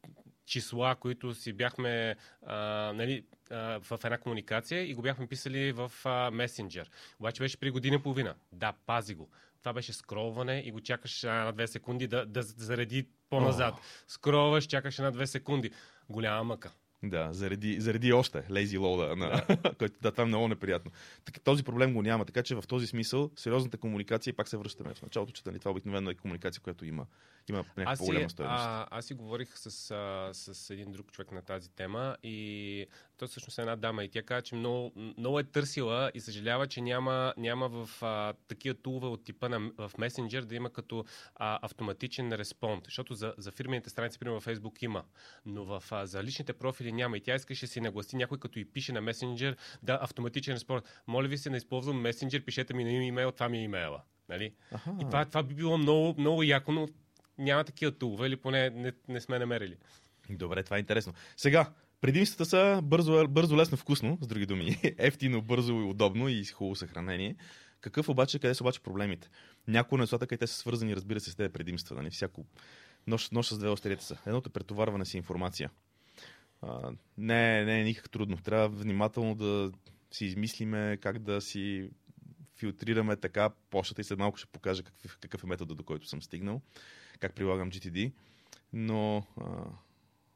числа, 0.49 0.97
които 1.01 1.35
си 1.35 1.53
бяхме 1.53 2.17
а, 2.47 2.57
нали, 2.95 3.25
а, 3.51 3.81
в 3.81 3.99
една 4.05 4.19
комуникация 4.19 4.91
и 4.91 4.95
го 4.95 5.03
бяхме 5.03 5.27
писали 5.27 5.73
в 5.73 5.93
а, 6.05 6.31
месенджер. 6.31 6.91
Обаче 7.21 7.43
беше 7.43 7.61
при 7.61 7.71
година 7.71 7.97
и 7.97 8.03
половина. 8.03 8.35
Да, 8.53 8.73
пази 8.87 9.15
го. 9.15 9.29
Това 9.63 9.73
беше 9.73 9.93
скролване 9.93 10.63
и 10.67 10.71
го 10.71 10.81
чакаш 10.81 11.23
на 11.23 11.53
две 11.53 11.67
секунди 11.67 12.07
да, 12.07 12.27
да 12.27 12.43
зареди 12.43 13.09
по-назад. 13.31 13.75
Oh. 13.75 13.81
Скролваш, 14.07 14.67
чакаш 14.67 14.99
на 14.99 15.13
две 15.13 15.27
секунди. 15.27 15.71
Голяма 16.09 16.45
мъка. 16.45 16.73
Да, 17.03 17.29
заради, 17.33 17.81
заради 17.81 18.13
още 18.13 18.39
lazy 18.39 18.79
load, 18.79 19.15
на, 19.15 19.29
да. 19.29 19.75
който 19.79 19.95
да, 20.03 20.11
това 20.11 20.23
е 20.23 20.27
много 20.27 20.49
неприятно. 20.49 20.91
Так, 21.25 21.41
този 21.41 21.65
проблем 21.65 21.95
го 21.95 22.03
няма, 22.03 22.25
така 22.25 22.43
че 22.43 22.55
в 22.55 22.65
този 22.69 22.87
смисъл 22.87 23.31
сериозната 23.37 23.79
комуникация, 23.79 24.35
пак 24.35 24.49
се 24.49 24.57
връщаме 24.57 24.95
в 24.95 25.03
началото, 25.03 25.33
че 25.33 25.43
нали, 25.47 25.59
това 25.59 25.71
обикновено 25.71 26.11
е 26.11 26.15
комуникация, 26.15 26.63
която 26.63 26.85
има, 26.85 27.07
има 27.49 27.65
някаква 27.77 27.97
по-голяма 27.97 28.31
стоеност. 28.31 28.61
А, 28.63 28.87
аз 28.91 29.05
си 29.05 29.15
говорих 29.15 29.49
с, 29.55 29.91
а, 29.91 30.31
с 30.35 30.71
един 30.71 30.93
друг 30.93 31.13
човек 31.13 31.33
на 31.33 31.43
тази 31.43 31.71
тема 31.71 32.17
и 32.23 32.87
той 33.19 33.29
всъщност 33.29 33.59
е 33.59 33.61
една 33.61 33.77
дама 33.77 34.05
и 34.05 34.09
тя 34.09 34.23
каза, 34.23 34.43
че 34.43 34.55
много, 34.55 34.93
много 34.97 35.39
е 35.39 35.45
търсила 35.45 36.11
и 36.15 36.21
съжалява, 36.21 36.67
че 36.67 36.81
няма, 36.81 37.35
няма 37.37 37.69
в 37.69 38.03
а, 38.03 38.33
такива 38.49 38.75
тулове 38.75 39.07
от 39.07 39.25
типа 39.25 39.49
на, 39.49 39.71
в 39.79 39.91
месенджер 39.99 40.43
да 40.43 40.55
има 40.55 40.71
като 40.71 41.05
а, 41.37 41.59
автоматичен 41.63 42.33
респонд, 42.33 42.85
защото 42.85 43.15
за, 43.15 43.35
за 43.39 43.51
фирмените 43.51 43.91
страници, 43.91 44.19
примерно 44.19 44.41
в 44.41 44.47
Facebook 44.47 44.85
има, 44.85 45.05
но 45.47 45.65
в, 45.65 45.85
а, 45.91 46.07
за 46.07 46.23
личните 46.23 46.53
профили 46.53 46.93
няма 46.93 47.17
и 47.17 47.21
тя 47.21 47.35
искаше 47.35 47.67
да 47.67 47.73
си 47.73 47.81
нагласи 47.81 48.17
някой 48.17 48.39
като 48.39 48.59
и 48.59 48.65
пише 48.65 48.93
на 48.93 49.01
месенджер 49.01 49.57
да 49.83 49.99
автоматичен 50.03 50.55
респонд. 50.55 50.85
Моля 51.07 51.29
ви 51.29 51.39
се, 51.39 51.51
не 51.51 51.57
използвам 51.57 52.01
месенджер, 52.01 52.45
пишете 52.45 52.75
ми 52.75 52.85
на 52.85 52.91
имейл, 52.91 53.33
това 53.33 53.49
ми 53.49 53.59
е 53.59 53.63
имейла. 53.63 54.03
Нали? 54.29 54.55
Аха. 54.73 54.97
И 55.01 55.05
това, 55.05 55.25
това 55.25 55.43
би 55.43 55.55
било 55.55 55.79
много, 55.79 56.15
много 56.19 56.43
яко, 56.43 56.73
но 56.73 56.89
няма 57.39 57.65
такива 57.65 57.93
тулове 57.93 58.27
или 58.27 58.37
поне 58.37 58.71
не, 58.71 58.93
не 59.09 59.21
сме 59.21 59.39
намерили. 59.39 59.77
Добре, 60.31 60.63
това 60.63 60.77
е 60.77 60.81
интересно. 60.81 61.13
Сега, 61.37 61.73
предимствата 62.01 62.45
са 62.45 62.81
бързо, 62.83 63.29
бързо, 63.29 63.57
лесно, 63.57 63.77
вкусно, 63.77 64.19
с 64.23 64.27
други 64.27 64.47
думи. 64.47 64.77
Ефтино, 64.99 65.43
бързо 65.43 65.73
и 65.73 65.85
удобно 65.85 66.29
и 66.29 66.45
хубаво 66.45 66.77
съхранение. 66.77 67.37
Какъв 67.81 68.09
обаче, 68.09 68.39
къде 68.39 68.55
са 68.55 68.63
обаче 68.63 68.81
проблемите? 68.81 69.29
Някои 69.69 69.99
нещата, 69.99 70.27
къде 70.27 70.39
те 70.39 70.47
са 70.47 70.55
свързани, 70.55 70.97
разбира 70.97 71.21
се, 71.21 71.31
с 71.31 71.37
тези 71.37 71.53
предимства. 71.53 71.97
Нали? 71.97 72.11
Всяко 72.11 72.45
нощ, 73.07 73.33
нощ 73.33 73.51
с 73.51 73.59
две 73.59 73.69
острията 73.69 74.05
са. 74.05 74.19
Едното 74.27 74.49
е 74.49 74.53
претоварване 74.53 75.05
си 75.05 75.17
информация. 75.17 75.71
А, 76.63 76.91
не, 77.19 77.65
не 77.65 77.81
е 77.81 77.85
никак 77.85 78.11
трудно. 78.11 78.37
Трябва 78.37 78.69
внимателно 78.69 79.35
да 79.35 79.73
си 80.11 80.25
измислиме 80.25 80.99
как 81.01 81.19
да 81.19 81.41
си 81.41 81.91
филтрираме 82.57 83.17
така 83.17 83.51
почтата 83.71 84.01
и 84.01 84.05
след 84.05 84.19
малко 84.19 84.39
ще 84.39 84.47
покажа 84.47 84.83
какъв, 84.83 85.19
какъв 85.21 85.45
е 85.45 85.47
метода, 85.47 85.75
до 85.75 85.85
който 85.85 86.09
съм 86.09 86.23
стигнал, 86.23 86.61
как 87.21 87.35
прилагам 87.35 87.71
GTD. 87.71 88.13
Но 88.73 89.27
а, 89.41 89.65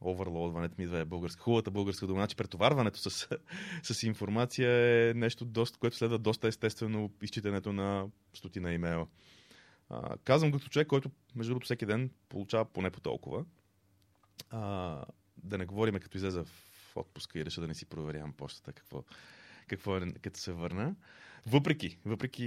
оверлоудването 0.04 0.74
ми 0.78 1.00
е 1.00 1.04
българска. 1.04 1.42
Хубавата 1.42 1.70
българска 1.70 2.06
дума. 2.06 2.20
Значи 2.20 2.36
претоварването 2.36 3.10
с, 3.10 3.28
с 3.82 4.02
информация 4.02 4.70
е 4.70 5.14
нещо, 5.14 5.44
доста, 5.44 5.78
което 5.78 5.96
следва 5.96 6.18
доста 6.18 6.48
естествено 6.48 7.10
изчитането 7.22 7.72
на 7.72 8.06
стотина 8.34 8.72
имейла. 8.72 9.06
А, 9.88 10.16
казвам 10.24 10.52
като 10.52 10.68
човек, 10.68 10.88
който 10.88 11.10
между 11.34 11.50
другото 11.50 11.64
всеки 11.64 11.86
ден 11.86 12.10
получава 12.28 12.64
поне 12.64 12.90
по 12.90 13.00
толкова. 13.00 13.44
А, 14.50 15.04
да 15.36 15.58
не 15.58 15.66
говорим 15.66 15.94
като 15.94 16.16
излезе 16.16 16.42
в 16.42 16.96
отпуска 16.96 17.38
и 17.38 17.44
реша 17.44 17.60
да 17.60 17.68
не 17.68 17.74
си 17.74 17.86
проверявам 17.86 18.32
почтата 18.32 18.72
какво, 18.72 19.04
какво 19.66 19.96
е 19.96 20.12
като 20.12 20.40
се 20.40 20.52
върна. 20.52 20.94
Въпреки, 21.46 21.98
въпреки 22.04 22.44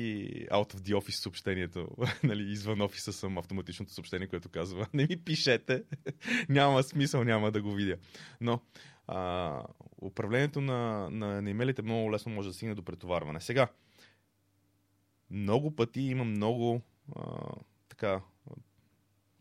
out 0.51 0.73
of 0.73 0.77
the 0.77 0.93
office 0.93 1.09
съобщението, 1.09 1.89
нали, 2.23 2.51
извън 2.51 2.81
офиса 2.81 3.13
съм 3.13 3.37
автоматичното 3.37 3.93
съобщение, 3.93 4.27
което 4.27 4.49
казва 4.49 4.87
не 4.93 5.07
ми 5.09 5.17
пишете, 5.17 5.83
няма 6.49 6.83
смисъл, 6.83 7.23
няма 7.23 7.51
да 7.51 7.61
го 7.61 7.71
видя. 7.71 7.97
Но 8.41 8.61
а, 9.07 9.61
управлението 10.01 10.61
на, 10.61 11.09
на, 11.11 11.41
на 11.41 11.49
имейлите 11.49 11.81
много 11.81 12.11
лесно 12.11 12.31
може 12.31 12.47
да 12.47 12.53
стигне 12.53 12.75
до 12.75 12.83
претоварване. 12.83 13.41
Сега, 13.41 13.67
много 15.29 15.75
пъти 15.75 16.01
има 16.01 16.23
много 16.23 16.81
а, 17.15 17.21
така 17.89 18.21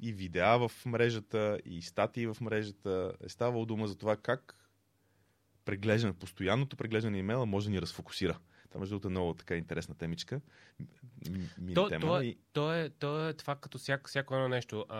и 0.00 0.12
видеа 0.12 0.58
в 0.58 0.72
мрежата, 0.86 1.58
и 1.64 1.82
статии 1.82 2.26
в 2.26 2.36
мрежата. 2.40 3.12
Е 3.24 3.28
ставало 3.28 3.66
дума 3.66 3.86
за 3.86 3.98
това 3.98 4.16
как 4.16 4.70
преглеждане, 5.64 6.12
постоянното 6.12 6.76
преглеждане 6.76 7.16
на 7.16 7.18
имейла 7.18 7.46
може 7.46 7.66
да 7.66 7.70
ни 7.70 7.80
разфокусира. 7.80 8.38
Това, 8.74 8.80
между 8.80 8.94
другото, 8.94 9.08
е 9.08 9.10
много 9.10 9.34
така 9.34 9.56
интересна 9.56 9.94
темичка. 9.94 10.40
Ми, 11.58 11.74
то, 11.74 11.88
тема 11.88 12.06
то, 12.06 12.22
и... 12.22 12.28
е, 12.28 12.36
то, 12.52 12.74
е, 12.74 12.90
то 12.90 13.28
е 13.28 13.32
това 13.32 13.56
като 13.56 13.78
всяко, 13.78 14.08
всяко 14.08 14.34
едно 14.34 14.48
нещо. 14.48 14.86
А, 14.88 14.98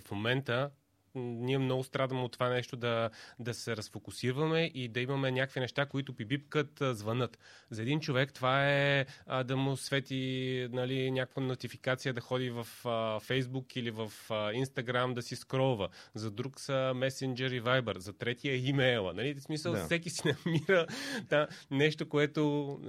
в 0.00 0.10
момента 0.10 0.70
ние 1.14 1.58
много 1.58 1.84
страдаме 1.84 2.20
от 2.20 2.32
това 2.32 2.48
нещо 2.48 2.76
да, 2.76 3.10
да 3.38 3.54
се 3.54 3.76
разфокусираме 3.76 4.70
и 4.74 4.88
да 4.88 5.00
имаме 5.00 5.30
някакви 5.30 5.60
неща, 5.60 5.86
които 5.86 6.16
пибипкат, 6.16 6.78
звънат. 6.80 7.38
За 7.70 7.82
един 7.82 8.00
човек 8.00 8.32
това 8.32 8.70
е 8.70 9.06
а, 9.26 9.44
да 9.44 9.56
му 9.56 9.76
свети 9.76 10.68
нали, 10.72 11.10
някаква 11.10 11.42
нотификация 11.42 12.14
да 12.14 12.20
ходи 12.20 12.50
в 12.50 12.66
а, 12.84 12.88
Facebook 13.20 13.76
или 13.76 13.90
в 13.90 14.12
а, 14.30 14.34
Instagram 14.34 15.12
да 15.14 15.22
си 15.22 15.36
скролва. 15.36 15.88
За 16.14 16.30
друг 16.30 16.60
са 16.60 16.72
Messenger 16.72 17.52
и 17.52 17.62
Viber. 17.62 17.98
За 17.98 18.12
третия 18.12 18.54
е 18.54 18.56
имейла. 18.56 19.12
Нали? 19.14 19.34
В 19.34 19.42
смисъл, 19.42 19.72
Да. 19.72 19.84
всеки 19.84 20.10
си 20.10 20.22
намира 20.46 20.86
да, 21.28 21.48
нещо, 21.70 22.08
което 22.08 22.42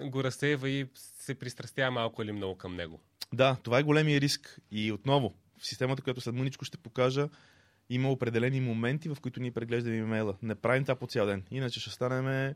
го 0.03 0.23
разсейва 0.23 0.69
и 0.69 0.88
се 0.95 1.36
пристрастява 1.36 1.91
малко 1.91 2.21
или 2.21 2.31
много 2.31 2.55
към 2.57 2.75
него. 2.75 2.99
Да, 3.34 3.57
това 3.63 3.79
е 3.79 3.84
големия 3.84 4.21
риск. 4.21 4.60
И 4.71 4.91
отново, 4.91 5.34
в 5.57 5.67
системата, 5.67 6.01
която 6.01 6.21
след 6.21 6.36
мъничко 6.36 6.65
ще 6.65 6.77
покажа, 6.77 7.29
има 7.91 8.12
определени 8.12 8.62
моменти, 8.62 9.10
в 9.10 9.17
които 9.21 9.39
ние 9.39 9.51
преглеждаме 9.51 9.95
имейла. 9.95 10.36
Не 10.41 10.56
правим 10.56 10.84
това 10.84 10.95
по 10.95 11.08
цял 11.08 11.25
ден. 11.25 11.43
Иначе 11.51 11.80
ще 11.80 11.89
станем 11.89 12.54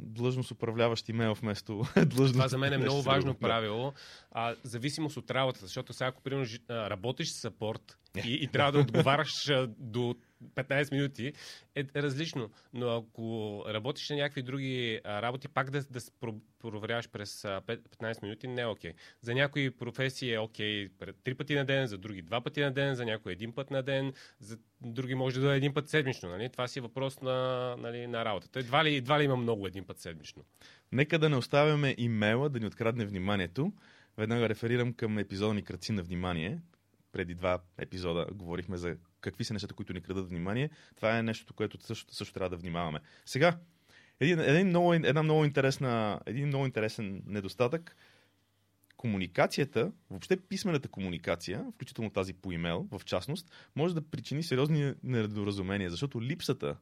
длъжност 0.00 0.50
управляващ 0.50 1.08
имейл 1.08 1.34
вместо 1.34 1.84
длъжност. 2.06 2.32
Това 2.32 2.48
за 2.48 2.58
мен 2.58 2.72
е 2.72 2.78
много 2.78 3.02
важно 3.02 3.34
правило. 3.34 3.92
А, 4.30 4.54
зависимост 4.62 5.16
от 5.16 5.30
работата, 5.30 5.66
защото 5.66 5.92
сега 5.92 6.08
ако 6.08 6.22
примерно 6.22 6.46
работиш 6.70 7.28
с 7.28 7.40
сапорт 7.40 7.98
и, 8.24 8.34
и 8.34 8.48
трябва 8.48 8.72
да 8.72 8.78
отговаряш 8.78 9.32
до 9.78 10.14
15 10.44 10.92
минути, 10.92 11.32
е, 11.74 11.84
различно. 11.96 12.50
Но 12.72 12.96
ако 12.96 13.64
работиш 13.68 14.10
на 14.10 14.16
някакви 14.16 14.42
други 14.42 15.00
работи, 15.04 15.48
пак 15.48 15.70
да, 15.70 15.84
да 15.84 16.00
проверяваш 16.58 17.08
през 17.08 17.44
а, 17.44 17.60
пет- 17.66 17.88
15 18.02 18.22
минути, 18.22 18.48
не 18.48 18.60
е 18.60 18.66
окей. 18.66 18.92
За 19.22 19.34
някои 19.34 19.70
професии 19.70 20.34
е 20.34 20.38
окей 20.38 20.88
пред 20.88 21.16
три 21.24 21.34
пъти 21.34 21.54
на 21.54 21.64
ден, 21.64 21.86
за 21.86 21.98
други 21.98 22.22
два 22.22 22.40
пъти 22.40 22.60
на 22.60 22.72
ден, 22.72 22.94
за 22.94 23.04
някой 23.04 23.32
един 23.32 23.52
път 23.52 23.70
на 23.70 23.82
ден, 23.82 24.12
за 24.40 24.58
други 24.80 25.14
може 25.14 25.40
да 25.40 25.54
е 25.54 25.56
един 25.56 25.74
път 25.74 25.88
седмично. 25.88 26.28
Нали? 26.28 26.48
Това 26.48 26.68
си 26.68 26.78
е 26.78 26.82
въпрос 26.82 27.20
на, 27.20 27.76
нали, 27.78 28.06
на 28.06 28.24
работата. 28.24 28.58
Едва 28.58 28.84
ли, 28.84 28.94
едва 28.94 29.20
ли 29.20 29.24
има 29.24 29.36
много 29.36 29.66
един 29.66 29.84
път 29.84 29.98
седмично. 29.98 30.44
Нека 30.92 31.18
да 31.18 31.28
не 31.28 31.36
оставяме 31.36 31.94
имейла 31.98 32.48
да 32.48 32.60
ни 32.60 32.66
открадне 32.66 33.04
вниманието. 33.06 33.72
Веднага 34.16 34.48
реферирам 34.48 34.92
към 34.92 35.18
епизода 35.18 35.54
ни 35.54 35.62
Кръци 35.62 35.92
на 35.92 36.02
внимание. 36.02 36.58
Преди 37.12 37.34
два 37.34 37.62
епизода 37.78 38.26
говорихме 38.32 38.76
за 38.76 38.96
какви 39.20 39.44
са 39.44 39.52
нещата, 39.52 39.74
които 39.74 39.92
ни 39.92 40.00
крадат 40.00 40.28
внимание. 40.28 40.70
Това 40.96 41.18
е 41.18 41.22
нещо, 41.22 41.54
което 41.54 41.82
също, 41.82 42.14
също 42.14 42.34
трябва 42.34 42.50
да 42.50 42.56
внимаваме. 42.56 43.00
Сега, 43.24 43.58
един, 44.20 44.40
един 44.40 44.66
много, 44.66 44.94
една 44.94 45.22
много 45.22 45.44
интересна, 45.44 46.20
един 46.26 46.46
много 46.46 46.66
интересен 46.66 47.22
недостатък. 47.26 47.96
Комуникацията, 48.96 49.92
въобще 50.10 50.36
писмената 50.36 50.88
комуникация, 50.88 51.66
включително 51.74 52.10
тази 52.10 52.34
по 52.34 52.52
имейл, 52.52 52.88
в 52.90 53.00
частност, 53.04 53.52
може 53.76 53.94
да 53.94 54.02
причини 54.10 54.42
сериозни 54.42 54.94
недоразумения, 55.02 55.90
защото 55.90 56.22
липсата 56.22 56.76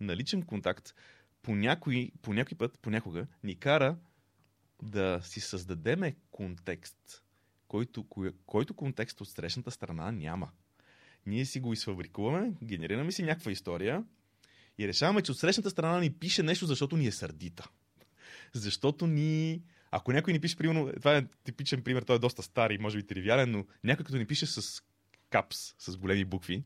на 0.00 0.16
личен 0.16 0.42
контакт 0.42 0.94
по 1.42 1.54
някой, 1.54 2.10
по 2.22 2.32
някой 2.32 2.58
път, 2.58 2.78
понякога, 2.82 3.26
ни 3.42 3.54
кара 3.54 3.96
да 4.82 5.20
си 5.22 5.40
създадеме 5.40 6.16
контекст, 6.30 7.23
който, 7.74 8.08
кой, 8.08 8.32
който 8.46 8.74
контекст 8.74 9.20
от 9.20 9.28
срещната 9.28 9.70
страна 9.70 10.12
няма. 10.12 10.50
Ние 11.26 11.44
си 11.44 11.60
го 11.60 11.72
изфабрикуваме, 11.72 12.52
генерираме 12.62 13.12
си 13.12 13.22
някаква 13.22 13.52
история 13.52 14.04
и 14.78 14.88
решаваме, 14.88 15.22
че 15.22 15.32
от 15.32 15.38
срещната 15.38 15.70
страна 15.70 16.00
ни 16.00 16.12
пише 16.12 16.42
нещо, 16.42 16.66
защото 16.66 16.96
ни 16.96 17.06
е 17.06 17.12
сърдита. 17.12 17.68
Защото 18.52 19.06
ни 19.06 19.62
Ако 19.90 20.12
някой 20.12 20.32
ни 20.32 20.40
пише, 20.40 20.56
примерно, 20.56 20.92
това 20.92 21.16
е 21.16 21.26
типичен 21.44 21.82
пример, 21.82 22.02
той 22.02 22.16
е 22.16 22.18
доста 22.18 22.42
стар 22.42 22.70
и 22.70 22.78
може 22.78 22.96
би 22.96 23.06
тривиален, 23.06 23.50
но 23.50 23.64
някой 23.84 24.04
като 24.04 24.18
ни 24.18 24.26
пише 24.26 24.46
с 24.46 24.82
капс, 25.30 25.74
с 25.78 25.96
големи 25.96 26.24
букви, 26.24 26.64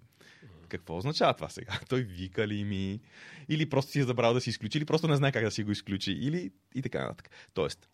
какво 0.68 0.96
означава 0.96 1.34
това 1.34 1.48
сега? 1.48 1.80
Той 1.88 2.02
вика 2.02 2.48
ли 2.48 2.64
ми? 2.64 3.00
Или 3.48 3.68
просто 3.68 3.92
си 3.92 4.00
е 4.00 4.04
забрал 4.04 4.34
да 4.34 4.40
си 4.40 4.50
изключи, 4.50 4.78
или 4.78 4.84
просто 4.84 5.08
не 5.08 5.16
знае 5.16 5.32
как 5.32 5.44
да 5.44 5.50
си 5.50 5.64
го 5.64 5.70
изключи, 5.70 6.12
или 6.12 6.50
и 6.74 6.82
така 6.82 7.00
нататък. 7.00 7.30
Тоест, 7.54 7.88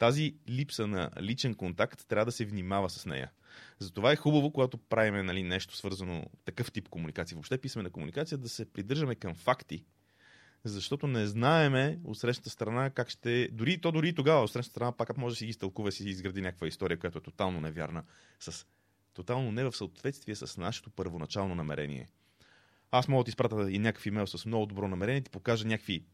тази 0.00 0.34
липса 0.48 0.86
на 0.86 1.10
личен 1.20 1.54
контакт 1.54 2.08
трябва 2.08 2.24
да 2.24 2.32
се 2.32 2.44
внимава 2.44 2.90
с 2.90 3.06
нея. 3.06 3.30
Затова 3.78 4.12
е 4.12 4.16
хубаво, 4.16 4.52
когато 4.52 4.78
правим 4.78 5.26
нали, 5.26 5.42
нещо 5.42 5.76
свързано 5.76 6.26
такъв 6.44 6.72
тип 6.72 6.88
комуникация, 6.88 7.36
въобще 7.36 7.58
писмена 7.58 7.90
комуникация, 7.90 8.38
да 8.38 8.48
се 8.48 8.72
придържаме 8.72 9.14
към 9.14 9.34
факти, 9.34 9.84
защото 10.64 11.06
не 11.06 11.26
знаеме 11.26 11.98
от 12.04 12.18
срещната 12.18 12.50
страна 12.50 12.90
как 12.90 13.10
ще... 13.10 13.48
Дори 13.52 13.80
то 13.80 13.92
дори 13.92 14.14
тогава 14.14 14.44
от 14.44 14.52
срещната 14.52 14.70
страна 14.70 14.92
пак 14.92 15.16
може 15.16 15.32
да 15.32 15.36
си 15.36 15.44
ги 15.44 15.50
изтълкува, 15.50 15.90
си 15.90 16.08
изгради 16.08 16.40
някаква 16.40 16.66
история, 16.66 16.98
която 16.98 17.18
е 17.18 17.22
тотално 17.22 17.60
невярна, 17.60 18.04
с 18.38 18.66
тотално 19.14 19.52
не 19.52 19.64
в 19.64 19.76
съответствие 19.76 20.34
с 20.34 20.56
нашето 20.56 20.90
първоначално 20.90 21.54
намерение. 21.54 22.08
Аз 22.90 23.08
мога 23.08 23.20
да 23.20 23.24
ти 23.24 23.28
изпратя 23.28 23.70
и 23.70 23.78
някакъв 23.78 24.06
имейл 24.06 24.26
с 24.26 24.46
много 24.46 24.66
добро 24.66 24.88
намерение, 24.88 25.20
ти 25.20 25.30
покажа 25.30 25.66
някакви 25.66 26.04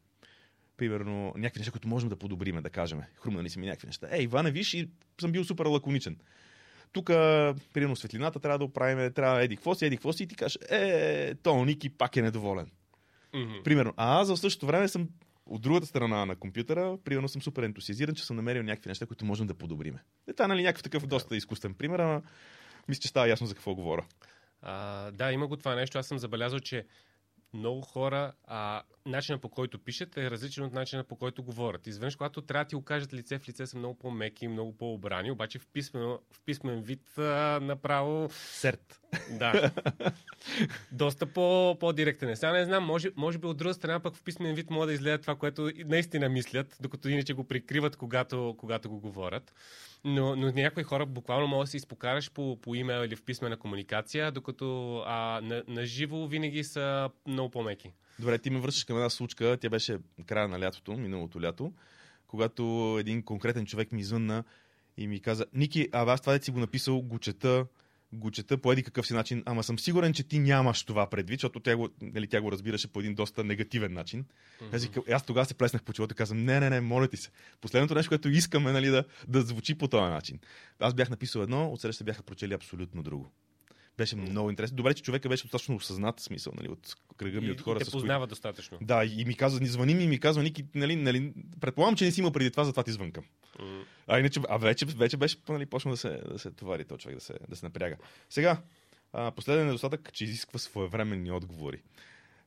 примерно, 0.77 1.33
някакви 1.37 1.59
неща, 1.59 1.71
които 1.71 1.87
можем 1.87 2.09
да 2.09 2.15
подобриме, 2.15 2.61
да 2.61 2.69
кажем. 2.69 3.01
Хрумнали 3.15 3.49
са 3.49 3.59
ми 3.59 3.65
някакви 3.65 3.87
неща. 3.87 4.07
Ей, 4.11 4.23
Иване, 4.23 4.51
виж, 4.51 4.73
и 4.73 4.89
съм 5.21 5.31
бил 5.31 5.43
супер 5.43 5.65
лаконичен. 5.65 6.17
Тук, 6.91 7.05
примерно, 7.73 7.95
светлината 7.95 8.39
трябва 8.39 8.57
да 8.57 8.65
оправим, 8.65 9.13
трябва 9.13 9.43
еди 9.43 9.55
какво 9.55 9.75
си, 9.75 9.85
еди 9.85 9.97
какво 9.97 10.13
си, 10.13 10.23
и 10.23 10.27
ти 10.27 10.35
кажеш, 10.35 10.57
е, 10.69 11.35
то 11.35 11.65
Ники 11.65 11.89
пак 11.89 12.17
е 12.17 12.21
недоволен. 12.21 12.71
Мгм. 13.33 13.53
Примерно. 13.63 13.93
А 13.97 14.21
аз 14.21 14.29
в 14.29 14.37
същото 14.37 14.65
време 14.65 14.87
съм 14.87 15.09
от 15.45 15.61
другата 15.61 15.85
страна 15.85 16.25
на 16.25 16.35
компютъра, 16.35 16.97
примерно 17.05 17.27
съм 17.27 17.41
супер 17.41 17.63
ентусиазиран, 17.63 18.15
че 18.15 18.25
съм 18.25 18.35
намерил 18.35 18.63
някакви 18.63 18.89
неща, 18.89 19.05
които 19.05 19.25
можем 19.25 19.47
да 19.47 19.53
подобриме. 19.53 19.99
Е, 20.27 20.43
е 20.43 20.47
нали, 20.47 20.63
някакъв 20.63 20.83
такъв 20.83 21.07
доста 21.07 21.35
изкуствен 21.35 21.73
пример, 21.73 21.99
ама 21.99 22.21
мисля, 22.87 23.01
че 23.01 23.07
става 23.07 23.29
ясно 23.29 23.47
за 23.47 23.53
какво 23.53 23.75
говоря. 23.75 24.05
А, 24.61 25.11
да, 25.11 25.31
има 25.31 25.47
го 25.47 25.57
това 25.57 25.75
нещо. 25.75 25.97
Аз 25.97 26.07
съм 26.07 26.19
забелязал, 26.19 26.59
че 26.59 26.85
много 27.53 27.81
хора, 27.81 28.33
а, 28.43 28.83
начинът 29.05 29.41
по 29.41 29.49
който 29.49 29.79
пишат 29.79 30.17
е 30.17 30.31
различен 30.31 30.63
от 30.63 30.73
начина 30.73 31.03
по 31.03 31.15
който 31.15 31.43
говорят. 31.43 31.87
Изведнъж, 31.87 32.15
когато 32.15 32.41
трябва 32.41 32.65
да 32.65 32.69
ти 32.69 32.75
го 32.75 32.83
кажат 32.83 33.13
лице 33.13 33.39
в 33.39 33.47
лице, 33.49 33.65
са 33.65 33.77
много 33.77 33.99
по-меки, 33.99 34.47
много 34.47 34.77
по-обрани, 34.77 35.31
обаче 35.31 35.59
в, 35.59 35.67
писмено, 35.73 36.19
в 36.31 36.41
писмен 36.45 36.81
вид 36.81 37.17
а, 37.17 37.59
направо 37.61 38.29
Серт. 38.31 39.01
Да. 39.31 39.71
Доста 40.91 41.25
по, 41.25 41.77
по-директен 41.79 42.29
е. 42.29 42.35
Сега 42.35 42.51
не 42.51 42.65
знам, 42.65 42.83
може, 42.83 43.11
може 43.15 43.37
би 43.37 43.47
от 43.47 43.57
друга 43.57 43.73
страна 43.73 43.99
пък 43.99 44.15
в 44.15 44.23
писмен 44.23 44.55
вид 44.55 44.69
могат 44.69 44.89
да 44.89 44.93
изгледат 44.93 45.21
това, 45.21 45.35
което 45.35 45.69
и 45.69 45.83
наистина 45.83 46.29
мислят, 46.29 46.77
докато 46.81 47.09
иначе 47.09 47.33
го 47.33 47.43
прикриват, 47.43 47.95
когато, 47.95 48.55
когато 48.57 48.89
го 48.89 48.99
говорят. 48.99 49.53
Но, 50.03 50.35
но 50.35 50.51
някои 50.51 50.83
хора 50.83 51.05
буквално 51.05 51.47
може 51.47 51.67
да 51.67 51.71
се 51.71 51.77
изпокараш 51.77 52.31
по, 52.31 52.61
по 52.61 52.75
имейл 52.75 53.05
или 53.05 53.15
в 53.15 53.23
писмена 53.23 53.57
комуникация, 53.57 54.31
докато 54.31 54.97
а, 55.05 55.41
на, 55.43 55.63
на 55.67 55.85
живо 55.85 56.27
винаги 56.27 56.63
са 56.63 57.09
много 57.37 57.49
по-меки. 57.49 57.91
Добре, 58.19 58.37
ти 58.37 58.49
ме 58.49 58.59
връщаш 58.59 58.83
към 58.83 58.97
една 58.97 59.09
случка, 59.09 59.57
тя 59.61 59.69
беше 59.69 59.97
края 60.25 60.47
на 60.47 60.59
лятото, 60.59 60.97
миналото 60.97 61.41
лято, 61.41 61.73
когато 62.27 62.97
един 62.99 63.23
конкретен 63.23 63.65
човек 63.65 63.91
ми 63.91 64.03
звънна 64.03 64.43
и 64.97 65.07
ми 65.07 65.19
каза, 65.19 65.45
Ники, 65.53 65.89
а 65.91 66.11
аз 66.11 66.21
това 66.21 66.37
да 66.37 66.43
си 66.43 66.51
го 66.51 66.59
написал, 66.59 67.01
го 67.01 67.19
чета, 67.19 67.65
го 68.13 68.31
чета 68.31 68.57
по 68.57 68.71
еди 68.71 68.83
какъв 68.83 69.07
си 69.07 69.13
начин, 69.13 69.43
ама 69.45 69.63
съм 69.63 69.79
сигурен, 69.79 70.13
че 70.13 70.23
ти 70.23 70.39
нямаш 70.39 70.83
това 70.83 71.09
предвид, 71.09 71.39
защото 71.39 71.59
тя 71.59 71.77
го, 71.77 71.89
нали, 72.01 72.27
тя 72.27 72.41
го 72.41 72.51
разбираше 72.51 72.87
по 72.87 72.99
един 72.99 73.15
доста 73.15 73.43
негативен 73.43 73.93
начин. 73.93 74.25
Mm-hmm. 74.61 74.75
Аз, 74.75 75.13
аз 75.13 75.23
тогава 75.23 75.45
се 75.45 75.53
плеснах 75.53 75.83
по 75.83 75.93
челото 75.93 76.13
и 76.13 76.15
казвам, 76.15 76.45
не, 76.45 76.59
не, 76.59 76.69
не, 76.69 76.81
моля 76.81 77.07
ти 77.07 77.17
се. 77.17 77.29
Последното 77.61 77.95
нещо, 77.95 78.09
което 78.09 78.29
искаме, 78.29 78.71
нали, 78.71 78.87
да, 78.87 79.03
да 79.27 79.41
звучи 79.41 79.75
по 79.75 79.87
този 79.87 80.11
начин. 80.11 80.39
Аз 80.79 80.93
бях 80.93 81.09
написал 81.09 81.41
едно, 81.41 81.71
отсреща 81.73 82.03
бяха 82.03 82.23
прочели 82.23 82.53
абсолютно 82.53 83.03
друго. 83.03 83.31
Беше 83.97 84.15
много 84.15 84.49
интересно. 84.49 84.77
Добре, 84.77 84.93
че 84.93 85.03
човека 85.03 85.29
беше 85.29 85.43
достатъчно 85.43 85.75
осъзнат 85.75 86.19
смисъл, 86.19 86.53
нали, 86.57 86.69
от 86.69 86.95
кръга 87.17 87.41
ми 87.41 87.51
от 87.51 87.61
хора, 87.61 87.79
и 87.81 87.85
те 87.85 87.91
познава 87.91 88.27
достатъчно. 88.27 88.77
да, 88.81 89.05
и 89.05 89.25
ми 89.25 89.35
казва, 89.35 89.59
ни 89.59 89.67
звъни 89.67 89.95
ми 89.95 90.03
и 90.03 90.07
ми 90.07 90.19
казва, 90.19 90.43
Ники, 90.43 90.65
нали, 90.75 90.95
нали, 90.95 91.33
предполагам, 91.61 91.95
че 91.95 92.05
не 92.05 92.11
си 92.11 92.19
имал 92.19 92.31
преди 92.31 92.51
това, 92.51 92.63
затова 92.63 92.83
ти 92.83 92.91
звънкам. 92.91 93.23
М. 93.59 93.83
А 94.07 94.19
иначе, 94.19 94.39
а 94.49 94.57
вече, 94.57 94.85
вече 94.85 95.17
беше 95.17 95.37
нали, 95.49 95.65
почнал 95.65 95.93
да 95.93 95.97
се, 95.97 96.21
да 96.31 96.39
се 96.39 96.51
товари 96.51 96.85
този 96.85 96.99
човек, 96.99 97.17
да 97.17 97.23
се, 97.23 97.33
да 97.49 97.55
се 97.55 97.65
напряга. 97.65 97.95
Сега, 98.29 98.61
а, 99.13 99.31
последен 99.31 99.65
недостатък, 99.65 100.13
че 100.13 100.23
изисква 100.23 100.59
своевременни 100.59 101.31
отговори. 101.31 101.81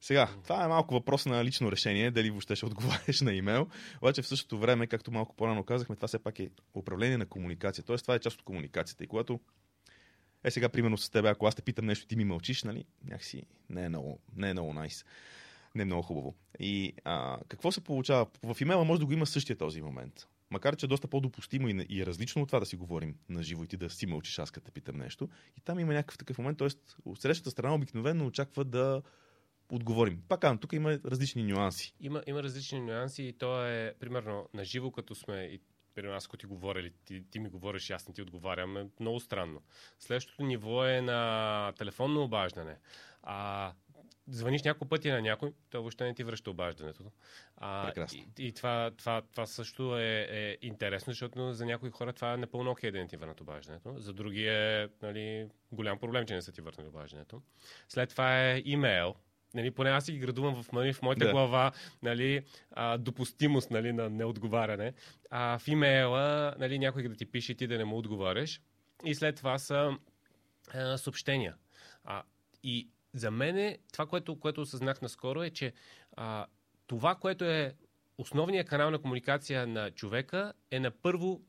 Сега, 0.00 0.28
това 0.42 0.64
е 0.64 0.68
малко 0.68 0.94
въпрос 0.94 1.26
на 1.26 1.44
лично 1.44 1.72
решение, 1.72 2.10
дали 2.10 2.30
въобще 2.30 2.56
ще 2.56 2.66
отговаряш 2.66 3.20
на 3.20 3.32
имейл, 3.32 3.68
обаче 4.02 4.22
в 4.22 4.26
същото 4.26 4.58
време, 4.58 4.86
както 4.86 5.12
малко 5.12 5.36
по-рано 5.36 5.64
казахме, 5.64 5.96
това 5.96 6.08
все 6.08 6.18
пак 6.18 6.38
е 6.38 6.50
управление 6.74 7.18
на 7.18 7.26
комуникация. 7.26 7.84
Тоест, 7.84 8.04
това 8.04 8.14
е 8.14 8.18
част 8.18 8.36
от 8.36 8.42
комуникацията. 8.42 9.04
И 9.04 9.06
когато 9.06 9.40
е 10.44 10.50
сега, 10.50 10.68
примерно 10.68 10.98
с 10.98 11.10
теб, 11.10 11.24
ако 11.24 11.46
аз 11.46 11.54
те 11.54 11.62
питам 11.62 11.86
нещо, 11.86 12.06
ти 12.06 12.16
ми 12.16 12.24
мълчиш, 12.24 12.62
нали? 12.62 12.84
Някакси 13.04 13.42
не 13.70 13.84
е 13.84 13.88
много, 13.88 14.18
не 14.36 14.50
е 14.50 14.52
много 14.52 14.72
найс. 14.72 15.04
Не 15.74 15.82
е 15.82 15.84
много 15.84 16.02
хубаво. 16.02 16.34
И 16.60 16.92
а, 17.04 17.38
какво 17.48 17.72
се 17.72 17.80
получава? 17.80 18.26
В 18.42 18.60
имейла 18.60 18.84
може 18.84 19.00
да 19.00 19.06
го 19.06 19.12
има 19.12 19.26
същия 19.26 19.56
този 19.56 19.82
момент. 19.82 20.26
Макар, 20.50 20.76
че 20.76 20.86
е 20.86 20.88
доста 20.88 21.08
по-допустимо 21.08 21.68
и, 21.68 21.86
и 21.88 22.02
е 22.02 22.06
различно 22.06 22.42
от 22.42 22.48
това 22.48 22.60
да 22.60 22.66
си 22.66 22.76
говорим 22.76 23.16
на 23.28 23.42
живо 23.42 23.64
и 23.64 23.66
ти 23.66 23.76
да 23.76 23.90
си 23.90 24.06
мълчиш, 24.06 24.38
аз 24.38 24.50
като 24.50 24.64
те 24.64 24.70
питам 24.70 24.96
нещо. 24.96 25.28
И 25.58 25.60
там 25.60 25.78
има 25.78 25.92
някакъв 25.92 26.18
такъв 26.18 26.38
момент, 26.38 26.58
т.е. 26.58 26.68
от 27.04 27.20
срещата 27.20 27.50
страна 27.50 27.74
обикновено 27.74 28.26
очаква 28.26 28.64
да 28.64 29.02
отговорим. 29.72 30.22
Пак 30.28 30.40
казвам, 30.40 30.58
тук 30.58 30.72
има 30.72 30.98
различни 31.04 31.42
нюанси. 31.42 31.94
Има, 32.00 32.22
има 32.26 32.42
различни 32.42 32.80
нюанси 32.80 33.22
и 33.22 33.32
то 33.32 33.66
е, 33.66 33.94
примерно, 34.00 34.48
на 34.54 34.64
живо, 34.64 34.90
като 34.90 35.14
сме 35.14 35.42
и 35.42 35.60
примерно 36.02 36.16
аз, 36.16 36.26
ако 36.26 36.36
ти 36.36 36.46
говоря 36.46 36.80
или 36.80 36.92
ти, 37.04 37.30
ти 37.30 37.38
ми 37.38 37.48
говориш, 37.48 37.90
аз 37.90 38.08
не 38.08 38.14
ти 38.14 38.22
отговарям, 38.22 38.76
е 38.76 38.86
много 39.00 39.20
странно. 39.20 39.62
Следващото 39.98 40.42
ниво 40.42 40.86
е 40.86 41.00
на 41.00 41.72
телефонно 41.78 42.22
обаждане. 42.22 42.76
А, 43.22 43.72
звъниш 44.28 44.62
няколко 44.62 44.88
пъти 44.88 45.10
на 45.10 45.22
някой, 45.22 45.52
той 45.70 45.80
въобще 45.80 46.04
не 46.04 46.14
ти 46.14 46.24
връща 46.24 46.50
обаждането. 46.50 47.04
А, 47.56 47.86
Прекрасно. 47.86 48.20
И, 48.38 48.46
и 48.46 48.52
това, 48.52 48.90
това, 48.96 49.22
това 49.22 49.46
също 49.46 49.98
е, 49.98 50.26
е 50.30 50.58
интересно, 50.62 51.12
защото 51.12 51.52
за 51.52 51.66
някои 51.66 51.90
хора 51.90 52.12
това 52.12 52.32
е 52.32 52.36
напълно 52.36 52.70
окей 52.70 52.90
да 52.90 52.98
не 52.98 53.08
ти 53.08 53.16
върнат 53.16 53.40
обаждането. 53.40 53.94
За 53.98 54.12
други 54.12 54.46
е 54.46 54.88
нали, 55.02 55.48
голям 55.72 55.98
проблем, 55.98 56.26
че 56.26 56.34
не 56.34 56.42
са 56.42 56.52
ти 56.52 56.60
върнали 56.60 56.88
обаждането. 56.88 57.42
След 57.88 58.10
това 58.10 58.50
е 58.50 58.62
имейл. 58.64 59.14
Нали, 59.54 59.70
поне 59.70 59.90
аз 59.90 60.04
си 60.04 60.12
ги 60.12 60.18
градувам 60.18 60.62
в, 60.62 60.72
нали, 60.72 60.92
в 60.92 61.02
моята 61.02 61.24
Да. 61.24 61.30
глава 61.30 61.72
нали, 62.02 62.42
а, 62.70 62.98
допустимост 62.98 63.70
нали, 63.70 63.92
на 63.92 64.10
неотговаряне. 64.10 64.92
А 65.30 65.58
в 65.58 65.68
имейла 65.68 66.54
нали, 66.58 66.78
някой 66.78 67.02
да 67.02 67.14
ти 67.14 67.26
пише 67.26 67.52
и 67.52 67.54
ти 67.54 67.66
да 67.66 67.78
не 67.78 67.84
му 67.84 67.98
отговаряш. 67.98 68.60
И 69.04 69.14
след 69.14 69.36
това 69.36 69.58
са 69.58 69.96
а, 70.74 70.98
съобщения. 70.98 71.54
А, 72.04 72.22
и 72.62 72.88
за 73.14 73.30
мен 73.30 73.76
това, 73.92 74.06
което, 74.06 74.40
което 74.40 74.60
осъзнах 74.60 75.02
наскоро 75.02 75.42
е, 75.42 75.50
че 75.50 75.72
а, 76.16 76.46
това, 76.86 77.14
което 77.14 77.44
е 77.44 77.74
основният 78.18 78.68
канал 78.68 78.90
на 78.90 78.98
комуникация 78.98 79.66
на 79.66 79.90
човека 79.90 80.52
е 80.70 80.80
на 80.80 80.90
първо 80.90 81.40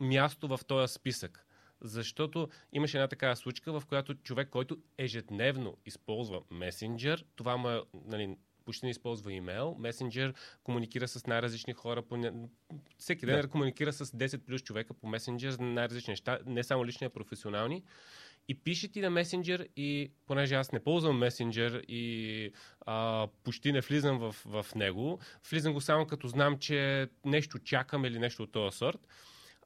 място 0.00 0.48
в 0.48 0.60
този 0.66 0.92
списък. 0.92 1.43
Защото 1.84 2.48
имаше 2.72 2.96
една 2.96 3.08
такава 3.08 3.36
случка, 3.36 3.80
в 3.80 3.86
която 3.86 4.14
човек, 4.14 4.48
който 4.48 4.76
ежедневно 4.98 5.76
използва 5.86 6.42
месенджер, 6.50 7.24
това 7.36 7.56
му 7.56 7.68
е, 7.68 7.82
нали, 8.04 8.36
почти 8.64 8.86
не 8.86 8.90
използва 8.90 9.32
имейл, 9.32 9.76
месенджер 9.78 10.34
комуникира 10.62 11.08
с 11.08 11.26
най-различни 11.26 11.72
хора, 11.72 12.02
по... 12.02 12.16
всеки 12.98 13.26
ден 13.26 13.40
да. 13.40 13.48
комуникира 13.48 13.92
с 13.92 14.06
10 14.06 14.38
плюс 14.38 14.62
човека 14.62 14.94
по 14.94 15.06
месенджер 15.06 15.50
за 15.50 15.62
най-различни 15.62 16.12
неща, 16.12 16.38
не 16.46 16.64
само 16.64 16.86
лични, 16.86 17.04
а 17.06 17.10
професионални. 17.10 17.82
И 18.48 18.54
пише 18.54 18.88
ти 18.88 19.00
на 19.00 19.10
месенджер 19.10 19.68
и 19.76 20.10
понеже 20.26 20.54
аз 20.54 20.72
не 20.72 20.84
ползвам 20.84 21.18
месенджер 21.18 21.84
и 21.88 22.50
а, 22.80 23.28
почти 23.44 23.72
не 23.72 23.80
влизам 23.80 24.18
в, 24.18 24.32
в 24.32 24.74
него, 24.74 25.20
влизам 25.50 25.72
го 25.72 25.80
само 25.80 26.06
като 26.06 26.28
знам, 26.28 26.58
че 26.58 27.08
нещо 27.24 27.58
чакам 27.58 28.04
или 28.04 28.18
нещо 28.18 28.42
от 28.42 28.52
този 28.52 28.76
сорт. 28.76 29.08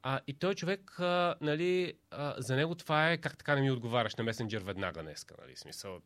А, 0.02 0.20
и 0.26 0.34
той 0.34 0.54
човек, 0.54 1.00
а, 1.00 1.34
нали, 1.40 1.94
а, 2.10 2.34
за 2.38 2.56
него 2.56 2.74
това 2.74 3.10
е 3.10 3.18
как 3.18 3.38
така 3.38 3.54
не 3.54 3.60
ми 3.60 3.70
отговаряш 3.70 4.16
на 4.16 4.24
месенджер 4.24 4.62
веднага 4.62 5.02
днеска, 5.02 5.34
нали, 5.40 5.56
смисъл. 5.56 6.00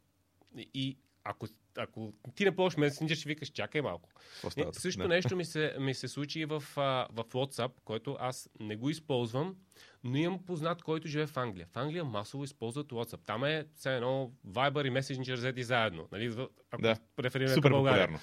И, 0.57 0.71
и 0.75 0.99
ако, 1.25 1.47
ако 1.77 2.13
ти 2.35 2.45
не 2.45 2.57
ползваш 2.57 2.77
месенджер, 2.77 3.17
ще 3.17 3.29
викаш, 3.29 3.49
чакай 3.49 3.81
малко. 3.83 4.09
Е, 4.57 4.65
също 4.73 5.03
Да. 5.03 5.09
нещо 5.09 5.37
ми 5.37 5.45
се, 5.45 5.75
ми 5.79 5.95
се 5.95 6.09
случи 6.09 6.41
и 6.41 6.45
в, 6.45 6.65
а, 6.77 7.07
в 7.13 7.25
WhatsApp, 7.25 7.73
който 7.85 8.17
аз 8.21 8.51
не 8.61 8.77
го 8.77 8.91
използвам, 8.91 9.57
но 10.05 10.17
имам 10.17 10.45
познат, 10.47 10.83
който 10.83 11.09
живее 11.09 11.27
в 11.27 11.37
Англия. 11.37 11.67
В 11.67 11.77
Англия 11.77 12.05
масово 12.05 12.45
използват 12.45 12.87
WhatsApp. 12.93 13.21
Там 13.27 13.45
е 13.45 13.67
все 13.75 13.97
едно 13.97 14.31
Viber 14.47 14.89
и 14.89 14.91
Messenger 14.91 15.35
взети 15.35 15.63
заедно. 15.63 16.09
Нали? 16.13 16.37
Ако 16.71 16.83
Да. 16.83 16.97
преферираме 17.17 17.55
Супер 17.55 17.63
към 17.71 17.73
България. 17.73 18.07
популярно. 18.07 18.21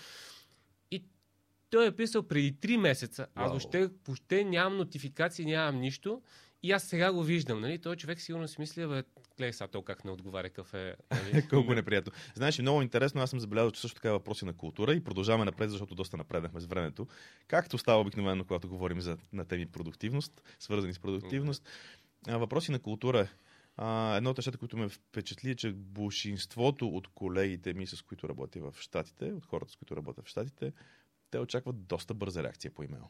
Той 1.70 1.88
е 1.88 1.92
писал 1.92 2.24
преди 2.24 2.54
3 2.54 2.78
месеца. 2.78 3.28
Аз 3.36 3.44
Вау. 3.44 3.50
въобще, 3.50 3.90
въобще 4.08 4.44
нямам 4.44 4.78
нотификации, 4.78 5.46
нямам 5.46 5.82
нищо. 5.82 6.22
И 6.64 6.72
аз 6.72 6.84
сега 6.84 7.12
го 7.14 7.24
виждам, 7.24 7.62
нали? 7.62 7.78
Той 7.78 7.96
човек 7.96 8.22
сигурно 8.22 8.48
си 8.48 8.56
мисли, 8.60 8.88
бе, 8.88 9.04
гледай 9.38 9.54
сега 9.54 9.68
то 9.68 9.82
как 9.82 10.06
не 10.06 10.12
отговаря 10.12 10.50
кафе. 10.50 10.96
Нали? 11.12 11.48
Колко 11.50 11.74
неприятно. 11.74 12.12
Знаеш, 12.36 12.60
много 12.60 12.82
интересно, 12.82 13.22
аз 13.22 13.30
съм 13.30 13.40
забелязал, 13.40 13.72
че 13.72 13.82
също 13.82 13.96
така 13.96 14.10
е 14.10 14.12
въпроси 14.12 14.46
на 14.46 14.54
култура 14.54 14.94
и 14.94 15.04
продължаваме 15.04 15.46
напред, 15.46 15.70
защото 15.70 15.96
доста 15.96 16.18
напреднахме 16.18 16.60
с 16.60 16.66
времето. 16.66 17.08
Както 17.48 17.78
става 17.78 18.02
обикновено, 18.02 18.46
когато 18.46 18.70
говорим 18.70 19.02
за, 19.02 19.18
на 19.34 19.46
теми 19.46 19.66
продуктивност, 19.66 20.42
свързани 20.60 20.94
с 20.94 21.00
продуктивност. 21.00 21.70
А, 22.28 22.38
въпроси 22.38 22.72
на 22.72 22.80
култура. 22.80 23.28
А, 23.78 24.16
едно 24.18 24.30
от 24.30 24.38
нещата, 24.38 24.58
които 24.58 24.78
ме 24.78 24.90
впечатли, 24.90 25.50
е, 25.50 25.56
че 25.56 25.72
большинството 25.74 26.88
от 26.88 27.08
колегите 27.08 27.74
ми, 27.74 27.88
с 27.88 28.02
които 28.02 28.30
работя 28.30 28.60
в 28.60 28.76
Штатите, 28.80 29.26
от 29.26 29.46
хората, 29.46 29.72
с 29.72 29.76
които 29.76 29.96
работя 29.96 30.22
в 30.22 30.28
Штатите, 30.28 30.74
те 31.32 31.40
очакват 31.40 31.88
доста 31.88 32.14
бърза 32.14 32.44
реакция 32.44 32.74
по 32.74 32.84
имейл. 32.84 33.10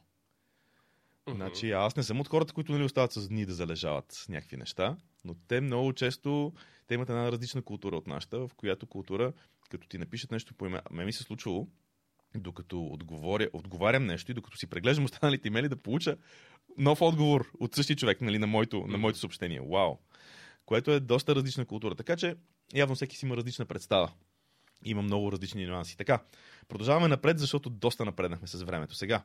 Мгм. 1.28 1.36
Значи, 1.36 1.70
аз 1.70 1.96
не 1.96 2.02
съм 2.02 2.20
от 2.20 2.28
хората, 2.28 2.52
които 2.52 2.72
нали, 2.72 2.84
остават 2.84 3.12
с 3.12 3.28
дни 3.28 3.46
да 3.46 3.54
залежават 3.54 4.12
с 4.12 4.28
някакви 4.28 4.56
неща, 4.56 4.96
но 5.24 5.34
те 5.34 5.60
много 5.60 5.92
често 5.92 6.52
те 6.86 6.94
имат 6.94 7.10
една 7.10 7.32
различна 7.32 7.62
култура 7.62 7.96
от 7.96 8.06
нашата, 8.06 8.38
в 8.38 8.50
която 8.56 8.86
култура, 8.86 9.32
като 9.70 9.88
ти 9.88 9.98
напишат 9.98 10.30
нещо 10.30 10.54
по 10.54 10.66
име, 10.66 10.80
ме 10.90 11.04
ми 11.04 11.12
се 11.12 11.22
е 11.22 11.26
случвало, 11.26 11.68
докато 12.34 12.86
отговоря, 12.86 13.48
отговарям 13.52 14.06
нещо 14.06 14.30
и 14.30 14.34
докато 14.34 14.56
си 14.56 14.66
преглеждам 14.66 15.04
останалите 15.04 15.48
имейли, 15.48 15.68
да 15.68 15.76
получа 15.76 16.16
нов 16.78 17.02
отговор 17.02 17.50
от 17.60 17.74
същия 17.74 17.96
човек 17.96 18.20
нали, 18.20 18.38
на, 18.38 18.46
моето, 18.46 18.80
на 18.80 18.86
Мгм. 18.86 18.98
моето 18.98 19.18
съобщение. 19.18 19.60
Вау! 19.60 19.96
Което 20.66 20.90
е 20.90 21.00
доста 21.00 21.34
различна 21.34 21.66
култура. 21.66 21.94
Така 21.94 22.16
че, 22.16 22.36
явно 22.74 22.94
всеки 22.94 23.16
си 23.16 23.26
има 23.26 23.36
различна 23.36 23.66
представа. 23.66 24.12
Има 24.84 25.02
много 25.02 25.32
различни 25.32 25.66
нюанси. 25.66 25.96
Така, 25.96 26.22
продължаваме 26.68 27.08
напред, 27.08 27.38
защото 27.38 27.70
доста 27.70 28.04
напреднахме 28.04 28.48
с 28.48 28.62
времето. 28.62 28.94
Сега, 28.94 29.22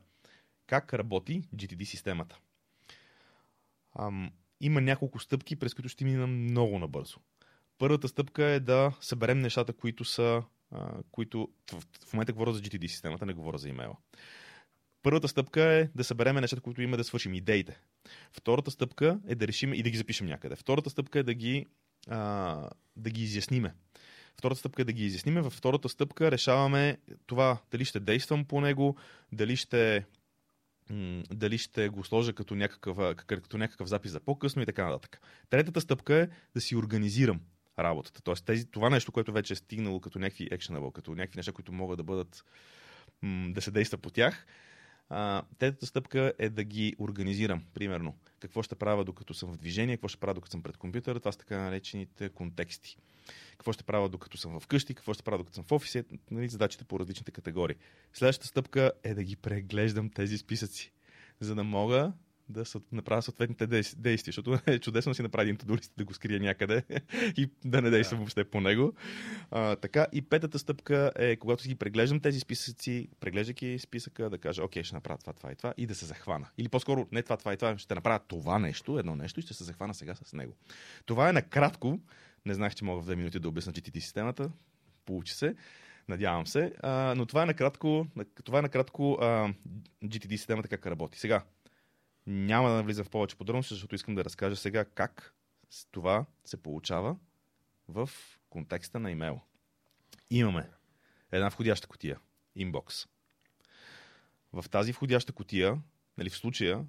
как 0.67 0.93
работи 0.93 1.41
GTD 1.55 1.83
системата? 1.83 2.37
Ам, 3.99 4.31
има 4.61 4.81
няколко 4.81 5.19
стъпки, 5.19 5.55
през 5.55 5.73
които 5.73 5.89
ще 5.89 6.05
мина 6.05 6.27
много 6.27 6.79
набързо. 6.79 7.17
Първата 7.77 8.07
стъпка 8.07 8.45
е 8.45 8.59
да 8.59 8.91
съберем 9.01 9.39
нещата, 9.39 9.73
които 9.73 10.05
са. 10.05 10.43
А, 10.71 11.03
които, 11.11 11.49
в 12.07 12.13
момента 12.13 12.33
говоря 12.33 12.53
за 12.53 12.61
GTD 12.61 12.87
системата, 12.87 13.25
не 13.25 13.33
говоря 13.33 13.57
за 13.57 13.69
имейла. 13.69 13.95
Първата 15.03 15.27
стъпка 15.27 15.63
е 15.63 15.89
да 15.95 16.03
съберем 16.03 16.35
нещата, 16.35 16.61
които 16.61 16.81
има 16.81 16.97
да 16.97 17.03
свършим, 17.03 17.33
идеите. 17.33 17.79
Втората 18.31 18.71
стъпка 18.71 19.19
е 19.27 19.35
да 19.35 19.47
решим 19.47 19.73
и 19.73 19.83
да 19.83 19.89
ги 19.89 19.97
запишем 19.97 20.27
някъде. 20.27 20.55
Втората 20.55 20.89
стъпка 20.89 21.19
е 21.19 21.23
да 21.23 21.33
ги, 21.33 21.65
а, 22.07 22.69
да 22.95 23.09
ги 23.09 23.23
изясниме. 23.23 23.73
Втората 24.37 24.59
стъпка 24.59 24.81
е 24.81 24.85
да 24.85 24.93
ги 24.93 25.05
изясниме. 25.05 25.41
Във 25.41 25.53
втората 25.53 25.89
стъпка 25.89 26.31
решаваме 26.31 26.97
това 27.25 27.57
дали 27.71 27.85
ще 27.85 27.99
действам 27.99 28.45
по 28.45 28.61
него, 28.61 28.95
дали 29.31 29.55
ще 29.55 30.05
дали 31.31 31.57
ще 31.57 31.89
го 31.89 32.03
сложа 32.03 32.33
като 32.33 32.55
някакъв, 32.55 33.15
като 33.15 33.57
някакъв 33.57 33.87
запис 33.87 34.11
за 34.11 34.19
по-късно 34.19 34.61
и 34.61 34.65
така 34.65 34.85
нататък. 34.85 35.21
Третата 35.49 35.81
стъпка 35.81 36.15
е 36.15 36.27
да 36.53 36.61
си 36.61 36.75
организирам 36.75 37.39
работата. 37.79 38.21
Тоест 38.21 38.45
тези, 38.45 38.71
това 38.71 38.89
нещо, 38.89 39.11
което 39.11 39.31
вече 39.31 39.53
е 39.53 39.55
стигнало 39.55 39.99
като 39.99 40.19
някакви 40.19 40.49
actionable, 40.49 40.91
като 40.91 41.15
някакви 41.15 41.37
неща, 41.37 41.51
които 41.51 41.71
могат 41.71 41.97
да 41.97 42.03
бъдат 42.03 42.45
да 43.49 43.61
се 43.61 43.71
действа 43.71 43.97
по 43.97 44.09
тях. 44.09 44.45
А, 45.09 45.43
третата 45.59 45.85
стъпка 45.85 46.33
е 46.39 46.49
да 46.49 46.63
ги 46.63 46.95
организирам. 46.99 47.63
Примерно, 47.73 48.15
какво 48.39 48.63
ще 48.63 48.75
правя 48.75 49.05
докато 49.05 49.33
съм 49.33 49.53
в 49.53 49.57
движение, 49.57 49.97
какво 49.97 50.07
ще 50.07 50.19
правя 50.19 50.33
докато 50.33 50.51
съм 50.51 50.63
пред 50.63 50.77
компютъра, 50.77 51.19
това 51.19 51.31
са 51.31 51.37
така 51.37 51.57
наречените 51.57 52.29
контексти. 52.29 52.97
Какво 53.51 53.73
ще 53.73 53.83
правя 53.83 54.09
докато 54.09 54.37
съм 54.37 54.59
вкъщи, 54.59 54.95
какво 54.95 55.13
ще 55.13 55.23
правя 55.23 55.37
докато 55.37 55.55
съм 55.55 55.63
в 55.63 55.71
офисе, 55.71 56.03
нали, 56.31 56.49
задачите 56.49 56.83
по 56.83 56.99
различните 56.99 57.31
категории. 57.31 57.75
Следващата 58.13 58.47
стъпка 58.47 58.91
е 59.03 59.13
да 59.13 59.23
ги 59.23 59.35
преглеждам 59.35 60.09
тези 60.09 60.37
списъци, 60.37 60.91
за 61.39 61.55
да 61.55 61.63
мога 61.63 62.13
да 62.49 62.63
направя 62.91 63.21
съответните 63.21 63.67
действия, 63.67 64.25
защото 64.25 64.59
е 64.67 64.79
чудесно 64.79 65.09
да 65.09 65.15
си 65.15 65.21
направя 65.21 65.43
един 65.43 65.57
тодолист 65.57 65.93
да 65.97 66.05
го 66.05 66.13
скрия 66.13 66.39
някъде 66.39 66.83
и 67.37 67.49
да 67.65 67.81
не 67.81 67.89
действам 67.89 68.17
Да. 68.17 68.21
въобще 68.21 68.43
по 68.43 68.61
него. 68.61 68.93
А, 69.51 69.75
така, 69.75 70.07
и 70.11 70.21
петата 70.21 70.59
стъпка 70.59 71.11
е, 71.15 71.35
когато 71.35 71.63
си 71.63 71.69
ги 71.69 71.75
преглеждам 71.75 72.19
тези 72.19 72.39
списъци, 72.39 73.07
преглеждайки 73.19 73.79
списъка, 73.79 74.29
да 74.29 74.37
кажа, 74.37 74.63
окей, 74.63 74.83
ще 74.83 74.95
направя 74.95 75.17
това, 75.17 75.33
това 75.33 75.51
и 75.51 75.55
това 75.55 75.73
и 75.77 75.87
да 75.87 75.95
се 75.95 76.05
захвана. 76.05 76.47
Или 76.57 76.69
по-скоро, 76.69 77.07
не 77.11 77.23
това, 77.23 77.37
това 77.37 77.53
и 77.53 77.57
това, 77.57 77.77
ще 77.77 77.95
направя 77.95 78.19
това 78.27 78.59
нещо, 78.59 78.99
едно 78.99 79.15
нещо 79.15 79.39
и 79.39 79.43
ще 79.43 79.53
се 79.53 79.63
захвана 79.63 79.93
сега 79.93 80.15
с 80.15 80.33
него. 80.33 80.53
Това 81.05 81.29
е 81.29 81.33
накратко. 81.33 81.99
Не 82.45 82.53
знаех, 82.53 82.75
че 82.75 82.85
мога 82.85 83.01
в 83.01 83.05
две 83.05 83.15
минути 83.15 83.39
да 83.39 83.49
обясна 83.49 83.73
GTD 83.73 83.99
системата. 83.99 84.51
Получи 85.05 85.33
се. 85.33 85.55
Надявам 86.07 86.47
се. 86.47 86.73
А, 86.83 87.13
но 87.17 87.25
това 87.25 87.43
е 87.43 87.45
накратко, 87.45 88.07
това 88.43 88.59
е 88.59 88.61
накратко 88.61 89.17
а, 89.21 89.53
GTD 90.03 90.35
системата 90.35 90.67
как 90.67 90.87
работи. 90.87 91.19
Сега, 91.19 91.43
няма 92.27 92.69
да 92.69 92.75
навлизам 92.75 93.05
в 93.05 93.09
повече 93.09 93.35
подробности, 93.35 93.73
защото 93.73 93.95
искам 93.95 94.15
да 94.15 94.25
разкажа 94.25 94.55
сега 94.55 94.85
как 94.85 95.33
това 95.91 96.25
се 96.45 96.57
получава 96.57 97.17
в 97.87 98.09
контекста 98.49 98.99
на 98.99 99.11
имейла. 99.11 99.41
Имаме 100.29 100.69
една 101.31 101.49
входяща 101.49 101.87
котия, 101.87 102.19
инбокс. 102.55 103.07
В 104.53 104.65
тази 104.69 104.91
входяща 104.91 105.33
котия, 105.33 105.81
нали, 106.17 106.29
в 106.29 106.37
случая, 106.37 106.85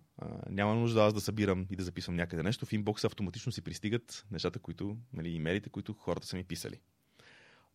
няма 0.51 0.75
нужда 0.75 1.05
аз 1.05 1.14
да 1.14 1.20
събирам 1.20 1.66
и 1.70 1.77
да 1.77 1.85
записвам 1.85 2.16
някъде 2.16 2.42
нещо. 2.42 2.66
В 2.66 2.72
инбокса 2.72 3.07
автоматично 3.07 3.53
си 3.53 3.62
пристигат 3.62 4.27
нещата, 4.31 4.59
които, 4.59 4.96
нали, 5.12 5.31
имейлите, 5.31 5.70
които 5.70 5.92
хората 5.92 6.27
са 6.27 6.37
ми 6.37 6.44
писали. 6.44 6.81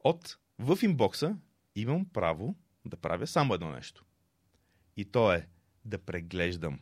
От 0.04 0.38
в 0.60 0.78
инбокса 0.82 1.38
имам 1.76 2.06
право 2.06 2.56
да 2.86 2.98
правя 2.98 3.28
само 3.28 3.54
едно 3.54 3.72
нещо. 3.72 4.06
И 4.98 5.06
то 5.06 5.34
е 5.34 5.48
да 5.86 5.98
преглеждам 5.98 6.80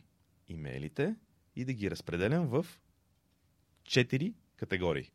имейлите 0.50 1.16
и 1.56 1.64
да 1.64 1.72
ги 1.72 1.90
разпределям 1.90 2.48
в 2.48 2.66
четири 3.84 4.34
категории. 4.56 5.10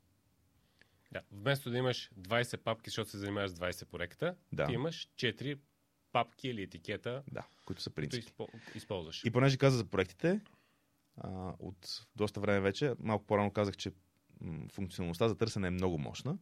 Да. 1.12 1.22
Вместо 1.32 1.70
да 1.70 1.78
имаш 1.78 2.10
20 2.20 2.58
папки, 2.58 2.90
защото 2.90 3.10
се 3.10 3.18
занимаваш 3.18 3.52
с 3.52 3.56
20 3.56 3.86
проекта, 3.86 4.36
Да. 4.54 4.68
ти 4.68 4.74
имаш 4.74 5.08
4 5.16 5.60
папки 6.12 6.48
или 6.48 6.62
етикета, 6.62 7.24
Да, 7.32 7.48
които 7.66 7.82
са 7.82 7.90
които 7.90 7.96
принципи. 8.10 8.34
изпо- 8.34 8.76
използваш. 8.76 9.24
И 9.26 9.32
понеже 9.32 9.58
каза 9.58 9.78
за 9.78 9.86
проектите, 9.86 10.42
а, 11.18 11.54
от 11.60 12.06
доста 12.16 12.40
време 12.40 12.60
вече, 12.60 12.94
малко 13.00 13.26
по-рано 13.26 13.52
казах, 13.52 13.78
че 13.78 13.92
функционалността 14.72 15.30
за 15.30 15.38
търсене 15.38 15.68
е 15.68 15.72
много 15.72 15.98
мощна. 15.98 16.38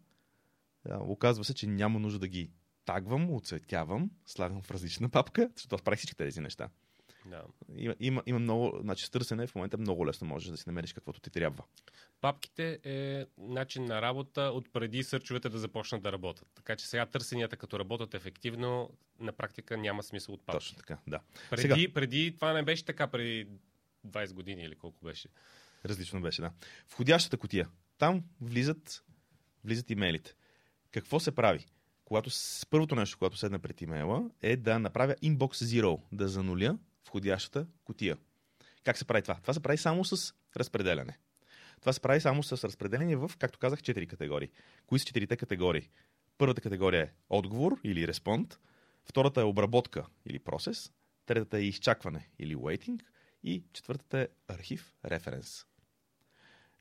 А, 0.85 0.97
оказва 0.99 1.43
се, 1.45 1.53
че 1.53 1.67
няма 1.67 1.99
нужда 1.99 2.19
да 2.19 2.27
ги 2.27 2.51
тагвам, 2.85 3.33
оцветявам, 3.33 4.11
слагам 4.25 4.61
в 4.61 4.71
различна 4.71 5.09
папка, 5.09 5.49
защото 5.55 5.75
аз 5.75 5.81
правих 5.81 5.97
всички 5.97 6.15
тези 6.15 6.39
неща. 6.41 6.69
Да. 7.25 7.43
Има, 7.75 7.95
има, 7.99 8.23
има 8.25 8.39
много, 8.39 8.79
значи 8.81 9.05
с 9.05 9.09
търсене 9.09 9.47
в 9.47 9.55
момента 9.55 9.77
много 9.77 10.07
лесно 10.07 10.27
можеш 10.27 10.49
да 10.49 10.57
си 10.57 10.63
намериш 10.67 10.93
каквото 10.93 11.19
ти 11.19 11.29
трябва. 11.29 11.63
Папките 12.21 12.79
е 12.83 13.25
начин 13.37 13.85
на 13.85 14.01
работа 14.01 14.41
от 14.41 14.73
преди 14.73 15.03
сърчовете 15.03 15.49
да 15.49 15.57
започнат 15.57 16.03
да 16.03 16.11
работят. 16.11 16.47
Така 16.55 16.75
че 16.75 16.87
сега 16.87 17.05
търсенията, 17.05 17.57
като 17.57 17.79
работят 17.79 18.13
ефективно, 18.13 18.89
на 19.19 19.31
практика 19.31 19.77
няма 19.77 20.03
смисъл 20.03 20.35
от 20.35 20.45
папки. 20.45 20.57
Точно 20.57 20.77
така, 20.77 20.97
да. 21.07 21.19
Преди, 21.49 21.61
Сега. 21.61 21.93
преди 21.93 22.35
това 22.35 22.53
не 22.53 22.63
беше 22.63 22.85
така, 22.85 23.07
преди 23.07 23.47
20 24.07 24.33
години 24.33 24.63
или 24.63 24.75
колко 24.75 25.05
беше. 25.05 25.27
Различно 25.85 26.21
беше, 26.21 26.41
да. 26.41 26.51
Входящата 26.89 27.37
котия. 27.37 27.69
Там 27.97 28.23
влизат, 28.41 29.03
влизат 29.63 29.89
имейлите. 29.89 30.35
Какво 30.91 31.19
се 31.19 31.35
прави? 31.35 31.65
Когато 32.05 32.29
с... 32.29 32.65
Първото 32.69 32.95
нещо, 32.95 33.17
когато 33.17 33.37
седна 33.37 33.59
пред 33.59 33.81
имейла, 33.81 34.29
е 34.41 34.57
да 34.57 34.79
направя 34.79 35.15
inbox 35.15 35.65
zero, 35.65 36.01
да 36.11 36.27
зануля 36.27 36.77
входящата 37.07 37.67
котия. 37.83 38.17
Как 38.83 38.97
се 38.97 39.05
прави 39.05 39.21
това? 39.21 39.35
Това 39.41 39.53
се 39.53 39.59
прави 39.59 39.77
само 39.77 40.05
с 40.05 40.33
разпределяне. 40.57 41.17
Това 41.79 41.93
се 41.93 41.99
прави 41.99 42.21
само 42.21 42.43
с 42.43 42.63
разпределение 42.63 43.15
в, 43.15 43.31
както 43.39 43.59
казах, 43.59 43.81
четири 43.81 44.07
категории. 44.07 44.49
Кои 44.87 44.99
са 44.99 45.05
четирите 45.05 45.37
категории? 45.37 45.89
Първата 46.37 46.61
категория 46.61 47.03
е 47.03 47.11
отговор 47.29 47.79
или 47.83 48.07
респонд, 48.07 48.59
втората 49.05 49.41
е 49.41 49.43
обработка 49.43 50.05
или 50.25 50.39
процес, 50.39 50.91
третата 51.25 51.57
е 51.57 51.63
изчакване 51.63 52.29
или 52.39 52.55
waiting 52.55 53.01
и 53.43 53.63
четвъртата 53.73 54.19
е 54.19 54.27
архив, 54.47 54.93
референс. 55.05 55.65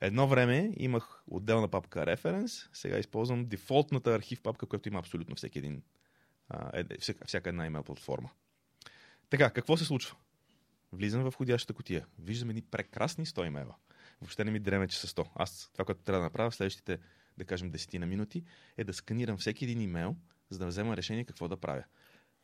Едно 0.01 0.29
време 0.29 0.73
имах 0.77 1.23
отделна 1.27 1.69
папка 1.69 2.07
референс, 2.07 2.69
сега 2.73 2.99
използвам 2.99 3.47
дефолтната 3.47 4.15
архив 4.15 4.43
папка, 4.43 4.67
която 4.67 4.89
има 4.89 4.99
абсолютно 4.99 5.37
всеки 5.37 5.59
един, 5.59 5.83
е, 6.73 6.99
всяка, 6.99 7.27
всяка 7.27 7.49
една 7.49 7.67
имейл 7.67 7.83
платформа. 7.83 8.31
Така, 9.33 9.51
какво 9.51 9.77
се 9.77 9.85
случва? 9.85 10.17
Влизам 10.93 11.23
в 11.23 11.31
входящата 11.31 11.75
котия. 11.75 12.07
Виждам 12.19 12.51
едни 12.51 12.63
прекрасни 12.63 13.27
100 13.27 13.47
имейла. 13.47 13.75
Въобще 14.21 14.45
не 14.45 14.51
ми 14.51 14.61
дреме, 14.61 14.89
че 14.89 14.99
са 14.99 15.07
100. 15.07 15.29
Аз 15.35 15.71
това, 15.73 15.85
което 15.85 16.03
трябва 16.03 16.21
да 16.21 16.25
направя 16.25 16.51
в 16.51 16.55
следващите, 16.55 16.99
да 17.39 17.45
кажем, 17.45 17.73
10 17.73 17.99
на 17.99 18.07
минути, 18.07 18.45
е 18.77 18.85
да 18.85 18.95
сканирам 18.95 19.39
всеки 19.39 19.65
един 19.65 19.81
имейл, 19.81 20.17
за 20.51 20.59
да 20.59 20.67
взема 20.67 20.97
решение 20.97 21.25
какво 21.25 21.49
да 21.49 21.57
правя. 21.57 21.85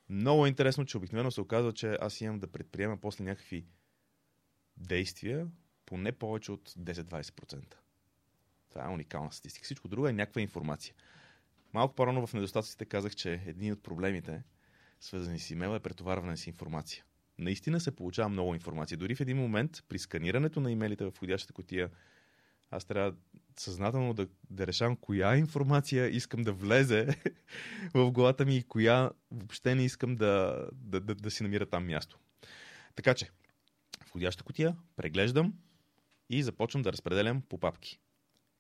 Много 0.09 0.47
е 0.47 0.49
интересно, 0.49 0.85
че 0.85 0.97
обикновено 0.97 1.31
се 1.31 1.41
оказва, 1.41 1.73
че 1.73 1.99
аз 2.01 2.21
имам 2.21 2.39
да 2.39 2.47
предприема 2.47 2.97
после 2.97 3.25
някакви 3.25 3.67
действия 4.77 5.47
по 5.87 5.97
не 5.97 6.13
повече 6.13 6.53
от 6.53 6.71
10-20%. 6.71 7.75
Това 8.71 8.85
е 8.85 8.89
уникална 8.89 9.33
статистика. 9.33 9.65
Всичко 9.65 9.89
друго 9.89 10.09
е 10.09 10.13
някаква 10.13 10.41
информация. 10.41 10.95
Малко 11.73 11.95
по-рано 11.95 12.27
в 12.27 12.35
недостатъците 12.35 12.85
казах, 12.85 13.15
че 13.15 13.43
един 13.47 13.73
от 13.73 13.83
проблемите, 13.83 14.43
свързани 15.01 15.39
с 15.39 15.51
имейла, 15.51 15.77
е 15.77 15.81
претоварване 15.81 16.37
с 16.37 16.47
информация. 16.47 17.05
наистина 17.39 17.81
се 17.81 17.97
получава 17.97 18.29
много 18.29 18.55
информация. 18.55 18.99
Дори 18.99 19.15
в 19.15 19.21
един 19.21 19.37
момент 19.37 19.85
при 19.89 19.99
сканирането 19.99 20.61
на 20.61 20.73
имейлите 20.73 21.05
в 21.05 21.11
входящата 21.11 21.53
котия, 21.53 21.91
аз 22.71 22.85
трябва 22.85 23.15
съзнателно 23.59 24.15
да, 24.15 24.29
да 24.51 24.67
решавам 24.67 24.97
коя 24.97 25.37
информация 25.37 26.09
искам 26.09 26.43
да 26.43 26.53
влезе 26.53 27.09
в 27.95 28.11
главата 28.11 28.45
ми 28.45 28.57
и 28.57 28.63
коя 28.63 29.11
въобще 29.31 29.75
не 29.75 29.85
искам 29.85 30.17
да, 30.17 30.67
да, 30.73 31.01
да, 31.01 31.15
да 31.15 31.31
си 31.31 31.43
намира 31.43 31.67
там 31.67 31.87
място. 31.87 32.19
Така 32.95 33.15
че, 33.15 33.31
входяща 34.07 34.45
котия, 34.45 34.77
преглеждам 34.97 35.55
и 36.31 36.43
започвам 36.43 36.83
да 36.83 36.93
разпределям 36.93 37.43
по 37.43 37.59
папки. 37.59 37.99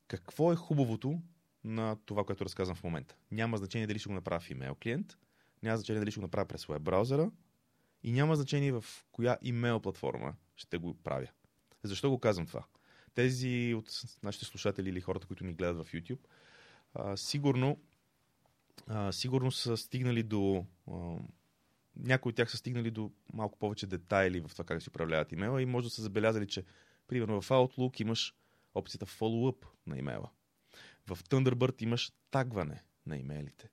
Какво 0.08 0.52
е 0.52 0.56
хубавото 0.56 1.20
на 1.64 1.96
това, 2.06 2.24
което 2.24 2.44
разказвам 2.44 2.76
в 2.76 2.84
момента? 2.84 3.16
Няма 3.30 3.56
значение 3.56 3.86
дали 3.86 3.98
ще 3.98 4.08
го 4.08 4.14
направя 4.14 4.40
в 4.40 4.50
имейл 4.50 4.74
клиент, 4.74 5.16
няма 5.62 5.76
значение 5.76 6.00
дали 6.00 6.10
ще 6.10 6.20
го 6.20 6.26
направя 6.26 6.46
през 6.46 6.66
веб 6.66 6.82
браузъра 6.82 7.30
и 8.02 8.12
няма 8.12 8.36
значение 8.36 8.72
в 8.72 8.84
коя 9.12 9.38
имейл 9.42 9.80
платформа 9.80 10.34
ще 10.56 10.78
го 10.78 10.94
правя. 10.94 11.28
Защо 11.82 12.10
го 12.10 12.18
казвам 12.18 12.46
това? 12.46 12.64
Тези 13.14 13.74
от 13.76 14.02
нашите 14.22 14.44
слушатели 14.44 14.88
или 14.88 15.00
хората, 15.00 15.26
които 15.26 15.44
ни 15.44 15.54
гледат 15.54 15.86
в 15.86 15.92
YouTube, 15.92 16.18
а, 16.94 17.16
сигурно, 17.16 17.80
а, 18.86 19.12
сигурно 19.12 19.52
са 19.52 19.76
стигнали 19.76 20.22
до. 20.22 20.66
А, 20.90 21.16
някои 21.96 22.30
от 22.30 22.36
тях 22.36 22.50
са 22.50 22.56
стигнали 22.56 22.90
до 22.90 23.12
малко 23.32 23.58
повече 23.58 23.86
детайли 23.86 24.40
в 24.40 24.48
това 24.48 24.64
как 24.64 24.82
си 24.82 24.88
управляват 24.88 25.32
имейла 25.32 25.62
и 25.62 25.66
може 25.66 25.86
да 25.86 25.90
са 25.90 26.02
забелязали, 26.02 26.46
че 26.46 26.64
примерно 27.06 27.40
в 27.40 27.48
Outlook 27.48 28.00
имаш 28.00 28.34
опцията 28.74 29.06
follow-up 29.06 29.66
на 29.86 29.98
имейла. 29.98 30.30
В 31.06 31.24
Thunderbird 31.24 31.82
имаш 31.82 32.12
тагване 32.30 32.82
на 33.06 33.16
имейлите. 33.16 33.70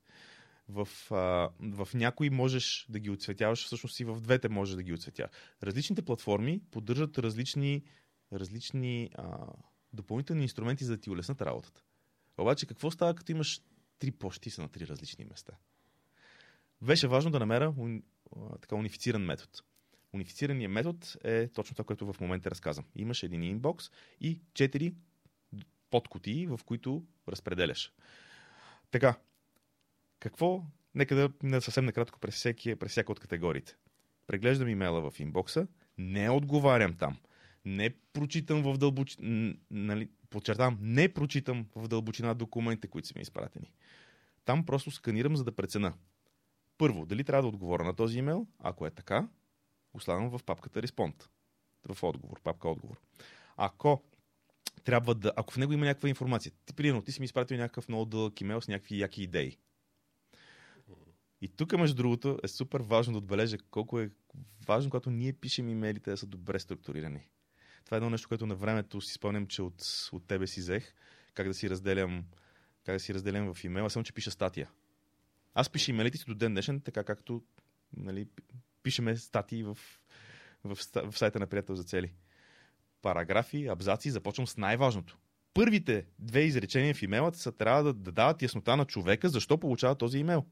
В, 0.68 0.88
а, 1.10 1.50
в 1.60 1.88
някои 1.94 2.30
можеш 2.30 2.86
да 2.88 2.98
ги 2.98 3.10
отцветяваш, 3.10 3.64
всъщност 3.64 4.00
и 4.00 4.04
в 4.04 4.20
двете 4.20 4.48
можеш 4.48 4.74
да 4.74 4.82
ги 4.82 4.92
отцветяваш. 4.92 5.32
Различните 5.62 6.02
платформи 6.02 6.60
поддържат 6.70 7.18
различни, 7.18 7.82
различни 8.32 9.10
а, 9.14 9.46
допълнителни 9.92 10.42
инструменти 10.42 10.84
за 10.84 10.96
да 10.96 11.00
ти 11.00 11.10
улеснат 11.10 11.42
работата. 11.42 11.82
Обаче 12.38 12.66
какво 12.66 12.90
става, 12.90 13.14
като 13.14 13.32
имаш 13.32 13.60
три 13.98 14.10
почти 14.10 14.50
са 14.50 14.62
на 14.62 14.68
три 14.68 14.86
различни 14.86 15.24
места? 15.24 15.52
Беше 16.82 17.08
важно 17.08 17.30
да 17.30 17.38
намеря 17.38 17.74
уни, 17.76 18.02
а, 18.36 18.58
така 18.58 18.74
унифициран 18.74 19.22
метод. 19.22 19.50
Унифицираният 20.12 20.72
метод 20.72 20.98
е 21.24 21.48
точно 21.48 21.74
това, 21.74 21.84
което 21.84 22.12
в 22.12 22.20
момента 22.20 22.50
разказвам. 22.50 22.86
Имаш 22.94 23.22
един 23.22 23.42
инбокс 23.42 23.90
и 24.20 24.40
четири 24.54 24.94
подкутии, 25.90 26.46
в 26.46 26.60
които 26.64 27.04
разпределяш. 27.28 27.92
Така, 28.90 29.18
какво? 30.26 30.62
Нека 30.94 31.14
да 31.14 31.30
мина 31.42 31.60
съвсем 31.60 31.84
накратко 31.84 32.18
през, 32.20 32.34
всеки, 32.34 32.74
през 32.76 32.90
всяка 32.90 33.12
от 33.12 33.20
категориите. 33.20 33.76
Преглеждам 34.26 34.68
имейла 34.68 35.10
в 35.10 35.20
инбокса, 35.20 35.66
не 35.98 36.30
отговарям 36.30 36.94
там. 36.94 37.16
Не 37.64 37.90
прочитам 38.12 38.62
в 38.62 38.78
дълбочина, 38.78 39.54
нали, 39.70 40.08
подчертавам, 40.30 40.78
не 40.80 41.14
прочитам 41.14 41.66
в 41.76 41.88
дълбочина 41.88 42.34
документите, 42.34 42.88
които 42.88 43.08
са 43.08 43.14
ми 43.16 43.22
изпратени. 43.22 43.72
Там 44.44 44.66
просто 44.66 44.90
сканирам, 44.90 45.36
за 45.36 45.44
да 45.44 45.56
прецена. 45.56 45.94
Първо, 46.78 47.06
дали 47.06 47.24
трябва 47.24 47.42
да 47.42 47.48
отговоря 47.48 47.84
на 47.84 47.94
този 47.94 48.18
имейл? 48.18 48.46
Ако 48.58 48.86
е 48.86 48.90
така, 48.90 49.28
го 49.94 50.00
слагам 50.00 50.30
в 50.30 50.40
папката 50.46 50.82
Respond. 50.82 51.28
В 51.88 52.02
отговор, 52.02 52.40
папка 52.42 52.68
отговор. 52.68 53.00
Ако 53.56 54.02
трябва 54.84 55.14
да, 55.14 55.32
ако 55.36 55.52
в 55.52 55.56
него 55.56 55.72
има 55.72 55.86
някаква 55.86 56.08
информация, 56.08 56.52
ти, 56.66 56.72
примерно, 56.74 57.02
ти 57.02 57.12
си 57.12 57.20
ми 57.20 57.24
изпратил 57.24 57.56
някакъв 57.56 57.88
много 57.88 58.04
дълъг 58.04 58.40
имейл 58.40 58.60
с 58.60 58.68
някакви 58.68 59.00
яки 59.00 59.22
идеи. 59.22 59.58
И 61.46 61.48
тук, 61.48 61.72
между 61.72 61.96
другото, 61.96 62.38
е 62.42 62.48
супер 62.48 62.80
важно 62.80 63.12
да 63.12 63.18
отбележа 63.18 63.58
колко 63.70 64.00
е 64.00 64.10
важно, 64.66 64.90
когато 64.90 65.10
ние 65.10 65.32
пишем 65.32 65.68
имейлите 65.68 66.10
да 66.10 66.16
са 66.16 66.26
добре 66.26 66.58
структурирани. 66.58 67.26
Това 67.84 67.96
е 67.96 67.98
едно 67.98 68.10
нещо, 68.10 68.28
което 68.28 68.46
на 68.46 68.54
времето 68.54 69.00
си 69.00 69.12
спомням, 69.12 69.46
че 69.46 69.62
от, 69.62 70.08
от 70.12 70.26
тебе 70.26 70.46
си 70.46 70.60
взех, 70.60 70.94
как 71.34 71.48
да 71.48 71.54
си 71.54 71.70
разделям, 71.70 72.24
как 72.84 72.94
да 72.94 73.00
си 73.00 73.14
разделям 73.14 73.54
в 73.54 73.64
имейла, 73.64 73.90
само 73.90 74.04
че 74.04 74.12
пиша 74.12 74.30
статия. 74.30 74.70
Аз 75.54 75.70
пиша 75.70 75.90
имейлите 75.90 76.18
си 76.18 76.24
до 76.28 76.34
ден 76.34 76.52
днешен, 76.52 76.80
така 76.80 77.04
както 77.04 77.42
нали, 77.96 78.26
пишеме 78.82 79.16
статии 79.16 79.62
в, 79.62 79.78
в, 80.64 80.78
в, 80.94 81.18
сайта 81.18 81.38
на 81.38 81.46
приятел 81.46 81.74
за 81.74 81.84
цели. 81.84 82.12
Параграфи, 83.02 83.66
абзаци, 83.66 84.10
започвам 84.10 84.46
с 84.46 84.56
най-важното. 84.56 85.18
Първите 85.54 86.06
две 86.18 86.40
изречения 86.40 86.94
в 86.94 87.02
имейла 87.02 87.34
са 87.34 87.52
трябва 87.52 87.82
да, 87.82 87.92
да 87.92 88.12
дават 88.12 88.42
яснота 88.42 88.76
на 88.76 88.84
човека, 88.84 89.28
защо 89.28 89.58
получава 89.58 89.94
този 89.94 90.18
имейл. 90.18 90.44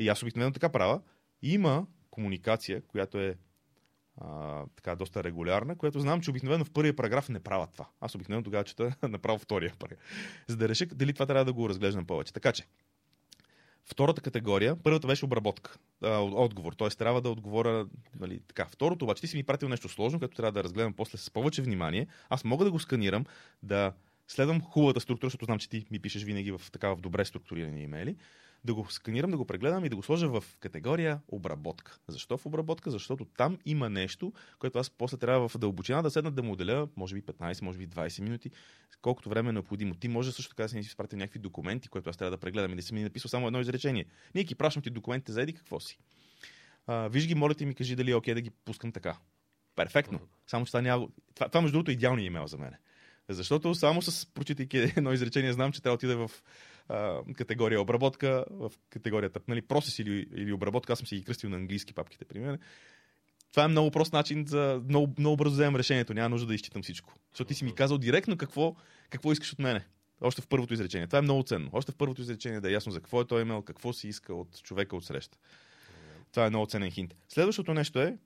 И 0.00 0.08
аз 0.08 0.22
обикновено 0.22 0.52
така 0.52 0.68
правя. 0.68 1.00
Има 1.42 1.86
комуникация, 2.10 2.82
която 2.82 3.18
е 3.18 3.36
а, 4.16 4.62
така 4.76 4.96
доста 4.96 5.24
регулярна, 5.24 5.76
която 5.76 6.00
знам, 6.00 6.20
че 6.20 6.30
обикновено 6.30 6.64
в 6.64 6.70
първия 6.70 6.96
параграф 6.96 7.28
не 7.28 7.40
правя 7.40 7.66
това. 7.72 7.88
Аз 8.00 8.14
обикновено 8.14 8.44
тогава 8.44 8.64
чета 8.64 8.96
направо 9.08 9.38
втория 9.38 9.72
параграф. 9.78 10.00
За 10.48 10.56
да 10.56 10.68
реша 10.68 10.86
дали 10.86 11.12
това 11.12 11.26
трябва 11.26 11.44
да 11.44 11.52
го 11.52 11.68
разглеждам 11.68 12.06
повече. 12.06 12.32
Така 12.32 12.52
че, 12.52 12.66
Втората 13.84 14.20
категория, 14.20 14.76
първата 14.82 15.06
беше 15.06 15.24
обработка, 15.24 15.78
а, 16.02 16.18
отговор, 16.18 16.72
т.е. 16.72 16.88
трябва 16.88 17.20
да 17.20 17.30
отговоря 17.30 17.86
нали, 18.20 18.40
така. 18.48 18.66
Второто, 18.66 19.04
обаче 19.04 19.20
ти 19.20 19.26
си 19.26 19.36
ми 19.36 19.42
пратил 19.42 19.68
нещо 19.68 19.88
сложно, 19.88 20.18
което 20.18 20.36
трябва 20.36 20.52
да 20.52 20.64
разгледам 20.64 20.92
после 20.92 21.18
с 21.18 21.30
повече 21.30 21.62
внимание. 21.62 22.06
Аз 22.28 22.44
мога 22.44 22.64
да 22.64 22.70
го 22.70 22.78
сканирам, 22.78 23.24
да 23.62 23.92
следвам 24.28 24.60
хубавата 24.60 25.00
структура, 25.00 25.28
защото 25.28 25.44
знам, 25.44 25.58
че 25.58 25.68
ти 25.68 25.86
ми 25.90 25.98
пишеш 25.98 26.22
винаги 26.22 26.52
в 26.52 26.62
така 26.72 26.88
в 26.94 27.00
добре 27.00 27.24
структурирани 27.24 27.82
имейли 27.82 28.16
да 28.64 28.74
го 28.74 28.90
сканирам, 28.90 29.30
да 29.30 29.36
го 29.36 29.44
прегледам 29.44 29.84
и 29.84 29.88
да 29.88 29.96
го 29.96 30.02
сложа 30.02 30.28
в 30.28 30.44
категория 30.60 31.20
обработка. 31.28 31.98
Защо 32.08 32.38
в 32.38 32.46
обработка? 32.46 32.90
Защото 32.90 33.24
там 33.24 33.58
има 33.66 33.90
нещо, 33.90 34.32
което 34.58 34.78
аз 34.78 34.90
после 34.90 35.16
трябва 35.16 35.48
в 35.48 35.58
дълбочина 35.58 36.02
да 36.02 36.10
седна 36.10 36.30
да 36.30 36.42
му 36.42 36.52
отделя, 36.52 36.88
може 36.96 37.14
би 37.14 37.22
15, 37.22 37.62
може 37.62 37.78
би 37.78 37.88
20 37.88 38.22
минути, 38.22 38.50
колкото 39.02 39.28
време 39.28 39.48
е 39.48 39.52
необходимо. 39.52 39.94
Ти 39.94 40.08
може 40.08 40.32
също 40.32 40.50
така 40.50 40.62
да 40.62 40.68
си 40.68 40.74
ми 40.74 40.80
изпратил 40.80 41.18
някакви 41.18 41.38
документи, 41.38 41.88
които 41.88 42.10
аз 42.10 42.16
трябва 42.16 42.30
да 42.30 42.40
прегледам 42.40 42.72
и 42.72 42.76
да 42.76 42.82
си 42.82 42.94
ми 42.94 43.02
написал 43.02 43.28
само 43.28 43.46
едно 43.46 43.60
изречение. 43.60 44.04
Ние 44.34 44.44
ги 44.44 44.54
пращам 44.54 44.82
ти 44.82 44.90
документите 44.90 45.32
за 45.32 45.42
еди 45.42 45.52
какво 45.52 45.80
си. 45.80 45.98
А, 46.86 47.08
виж 47.08 47.26
ги, 47.26 47.34
моля 47.34 47.54
ти 47.54 47.66
ми 47.66 47.74
кажи 47.74 47.96
дали 47.96 48.10
е 48.10 48.16
окей 48.16 48.34
да 48.34 48.40
ги 48.40 48.50
пускам 48.50 48.92
така. 48.92 49.16
Перфектно. 49.76 50.20
Само 50.46 50.66
че 50.66 50.72
това 50.72 50.82
няма. 50.82 51.08
Това, 51.34 51.48
това 51.48 51.60
между 51.60 51.72
другото, 51.72 51.90
е 51.90 51.94
идеалният 51.94 52.26
имейл 52.26 52.46
за 52.46 52.58
мен. 52.58 52.74
Защото 53.28 53.74
само 53.74 54.02
с 54.02 54.26
прочитайки 54.26 54.78
едно 54.78 55.12
изречение 55.12 55.52
знам, 55.52 55.72
че 55.72 55.82
трябва 55.82 55.96
да 55.96 56.06
отида 56.06 56.28
в 56.28 56.42
а, 56.90 57.20
категория 57.36 57.80
обработка, 57.80 58.44
в 58.50 58.72
категорията 58.90 59.40
нали, 59.48 59.62
процес 59.62 59.98
или, 59.98 60.26
или 60.34 60.52
обработка. 60.52 60.92
Аз 60.92 60.98
съм 60.98 61.06
си 61.06 61.16
ги 61.16 61.24
кръстил 61.24 61.50
на 61.50 61.56
английски 61.56 61.94
папките, 61.94 62.24
примерно. 62.24 62.58
Това 63.50 63.64
е 63.64 63.68
много 63.68 63.90
прост 63.90 64.12
начин 64.12 64.44
за 64.46 64.82
много, 64.88 65.14
много 65.18 65.36
бързо 65.36 65.52
вземем 65.52 65.76
решението. 65.76 66.14
Няма 66.14 66.28
нужда 66.28 66.46
да 66.46 66.54
изчитам 66.54 66.82
всичко. 66.82 67.14
Защото 67.32 67.48
ти 67.48 67.54
си 67.54 67.64
ми 67.64 67.74
казал 67.74 67.98
директно 67.98 68.36
какво, 68.36 68.76
какво 69.10 69.32
искаш 69.32 69.52
от 69.52 69.58
мене. 69.58 69.86
Още 70.20 70.42
в 70.42 70.46
първото 70.46 70.74
изречение. 70.74 71.06
Това 71.06 71.18
е 71.18 71.22
много 71.22 71.42
ценно. 71.42 71.70
Още 71.72 71.92
в 71.92 71.96
първото 71.96 72.22
изречение 72.22 72.60
да 72.60 72.68
е 72.68 72.72
ясно 72.72 72.92
за 72.92 73.00
какво 73.00 73.20
е 73.20 73.26
той 73.26 73.42
имел, 73.42 73.62
какво 73.62 73.92
си 73.92 74.08
иска 74.08 74.34
от 74.34 74.62
човека 74.62 74.96
от 74.96 75.04
среща. 75.04 75.38
Това 76.32 76.46
е 76.46 76.50
много 76.50 76.66
ценен 76.66 76.90
хинт. 76.90 77.14
Следващото 77.28 77.74
нещо 77.74 78.00
е 78.00 78.18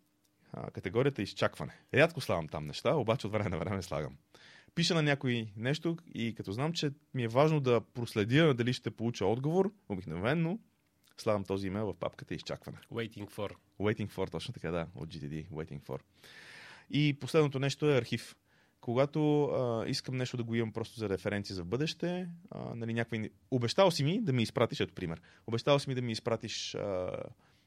а, 0.52 0.70
категорията 0.70 1.22
изчакване. 1.22 1.72
Рядко 1.94 2.20
слагам 2.20 2.48
там 2.48 2.66
неща, 2.66 2.94
обаче 2.94 3.26
от 3.26 3.32
време 3.32 3.48
на 3.48 3.58
време 3.58 3.82
слагам 3.82 4.16
пиша 4.74 4.94
на 4.94 5.02
някой 5.02 5.52
нещо 5.56 5.96
и 6.14 6.34
като 6.34 6.52
знам, 6.52 6.72
че 6.72 6.90
ми 7.14 7.22
е 7.24 7.28
важно 7.28 7.60
да 7.60 7.80
проследя 7.80 8.54
дали 8.54 8.72
ще 8.72 8.90
получа 8.90 9.26
отговор, 9.26 9.72
обикновено 9.88 10.58
слагам 11.20 11.44
този 11.44 11.66
имейл 11.66 11.86
в 11.86 11.94
папката 11.94 12.34
изчакване. 12.34 12.78
Waiting 12.92 13.30
for. 13.30 13.52
Waiting 13.80 14.10
for, 14.10 14.30
точно 14.30 14.54
така, 14.54 14.70
да, 14.70 14.86
от 14.94 15.08
GTD. 15.08 15.48
Waiting 15.48 15.80
for. 15.80 16.00
И 16.90 17.16
последното 17.20 17.58
нещо 17.58 17.90
е 17.90 17.98
архив. 17.98 18.36
Когато 18.80 19.44
а, 19.44 19.84
искам 19.88 20.16
нещо 20.16 20.36
да 20.36 20.44
го 20.44 20.54
имам 20.54 20.72
просто 20.72 20.98
за 20.98 21.08
референции 21.08 21.54
за 21.54 21.64
бъдеще, 21.64 22.28
а, 22.50 22.74
нали, 22.74 22.94
някакви... 22.94 23.30
обещал 23.50 23.90
си 23.90 24.04
ми 24.04 24.20
да 24.22 24.32
ми 24.32 24.42
изпратиш, 24.42 24.80
ето 24.80 24.94
пример, 24.94 25.20
обещал 25.46 25.78
си 25.78 25.88
ми 25.88 25.94
да 25.94 26.02
ми 26.02 26.12
изпратиш, 26.12 26.74
а, 26.74 27.16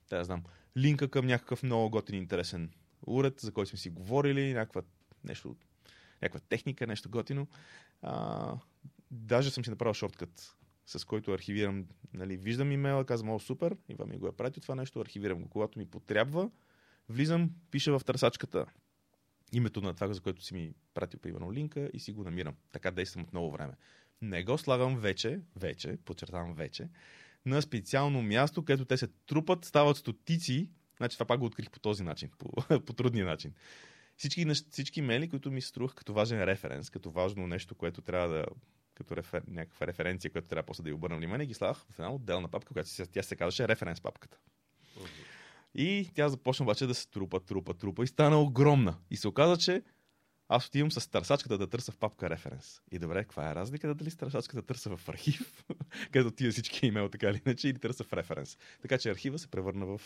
да 0.10 0.24
знам, 0.24 0.44
линка 0.78 1.08
към 1.08 1.26
някакъв 1.26 1.64
много 1.64 1.90
готин 1.90 2.16
интересен 2.16 2.72
уред, 3.08 3.40
за 3.40 3.52
който 3.52 3.70
сме 3.70 3.80
си 3.80 3.90
говорили, 3.90 4.54
някаква 4.54 4.82
нещо 5.24 5.56
някаква 6.22 6.40
техника, 6.40 6.88
нещо 6.88 7.10
готино. 7.10 7.48
А, 8.02 8.54
даже 9.12 9.52
съм 9.52 9.64
си 9.64 9.70
направил 9.70 9.94
шорткът, 9.94 10.58
с 10.86 11.06
който 11.06 11.32
архивирам, 11.32 11.86
нали, 12.14 12.38
виждам 12.38 12.72
имейла, 12.72 13.06
казвам, 13.06 13.30
о, 13.30 13.40
супер, 13.40 13.78
Ива 13.90 14.06
ми 14.06 14.18
го 14.18 14.28
е 14.28 14.32
пратил 14.32 14.62
това 14.62 14.76
нещо, 14.76 15.02
архивирам 15.02 15.42
го. 15.42 15.50
Когато 15.50 15.80
ми 15.80 15.86
потрябва, 15.86 16.50
влизам, 17.10 17.52
пиша 17.72 18.00
в 18.00 18.06
търсачката 18.06 18.66
името 19.54 19.82
на 19.82 19.94
това, 19.94 20.14
за 20.14 20.22
което 20.22 20.44
си 20.44 20.54
ми 20.54 20.74
пратил, 20.94 21.20
примерно, 21.20 21.54
линка 21.54 21.90
и 21.94 22.00
си 22.00 22.12
го 22.12 22.24
намирам. 22.24 22.56
Така 22.72 22.92
действам 22.92 23.24
от 23.24 23.34
много 23.34 23.52
време. 23.52 23.74
Не 24.22 24.44
го 24.44 24.58
слагам 24.58 24.98
вече, 25.00 25.42
вече, 25.56 25.98
подчертавам 26.06 26.54
вече, 26.54 26.90
на 27.46 27.62
специално 27.62 28.22
място, 28.22 28.66
където 28.66 28.86
те 28.86 28.98
се 28.98 29.08
трупат, 29.08 29.66
стават 29.66 29.98
стотици. 29.98 30.70
Значи 30.98 31.16
това 31.16 31.26
пак 31.26 31.40
го 31.40 31.46
открих 31.46 31.72
по 31.72 31.80
този 31.80 32.04
начин, 32.04 32.30
по, 32.38 32.80
по 32.86 32.94
трудния 32.94 33.26
начин 33.26 33.54
всички, 34.18 34.46
всички 34.72 35.02
мели, 35.02 35.30
които 35.30 35.52
ми 35.52 35.62
струвах 35.62 35.96
като 35.96 36.14
важен 36.14 36.44
референс, 36.44 36.90
като 36.90 37.12
важно 37.12 37.48
нещо, 37.48 37.76
което 37.76 38.02
трябва 38.02 38.28
да 38.28 38.46
като 38.94 39.16
рефер... 39.16 39.44
някаква 39.48 39.88
референция, 39.88 40.32
която 40.32 40.48
трябва 40.50 40.64
после 40.64 40.84
да 40.84 40.90
й 40.90 40.94
обърна 40.94 41.18
внимание, 41.18 41.46
ги 41.46 41.54
слагах 41.54 41.78
в 41.78 42.00
една 42.00 42.14
отделна 42.14 42.48
папка, 42.48 42.74
която 42.74 42.90
тя 43.12 43.24
се 43.24 43.36
казваше 43.36 43.68
референс 43.68 44.02
папката. 44.02 44.38
И 45.76 46.10
тя 46.16 46.30
започна 46.30 46.64
обаче 46.64 46.88
да 46.88 46.94
се 46.94 47.10
трупа, 47.10 47.40
трупа, 47.40 47.74
трупа 47.74 48.04
и 48.04 48.08
стана 48.08 48.42
огромна. 48.42 48.98
И 49.12 49.18
се 49.18 49.28
оказа, 49.28 49.58
че 49.58 49.84
аз 50.50 50.68
отивам 50.68 50.92
с 50.92 51.08
търсачката 51.08 51.58
да 51.58 51.68
търся 51.68 51.92
в 51.92 51.98
папка 51.98 52.30
референс. 52.30 52.82
И 52.92 53.00
добре, 53.00 53.24
каква 53.24 53.52
е 53.52 53.56
разликата 53.56 53.96
дали 53.96 54.12
с 54.12 54.18
търсачката 54.18 54.62
търся 54.62 54.98
в 54.98 55.10
архив, 55.10 55.66
където 56.12 56.28
отива 56.28 56.52
всички 56.52 56.88
имейл 56.88 57.10
така 57.10 57.30
или 57.30 57.42
иначе, 57.46 57.70
или 57.70 57.80
търся 57.80 58.04
в 58.04 58.14
референс. 58.14 58.58
Така 58.82 58.98
че 58.98 59.12
архива 59.12 59.40
се 59.40 59.48
превърна 59.48 59.86
в 59.86 60.02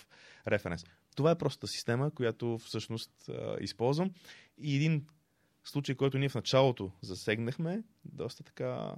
референс. 0.48 0.86
Това 1.16 1.32
е 1.32 1.38
простата 1.38 1.68
система, 1.68 2.12
която 2.12 2.58
всъщност 2.58 3.30
а, 3.30 3.58
използвам. 3.62 4.12
И 4.58 4.76
един 4.76 5.08
случай, 5.64 5.96
който 5.96 6.18
ние 6.18 6.30
в 6.30 6.36
началото 6.36 6.92
засегнахме, 7.02 7.84
доста 8.06 8.44
така 8.44 8.96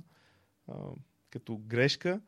а, 0.67 0.89
като 1.29 1.57
грешка, 1.57 2.21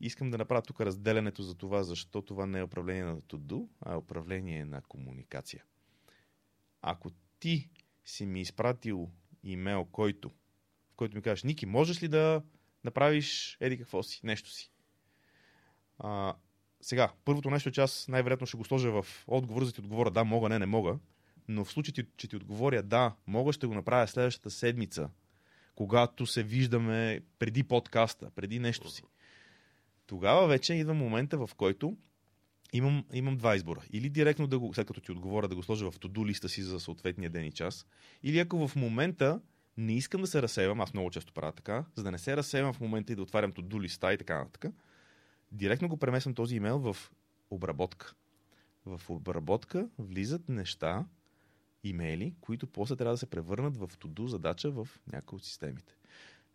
искам 0.00 0.30
да 0.30 0.38
направя 0.38 0.62
тук 0.62 0.80
разделянето 0.80 1.42
за 1.42 1.54
това, 1.54 1.82
защо 1.82 2.22
това 2.22 2.46
не 2.46 2.58
е 2.58 2.62
управление 2.62 3.04
на 3.04 3.20
to 3.20 3.68
а 3.80 3.92
е 3.92 3.96
управление 3.96 4.64
на 4.64 4.82
комуникация. 4.82 5.64
Ако 6.82 7.10
ти 7.38 7.70
си 8.04 8.26
ми 8.26 8.40
изпратил 8.40 9.10
имейл, 9.42 9.84
който, 9.84 10.28
в 10.90 10.96
който 10.96 11.16
ми 11.16 11.22
кажеш, 11.22 11.42
Ники, 11.42 11.66
можеш 11.66 12.02
ли 12.02 12.08
да 12.08 12.42
направиш 12.84 13.56
еди 13.60 13.78
какво 13.78 14.02
си, 14.02 14.20
нещо 14.24 14.50
си? 14.50 14.70
А, 15.98 16.34
сега, 16.84 17.12
първото 17.24 17.50
нещо, 17.50 17.70
че 17.70 17.80
аз 17.80 18.08
най-вероятно 18.08 18.46
ще 18.46 18.56
го 18.56 18.64
сложа 18.64 19.02
в 19.02 19.24
отговор, 19.26 19.64
за 19.64 19.70
да 19.70 19.74
ти 19.74 19.80
отговоря 19.80 20.10
да, 20.10 20.24
мога, 20.24 20.48
не, 20.48 20.58
не 20.58 20.66
мога. 20.66 20.98
Но 21.48 21.64
в 21.64 21.72
случай, 21.72 21.94
че 22.16 22.28
ти 22.28 22.36
отговоря 22.36 22.82
да, 22.82 23.14
мога, 23.26 23.52
ще 23.52 23.66
го 23.66 23.74
направя 23.74 24.08
следващата 24.08 24.50
седмица, 24.50 25.08
когато 25.74 26.26
се 26.26 26.42
виждаме 26.42 27.20
преди 27.38 27.62
подкаста, 27.62 28.30
преди 28.30 28.58
нещо 28.58 28.90
си. 28.90 29.02
Тогава 30.06 30.46
вече 30.46 30.74
идва 30.74 30.94
момента, 30.94 31.38
в 31.38 31.50
който 31.56 31.96
имам, 32.72 33.04
имам 33.12 33.36
два 33.36 33.56
избора. 33.56 33.82
Или 33.92 34.08
директно 34.08 34.46
да 34.46 34.58
го, 34.58 34.74
след 34.74 34.86
като 34.86 35.00
ти 35.00 35.12
отговоря, 35.12 35.48
да 35.48 35.54
го 35.54 35.62
сложа 35.62 35.90
в 35.90 35.98
тоду 35.98 36.26
листа 36.26 36.48
си 36.48 36.62
за 36.62 36.80
съответния 36.80 37.30
ден 37.30 37.44
и 37.44 37.52
час. 37.52 37.86
Или 38.22 38.38
ако 38.38 38.68
в 38.68 38.76
момента 38.76 39.40
не 39.76 39.92
искам 39.92 40.20
да 40.20 40.26
се 40.26 40.42
разсейвам, 40.42 40.80
аз 40.80 40.94
много 40.94 41.10
често 41.10 41.32
правя 41.32 41.52
така, 41.52 41.84
за 41.94 42.02
да 42.02 42.10
не 42.10 42.18
се 42.18 42.36
разсейвам 42.36 42.72
в 42.72 42.80
момента 42.80 43.12
и 43.12 43.16
да 43.16 43.22
отварям 43.22 43.52
тоду 43.52 43.82
листа 43.82 44.12
и 44.12 44.18
така 44.18 44.38
нататък, 44.38 44.74
директно 45.54 45.88
го 45.88 45.96
премествам 45.96 46.34
този 46.34 46.56
имейл 46.56 46.78
в 46.78 46.96
обработка. 47.50 48.14
В 48.86 49.00
обработка 49.08 49.88
влизат 49.98 50.48
неща, 50.48 51.06
имейли, 51.84 52.34
които 52.40 52.66
после 52.66 52.96
трябва 52.96 53.14
да 53.14 53.18
се 53.18 53.30
превърнат 53.30 53.76
в 53.76 53.90
тоду 53.98 54.26
задача 54.26 54.70
в 54.70 54.88
някои 55.12 55.36
от 55.36 55.44
системите. 55.44 55.96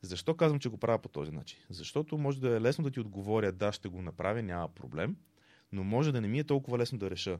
Защо 0.02 0.38
казвам, 0.38 0.60
че 0.60 0.70
го 0.70 0.78
правя 0.78 1.00
по 1.00 1.10
този 1.10 1.32
начин? 1.32 1.60
Защото 1.70 2.18
може 2.18 2.42
да 2.42 2.58
е 2.58 2.62
лесно 2.62 2.84
да 2.84 2.92
ти 2.92 3.00
отговоря 3.00 3.52
да, 3.52 3.72
ще 3.72 3.90
го 3.90 4.02
направя, 4.02 4.44
няма 4.44 4.68
проблем– 4.68 5.18
но 5.72 5.84
може 5.84 6.12
да 6.12 6.22
не 6.22 6.28
ми 6.28 6.40
е 6.40 6.44
толкова 6.44 6.78
лесно 6.78 6.98
да 6.98 7.10
реша 7.10 7.40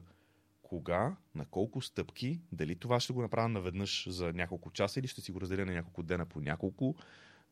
кога, 0.62 1.16
на 1.34 1.44
колко 1.44 1.80
стъпки, 1.80 2.40
дали 2.52 2.76
това 2.76 3.00
ще 3.00 3.12
го 3.12 3.22
направя 3.22 3.48
наведнъж 3.48 4.08
за 4.08 4.32
няколко 4.32 4.70
часа 4.70 5.00
или 5.00 5.06
ще 5.06 5.20
си 5.20 5.32
го 5.32 5.40
разделя 5.40 5.66
на 5.66 5.72
няколко 5.72 6.02
дена 6.02 6.26
по 6.26 6.40
няколко, 6.40 6.96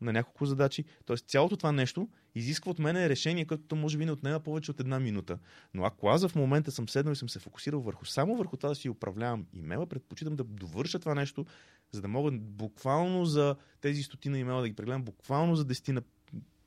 на 0.01 0.13
няколко 0.13 0.47
задачи. 0.47 0.85
Тоест 1.05 1.29
цялото 1.29 1.57
това 1.57 1.73
нещо 1.73 2.09
изисква 2.35 2.71
от 2.71 2.79
мен 2.79 3.07
решение, 3.07 3.45
което 3.45 3.77
може 3.77 3.99
би 3.99 4.05
не 4.05 4.13
отнема 4.13 4.41
повече 4.41 4.71
от 4.71 4.81
една 4.81 5.01
минута. 5.01 5.39
Но 5.75 5.85
ако 5.85 6.09
аз 6.09 6.27
в 6.29 6.35
момента 6.35 6.73
съм 6.73 6.89
седнал 6.89 7.13
и 7.13 7.17
съм 7.17 7.29
се 7.29 7.39
фокусирал 7.39 7.81
върху 7.81 8.05
само 8.05 8.37
върху 8.37 8.57
това 8.57 8.69
да 8.69 8.75
си 8.75 8.89
управлявам 8.89 9.47
имейла, 9.53 9.87
предпочитам 9.87 10.37
да 10.37 10.45
довърша 10.45 10.99
това 10.99 11.15
нещо, 11.15 11.47
за 11.93 12.01
да 12.01 12.09
мога 12.09 12.31
буквално 12.33 13.25
за 13.25 13.57
тези 13.81 14.03
стотина 14.03 14.39
имейла 14.39 14.63
да 14.63 14.69
ги 14.69 14.77
прегледам 14.77 15.03
буквално 15.03 15.57
за 15.57 15.65
10 15.65 15.93
на 15.93 16.03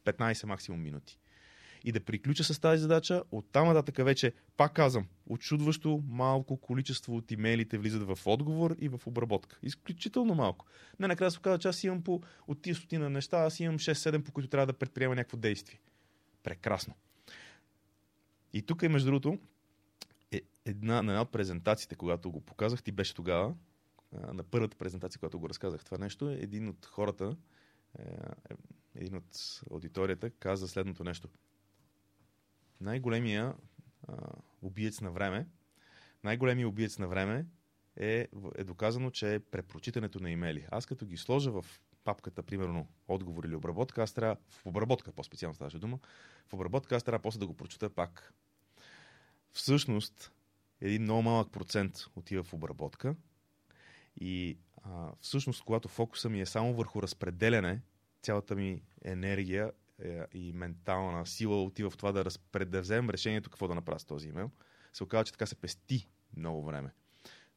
15 0.05 0.45
максимум 0.45 0.81
минути 0.81 1.19
и 1.83 1.91
да 1.91 1.99
приключа 1.99 2.43
с 2.43 2.59
тази 2.59 2.81
задача. 2.81 3.23
Оттам 3.31 3.67
нататък 3.67 4.05
вече, 4.05 4.33
пак 4.57 4.73
казвам, 4.73 5.07
очудващо 5.29 6.03
малко 6.07 6.57
количество 6.57 7.15
от 7.15 7.31
имейлите 7.31 7.77
влизат 7.77 8.03
в 8.03 8.19
отговор 8.25 8.75
и 8.79 8.89
в 8.89 9.01
обработка. 9.05 9.59
Изключително 9.63 10.35
малко. 10.35 10.65
Не, 10.99 11.07
накрая 11.07 11.31
се 11.31 11.39
оказа, 11.39 11.59
че 11.59 11.67
аз 11.67 11.83
имам 11.83 12.03
по, 12.03 12.21
от 12.47 12.61
тия 12.61 12.75
стотина 12.75 13.09
неща, 13.09 13.37
аз 13.37 13.59
имам 13.59 13.79
6-7, 13.79 14.23
по 14.23 14.31
които 14.31 14.49
трябва 14.49 14.67
да 14.67 14.73
предприема 14.73 15.15
някакво 15.15 15.37
действие. 15.37 15.79
Прекрасно. 16.43 16.93
И 18.53 18.61
тук, 18.61 18.81
между 18.81 19.05
другото, 19.05 19.39
е 20.31 20.41
една, 20.65 21.01
на 21.01 21.11
една 21.11 21.21
от 21.21 21.31
презентациите, 21.31 21.95
когато 21.95 22.31
го 22.31 22.41
показах, 22.41 22.83
ти 22.83 22.91
беше 22.91 23.15
тогава, 23.15 23.53
на 24.11 24.43
първата 24.43 24.77
презентация, 24.77 25.19
когато 25.19 25.39
го 25.39 25.49
разказах 25.49 25.85
това 25.85 25.97
нещо, 25.97 26.29
един 26.29 26.69
от 26.69 26.85
хората, 26.85 27.35
е, 27.99 28.03
е, 28.03 28.55
един 28.95 29.15
от 29.15 29.61
аудиторията 29.71 30.29
каза 30.29 30.67
следното 30.67 31.03
нещо 31.03 31.29
най-големия 32.81 33.53
а, 34.07 34.13
убиец 34.61 35.01
на 35.01 35.11
време, 35.11 35.47
най-големия 36.23 36.67
убиец 36.67 36.99
на 36.99 37.07
време 37.07 37.45
е, 37.95 38.27
е 38.55 38.63
доказано, 38.63 39.09
че 39.09 39.33
е 39.33 39.39
препрочитането 39.39 40.19
на 40.19 40.31
имейли. 40.31 40.67
Аз 40.71 40.85
като 40.85 41.05
ги 41.05 41.17
сложа 41.17 41.51
в 41.51 41.65
папката, 42.03 42.43
примерно, 42.43 42.87
отговор 43.07 43.43
или 43.43 43.55
обработка, 43.55 44.03
аз 44.03 44.13
трябва, 44.13 44.37
в 44.49 44.65
обработка 44.65 45.11
по-специално 45.11 45.55
ставаше 45.55 45.79
дума, 45.79 45.99
в 46.47 46.53
обработка 46.53 46.95
аз 46.95 47.03
трябва 47.03 47.21
после 47.21 47.39
да 47.39 47.47
го 47.47 47.53
прочета 47.53 47.89
пак. 47.89 48.33
Всъщност, 49.53 50.31
един 50.81 51.03
много 51.03 51.21
малък 51.21 51.51
процент 51.51 52.05
отива 52.15 52.43
в 52.43 52.53
обработка 52.53 53.15
и 54.21 54.57
а, 54.83 55.11
всъщност, 55.21 55.63
когато 55.63 55.87
фокуса 55.87 56.29
ми 56.29 56.41
е 56.41 56.45
само 56.45 56.73
върху 56.73 57.01
разпределяне, 57.01 57.81
цялата 58.21 58.55
ми 58.55 58.81
енергия 59.03 59.71
и 60.33 60.51
ментална 60.53 61.25
сила 61.25 61.63
отива 61.63 61.89
в 61.89 61.97
това 61.97 62.11
да, 62.11 62.25
разпред, 62.25 62.75
решението 62.75 63.49
какво 63.49 63.67
да 63.67 63.75
направя 63.75 63.99
с 63.99 64.05
този 64.05 64.27
имейл, 64.29 64.51
се 64.93 65.03
оказва, 65.03 65.25
че 65.25 65.31
така 65.31 65.45
се 65.45 65.55
пести 65.55 66.09
много 66.37 66.63
време. 66.63 66.93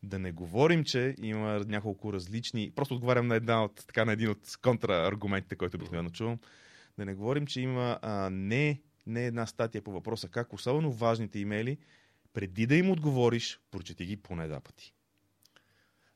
Да 0.03 0.18
не 0.18 0.32
говорим, 0.32 0.84
че 0.84 1.14
има 1.22 1.64
няколко 1.66 2.12
различни... 2.12 2.72
Просто 2.76 2.95
отговарям 2.95 3.26
на, 3.26 3.34
една 3.34 3.64
от, 3.64 3.74
така, 3.86 4.05
на 4.05 4.12
един 4.12 4.30
от 4.30 4.57
контрааргументите, 4.62 5.57
който 5.57 5.76
обикновено 5.76 6.11
чувам. 6.11 6.38
Да 6.99 7.05
не 7.05 7.14
говорим, 7.14 7.47
че 7.47 7.61
има 7.61 7.99
а, 8.03 8.30
не, 8.30 8.82
не 9.07 9.26
една 9.26 9.47
статия 9.47 9.82
по 9.82 9.92
въпроса 9.92 10.28
как 10.28 10.53
особено 10.53 10.92
важните 10.92 11.38
имейли, 11.38 11.78
преди 12.32 12.66
да 12.66 12.76
им 12.76 12.90
отговориш, 12.90 13.61
прочети 13.70 14.07
ги 14.07 14.16
поне 14.16 14.47
два 14.47 14.61
пъти. 14.61 14.95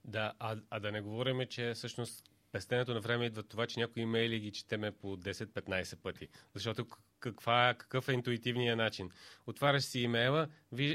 Да, 0.05 0.33
а, 0.39 0.57
а 0.71 0.81
да 0.81 0.93
не 0.93 1.01
говорим, 1.01 1.41
че 1.51 1.73
всъщност 1.75 2.31
пестенето 2.53 2.95
на 2.95 3.01
време 3.01 3.27
идва 3.27 3.43
това, 3.43 3.67
че 3.67 3.81
някои 3.81 4.03
имейли 4.03 4.41
ги 4.41 4.53
четеме 4.53 4.93
по 4.93 5.17
10-15 5.17 5.97
пъти. 5.97 6.29
Защото 6.55 6.87
каква, 7.21 7.75
какъв 7.79 8.09
е 8.09 8.13
интуитивният 8.13 8.79
начин? 8.79 9.11
Отваряш 9.47 9.85
си 9.85 10.01
имейла, 10.01 10.49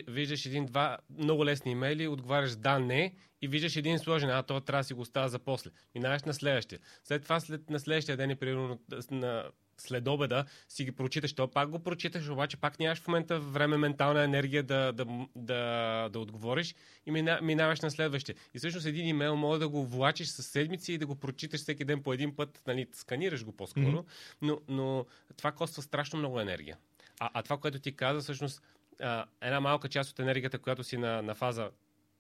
виждаш 0.08 0.46
един-два 0.46 0.98
много 1.10 1.46
лесни 1.46 1.72
имейли, 1.72 2.08
отговаряш 2.08 2.56
да, 2.56 2.80
не 2.80 3.16
и 3.42 3.48
виждаш 3.48 3.76
един 3.76 4.00
сложен, 4.00 4.30
а 4.30 4.44
то 4.44 4.62
трябва 4.62 4.80
да 4.80 4.84
си 4.84 4.94
го 4.94 5.02
остава 5.02 5.28
за 5.28 5.40
после. 5.40 5.72
Минаваш 5.96 6.24
на 6.24 6.34
следващия. 6.34 6.80
След 7.04 7.24
това, 7.24 7.40
след, 7.40 7.70
на 7.70 7.80
следващия 7.80 8.18
ден 8.18 8.30
и 8.30 8.36
примерно 8.36 8.80
на 9.12 9.52
след 9.84 10.08
обеда 10.08 10.46
си 10.70 10.86
ги 10.86 10.92
прочиташ, 10.92 11.34
то 11.34 11.48
пак 11.48 11.70
го 11.70 11.80
прочиташ, 11.80 12.30
обаче 12.30 12.58
пак 12.58 12.80
нямаш 12.80 13.02
в 13.02 13.08
момента 13.08 13.40
време, 13.40 13.78
ментална 13.78 14.24
енергия 14.24 14.64
да, 14.64 14.94
да, 14.94 15.06
да, 15.36 16.10
да 16.10 16.20
отговориш 16.20 16.76
и 17.06 17.12
мина, 17.12 17.40
минаваш 17.42 17.82
на 17.82 17.92
следващия. 17.92 18.36
И 18.54 18.58
всъщност 18.58 18.86
един 18.86 19.08
имейл 19.08 19.36
може 19.36 19.60
да 19.60 19.70
го 19.70 19.86
влачиш 19.86 20.28
с 20.28 20.44
седмици 20.44 20.94
и 20.94 20.98
да 20.98 21.06
го 21.06 21.16
прочиташ 21.16 21.62
всеки 21.62 21.86
ден 21.86 22.04
по 22.04 22.14
един 22.14 22.36
път, 22.36 22.62
нали, 22.68 22.88
сканираш 22.94 23.46
го 23.46 23.52
по-скоро, 23.52 23.86
mm-hmm. 23.86 24.06
но, 24.42 24.60
но 24.68 25.06
това 25.38 25.52
коства 25.52 25.82
страшно 25.82 26.20
много 26.20 26.40
енергия. 26.40 26.78
А, 27.20 27.30
а 27.34 27.44
това, 27.44 27.58
което 27.58 27.80
ти 27.80 27.96
каза, 27.96 28.22
всъщност, 28.22 28.62
а, 29.00 29.26
една 29.42 29.60
малка 29.60 29.90
част 29.90 30.12
от 30.12 30.20
енергията, 30.20 30.60
която 30.60 30.84
си 30.84 30.98
на, 30.98 31.22
на 31.22 31.36
фаза 31.36 31.70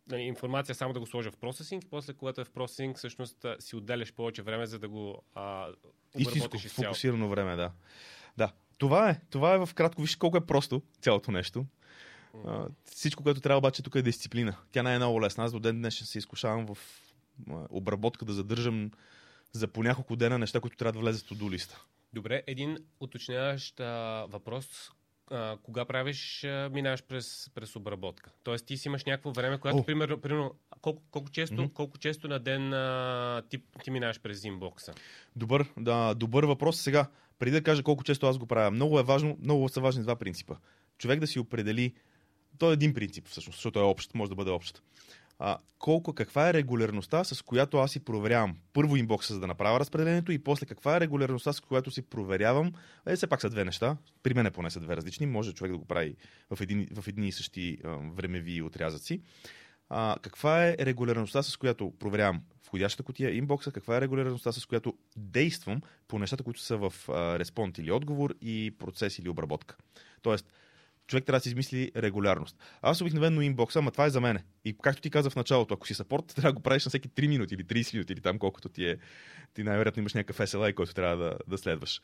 Нали, 0.08 0.22
информация 0.22 0.76
само 0.76 0.93
да 0.93 0.99
го 0.99 1.06
сложа 1.06 1.32
в 1.32 1.38
процесинг 1.38 1.84
и 1.84 1.88
после, 1.88 2.14
когато 2.14 2.41
е 2.41 2.43
в 2.43 2.51
процесинг, 2.51 2.97
всъщност 2.97 3.45
си 3.60 3.76
отделяш 3.76 4.14
повече 4.14 4.41
време, 4.41 4.66
за 4.66 4.80
да 4.80 4.89
го 4.89 5.24
а, 5.36 5.68
обработиш 6.20 6.66
изцяло. 6.66 6.86
фокусирано 6.86 7.30
време, 7.30 7.56
да. 7.56 7.72
Да, 8.38 8.51
това 8.78 9.10
е. 9.10 9.22
Това 9.30 9.54
е 9.54 9.66
в 9.66 9.70
кратко. 9.76 10.01
Виж 10.01 10.16
колко 10.16 10.38
е 10.38 10.45
просто 10.45 10.82
цялото 11.01 11.32
нещо. 11.32 11.66
А, 12.47 12.68
всичко, 12.86 13.24
което 13.24 13.41
трябва 13.41 13.58
обаче 13.58 13.84
тук 13.84 13.95
е 13.95 14.01
дисциплина. 14.01 14.56
Тя 14.72 14.84
не 14.84 14.95
е 14.95 14.97
много 14.97 15.22
лесна. 15.22 15.43
Аз 15.43 15.51
до 15.51 15.60
ден 15.60 15.78
днес 15.78 15.93
ще 15.93 16.06
се 16.06 16.18
изкушавам 16.18 16.66
в 16.66 16.78
обработка 17.70 18.26
да 18.26 18.34
задържам 18.34 18.91
за 19.51 19.68
по 19.68 19.84
няколко 19.84 20.16
дена 20.16 20.38
неща, 20.38 20.60
които 20.60 20.78
трябва 20.78 20.93
да 20.93 20.99
влезат 20.99 21.28
в 21.28 21.51
листа. 21.51 21.86
Добре, 22.14 22.43
един 22.47 22.78
уточняващ 22.99 23.80
а, 23.80 24.26
въпрос, 24.30 24.91
а, 25.32 25.57
кога 25.63 25.86
правиш, 25.86 26.43
а, 26.43 26.69
минаваш 26.74 27.03
през, 27.03 27.49
през 27.55 27.76
обработка. 27.76 28.32
Тоест 28.43 28.65
ти 28.65 28.78
си 28.78 28.88
имаш 28.88 29.05
някакво 29.05 29.32
време, 29.32 29.57
което, 29.57 29.78
oh. 29.78 29.86
примерно, 29.86 30.21
примерно 30.21 30.55
колко, 30.82 31.01
колко, 31.11 31.30
често, 31.32 31.55
mm-hmm. 31.55 31.74
колко 31.74 31.97
често 31.97 32.28
на 32.28 32.39
ден 32.39 32.74
а, 32.74 33.41
ти, 33.49 33.61
ти 33.84 33.91
минаваш 33.91 34.21
през 34.21 34.43
инбокса? 34.43 34.93
Добър, 35.36 35.65
да, 35.78 36.13
добър 36.13 36.43
въпрос. 36.43 36.82
Сега, 36.82 37.07
преди 37.39 37.51
да 37.51 37.63
кажа 37.63 37.84
колко 37.84 38.03
често 38.03 38.28
аз 38.28 38.38
го 38.38 38.45
правя, 38.45 38.71
много 38.71 38.99
е 38.99 39.03
важно, 39.03 39.38
много 39.41 39.69
са 39.69 39.82
важни 39.82 40.03
два 40.03 40.15
принципа. 40.15 40.55
Човек 40.97 41.19
да 41.19 41.28
си 41.28 41.39
определи, 41.39 41.93
то 42.57 42.69
е 42.69 42.74
един 42.74 42.93
принцип 42.93 43.28
всъщност, 43.28 43.57
защото 43.57 43.80
е 43.80 43.84
общ, 43.84 44.13
може 44.13 44.30
да 44.30 44.36
бъде 44.36 44.51
общ. 44.51 44.82
А, 45.46 45.58
колко, 45.80 46.14
каква 46.14 46.50
е 46.50 46.54
регулярността, 46.54 47.24
с 47.24 47.41
която 47.41 47.78
аз 47.78 47.91
си 47.91 48.00
проверявам 48.00 48.58
първо 48.74 48.96
инбокса, 48.96 49.34
за 49.34 49.39
да 49.39 49.48
направя 49.48 49.80
разпределението 49.80 50.32
и 50.32 50.44
после 50.44 50.66
каква 50.66 50.98
е 50.98 51.00
регулярността, 51.00 51.54
с 51.54 51.60
която 51.60 51.91
си 51.91 52.02
проверявам. 52.02 52.74
Е, 53.08 53.16
все 53.16 53.28
пак 53.28 53.41
са 53.41 53.50
две 53.50 53.66
неща. 53.66 53.98
При 54.24 54.34
мен 54.34 54.52
поне 54.54 54.70
са 54.70 54.80
две 54.80 54.96
различни. 54.96 55.26
Може 55.26 55.54
човек 55.54 55.72
да 55.72 55.78
го 55.78 55.86
прави 55.86 56.16
в, 56.56 56.62
един, 56.62 56.88
в 56.96 57.08
едни 57.08 57.28
и 57.28 57.32
същи 57.32 57.78
а, 57.84 57.89
времеви 57.89 58.62
отрязъци. 58.62 59.22
А, 59.89 60.16
каква 60.22 60.68
е 60.68 60.76
регулярността, 60.80 61.44
с 61.44 61.58
която 61.58 61.94
проверявам 62.00 62.41
входящата 62.66 63.04
котия, 63.04 63.36
инбокса, 63.36 63.72
каква 63.72 63.98
е 63.98 64.02
регулярността, 64.02 64.52
с 64.52 64.66
която 64.66 64.94
действам 65.18 65.82
по 66.08 66.20
нещата, 66.20 66.44
които 66.44 66.62
са 66.62 66.78
в 66.78 66.94
а, 67.10 67.39
респонд 67.39 67.78
или 67.78 67.91
отговор 67.91 68.36
и 68.41 68.76
процес 68.80 69.20
или 69.20 69.30
обработка. 69.30 69.78
Тоест, 70.22 70.46
човек 71.08 71.26
трябва 71.26 71.39
да 71.39 71.43
си 71.43 71.49
измисли 71.49 71.91
регулярност. 71.95 72.58
Аз 72.82 73.01
обикновено 73.01 73.41
инбокса, 73.41 73.80
ама 73.80 73.91
това 73.91 74.06
е 74.06 74.10
за 74.10 74.22
мене. 74.22 74.43
И 74.66 74.78
както 74.82 75.01
ти 75.01 75.10
каза 75.10 75.30
в 75.30 75.36
началото, 75.36 75.74
ако 75.74 75.88
си 75.88 75.93
сапорт, 75.93 76.26
трябва 76.36 76.49
да 76.49 76.56
го 76.56 76.62
правиш 76.62 76.86
на 76.86 76.89
всеки 76.89 77.10
3 77.10 77.28
минути 77.28 77.54
или 77.54 77.64
30 77.64 77.93
минути 77.93 78.14
или 78.14 78.22
там 78.22 78.39
колкото 78.39 78.70
ти 78.70 78.86
е. 78.86 78.97
Ти 79.54 79.64
най-вероятно 79.64 79.99
имаш 79.99 80.14
някакъв 80.14 80.38
SLA, 80.38 80.74
който 80.74 80.93
трябва 80.93 81.24
да, 81.24 81.38
да 81.47 81.58
следваш. 81.58 82.01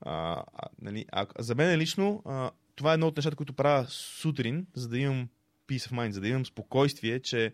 А, 0.00 0.42
а, 0.54 0.68
нали, 0.82 1.06
а, 1.12 1.26
за 1.38 1.54
мен 1.54 1.78
лично 1.78 2.22
а, 2.26 2.50
това 2.76 2.90
е 2.90 2.94
едно 2.94 3.06
от 3.06 3.16
нещата, 3.16 3.36
които 3.36 3.52
правя 3.52 3.86
сутрин, 3.88 4.66
за 4.74 4.88
да 4.88 4.98
имам 4.98 5.28
peace 5.68 5.90
of 5.90 5.92
mind, 5.92 6.10
за 6.10 6.20
да 6.20 6.28
имам 6.28 6.46
спокойствие, 6.46 7.20
че 7.20 7.52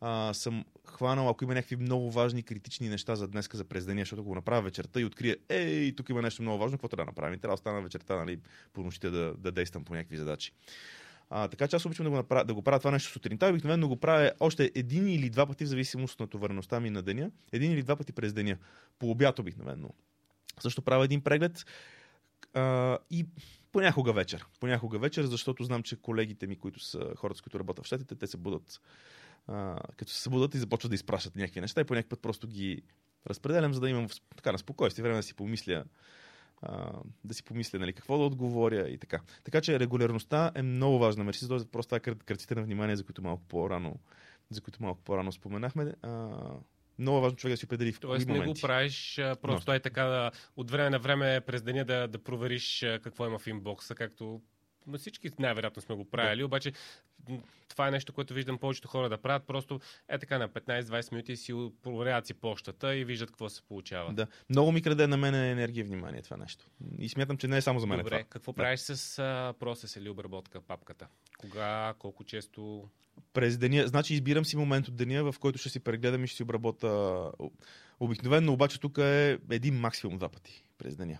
а, 0.00 0.34
съм 0.34 0.64
хванал, 0.84 1.28
ако 1.28 1.44
има 1.44 1.54
някакви 1.54 1.76
много 1.76 2.10
важни, 2.10 2.42
критични 2.42 2.88
неща 2.88 3.16
за 3.16 3.28
днеска, 3.28 3.56
за 3.56 3.64
през 3.64 3.86
деня, 3.86 4.00
защото 4.00 4.24
го 4.24 4.34
направя 4.34 4.62
вечерта 4.62 5.00
и 5.00 5.04
открия, 5.04 5.36
ей, 5.48 5.94
тук 5.94 6.08
има 6.08 6.22
нещо 6.22 6.42
много 6.42 6.58
важно, 6.58 6.78
какво 6.78 6.88
трябва 6.88 7.04
да 7.04 7.10
направим? 7.10 7.40
Трябва 7.40 7.52
да 7.52 7.54
остана 7.54 7.82
вечерта, 7.82 8.16
нали, 8.16 8.38
по 8.72 8.82
нощите 8.82 9.10
да, 9.10 9.34
да 9.38 9.52
действам 9.52 9.84
по 9.84 9.94
някакви 9.94 10.16
задачи. 10.16 10.52
А, 11.30 11.48
така 11.48 11.68
че 11.68 11.76
аз 11.76 11.86
обичам 11.86 12.04
да 12.04 12.10
го, 12.10 12.16
направя, 12.16 12.44
да 12.44 12.54
го 12.54 12.62
правя 12.62 12.78
това 12.78 12.90
нещо 12.90 13.12
сутринта. 13.12 13.46
Обикновено 13.46 13.88
го 13.88 13.96
правя 13.96 14.32
още 14.40 14.72
един 14.74 15.08
или 15.08 15.30
два 15.30 15.46
пъти, 15.46 15.64
в 15.64 15.68
зависимост 15.68 16.14
от 16.14 16.20
натовареността 16.20 16.80
ми 16.80 16.90
на 16.90 17.02
деня. 17.02 17.30
Един 17.52 17.72
или 17.72 17.82
два 17.82 17.96
пъти 17.96 18.12
през 18.12 18.32
деня. 18.32 18.56
По 18.98 19.10
обяд 19.10 19.38
обикновено. 19.38 19.90
Също 20.60 20.82
правя 20.82 21.04
един 21.04 21.20
преглед 21.20 21.64
а, 22.54 22.98
и 23.10 23.26
понякога 23.72 24.12
вечер. 24.12 24.46
Понякога 24.60 24.98
вечер, 24.98 25.24
защото 25.24 25.64
знам, 25.64 25.82
че 25.82 25.96
колегите 25.96 26.46
ми, 26.46 26.56
които 26.56 26.80
са 26.80 27.12
хората, 27.16 27.38
с 27.38 27.42
които 27.42 27.60
работят 27.60 27.84
в 27.84 27.86
щатите, 27.86 28.14
те 28.14 28.26
се 28.26 28.36
будат 28.36 28.80
а, 29.48 29.78
като 29.96 30.12
се 30.12 30.22
събудат 30.22 30.54
и 30.54 30.58
започват 30.58 30.90
да 30.90 30.94
изпращат 30.94 31.36
някакви 31.36 31.60
неща 31.60 31.80
и 31.80 31.84
по 31.84 31.94
някакъв 31.94 32.08
път 32.08 32.22
просто 32.22 32.48
ги 32.48 32.82
разпределям, 33.26 33.74
за 33.74 33.80
да 33.80 33.90
имам 33.90 34.08
така 34.36 34.52
на 34.52 34.58
спокойствие, 34.58 35.02
време 35.02 35.16
да 35.16 35.22
си 35.22 35.34
помисля 35.34 35.84
а, 36.62 36.92
да 37.24 37.34
си 37.34 37.42
помисля 37.42 37.78
нали, 37.78 37.92
какво 37.92 38.18
да 38.18 38.24
отговоря 38.24 38.88
и 38.88 38.98
така. 38.98 39.20
Така 39.44 39.60
че 39.60 39.80
регулярността 39.80 40.52
е 40.54 40.62
много 40.62 40.98
важна. 40.98 41.24
Мерси 41.24 41.48
този 41.48 41.66
просто 41.66 41.98
това 41.98 42.14
кръците 42.26 42.54
на 42.54 42.62
внимание, 42.62 42.96
за 42.96 43.04
които 43.04 43.22
малко 43.22 43.42
по-рано, 43.48 44.00
за 44.50 44.60
които 44.60 44.82
малко 44.82 45.00
по-рано 45.00 45.32
споменахме. 45.32 45.94
А, 46.02 46.38
много 46.98 47.20
важно 47.20 47.36
човек 47.36 47.52
да 47.52 47.56
си 47.56 47.64
определи 47.64 47.92
в 47.92 48.00
Тоест 48.00 48.28
не 48.28 48.46
го 48.46 48.54
правиш 48.62 49.20
просто 49.42 49.72
е 49.72 49.80
така 49.80 50.04
да, 50.04 50.30
от 50.56 50.70
време 50.70 50.90
на 50.90 50.98
време 50.98 51.40
през 51.40 51.62
деня 51.62 51.84
да, 51.84 52.08
да 52.08 52.18
провериш 52.18 52.84
какво 53.02 53.26
има 53.26 53.38
в 53.38 53.46
инбокса, 53.46 53.94
както 53.94 54.42
всички 54.96 55.30
най-вероятно 55.38 55.82
сме 55.82 55.94
го 55.94 56.04
правили, 56.04 56.44
обаче 56.44 56.72
м, 57.28 57.38
това 57.68 57.88
е 57.88 57.90
нещо, 57.90 58.12
което 58.12 58.34
виждам 58.34 58.58
повечето 58.58 58.88
хора 58.88 59.08
да 59.08 59.18
правят. 59.18 59.46
Просто 59.46 59.80
е 60.08 60.18
така 60.18 60.38
на 60.38 60.48
15-20 60.48 61.12
минути 61.12 61.36
си 61.36 61.52
проверяват 61.82 62.26
си 62.26 62.34
почтата 62.34 62.96
и 62.96 63.04
виждат 63.04 63.30
какво 63.30 63.48
се 63.48 63.62
получава. 63.62 64.12
Да. 64.12 64.26
Много 64.50 64.72
ми 64.72 64.82
краде 64.82 65.06
на 65.06 65.16
мен 65.16 65.34
енергия 65.34 65.80
и 65.80 65.84
внимание 65.84 66.22
това 66.22 66.36
нещо. 66.36 66.70
И 66.98 67.08
смятам, 67.08 67.36
че 67.36 67.48
не 67.48 67.56
е 67.56 67.60
само 67.60 67.80
за 67.80 67.86
мен 67.86 67.98
Добре, 67.98 68.10
това. 68.10 68.24
какво 68.28 68.52
Да. 68.52 68.56
правиш 68.56 68.80
с 68.80 69.18
а, 69.18 69.54
процес 69.58 69.96
или 69.96 70.08
обработка 70.08 70.60
папката? 70.60 71.06
Кога, 71.38 71.94
колко 71.98 72.24
често? 72.24 72.88
през 73.32 73.58
деня. 73.58 73.86
Значи 73.86 74.14
избирам 74.14 74.44
си 74.44 74.56
момент 74.56 74.88
от 74.88 74.96
деня, 74.96 75.32
в 75.32 75.38
който 75.38 75.58
ще 75.58 75.68
си 75.68 75.80
прегледам 75.80 76.24
и 76.24 76.26
ще 76.26 76.36
си 76.36 76.42
обработа. 76.42 77.30
Обикновено 78.00 78.52
обаче 78.52 78.80
тук 78.80 78.98
е 78.98 79.38
един 79.50 79.74
максимум 79.74 80.18
два 80.18 80.28
пъти 80.28 80.64
през 80.78 80.96
деня. 80.96 81.18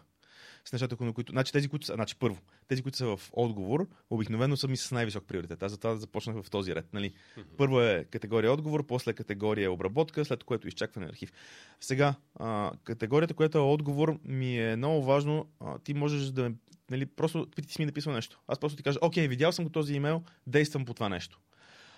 С 0.68 0.72
нещата, 0.72 1.04
на 1.04 1.12
които... 1.12 1.32
Значи 1.32 1.52
тези, 1.52 1.68
които 1.68 1.86
са... 1.86 1.94
Значи 1.94 2.16
първо, 2.16 2.38
тези, 2.68 2.82
които 2.82 2.98
са 2.98 3.16
в 3.16 3.20
отговор, 3.32 3.88
обикновено 4.10 4.56
са 4.56 4.68
ми 4.68 4.76
с 4.76 4.90
най-висок 4.90 5.24
приоритет. 5.24 5.62
Аз 5.62 5.72
затова 5.72 5.96
започнах 5.96 6.42
в 6.42 6.50
този 6.50 6.74
ред. 6.74 6.86
Нали? 6.92 7.12
Първо 7.56 7.80
е 7.80 8.06
категория 8.10 8.52
отговор, 8.52 8.86
после 8.86 9.12
категория 9.12 9.72
обработка, 9.72 10.24
след 10.24 10.44
което 10.44 10.68
изчакване 10.68 11.06
на 11.06 11.10
архив. 11.10 11.32
Сега, 11.80 12.14
а, 12.34 12.72
категорията, 12.84 13.34
която 13.34 13.58
е 13.58 13.60
отговор, 13.60 14.18
ми 14.24 14.58
е 14.58 14.76
много 14.76 15.02
важно. 15.02 15.46
А, 15.60 15.78
ти 15.78 15.94
можеш 15.94 16.30
да. 16.30 16.52
Нали, 16.90 17.06
просто 17.06 17.46
ти 17.46 17.72
си 17.72 17.82
ми 17.82 17.86
написал 17.86 18.12
нещо. 18.12 18.40
Аз 18.48 18.58
просто 18.58 18.76
ти 18.76 18.82
кажа, 18.82 18.98
окей, 19.02 19.28
видял 19.28 19.52
съм 19.52 19.64
го 19.64 19.70
този 19.70 19.94
имейл, 19.94 20.22
действам 20.46 20.84
по 20.84 20.94
това 20.94 21.08
нещо. 21.08 21.40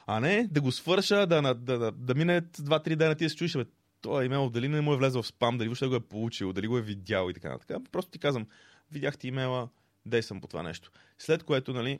А 0.07 0.21
не 0.21 0.49
да 0.51 0.61
го 0.61 0.73
свърша, 0.73 1.27
да, 1.27 1.43
да, 1.43 1.55
да, 1.55 1.79
да, 1.79 1.93
да 1.93 2.15
мине 2.15 2.43
2-3 2.43 2.97
дена, 2.97 3.15
ти 3.15 3.25
да 3.25 3.31
се 3.31 3.37
чуеш, 3.37 3.57
бе, 3.57 3.65
той 4.01 4.25
имейл 4.25 4.51
дали 4.51 4.69
не 4.69 4.81
му 4.81 4.93
е 4.93 4.97
влезъл 4.97 5.23
в 5.23 5.27
спам, 5.27 5.59
дали 5.59 5.69
въобще 5.69 5.87
го 5.87 5.95
е 5.95 6.01
получил, 6.01 6.53
дали 6.53 6.67
го 6.67 6.79
е 6.79 6.83
видял 6.83 7.31
и 7.31 7.35
така 7.35 7.49
нататък. 7.49 7.77
Просто 7.93 8.11
ти 8.11 8.19
казвам, 8.19 8.47
видях 8.93 9.19
ти 9.19 9.29
имейла, 9.29 9.69
действам 10.07 10.41
по 10.41 10.47
това 10.47 10.63
нещо. 10.63 10.91
След 11.19 11.43
което, 11.43 11.73
нали, 11.73 11.99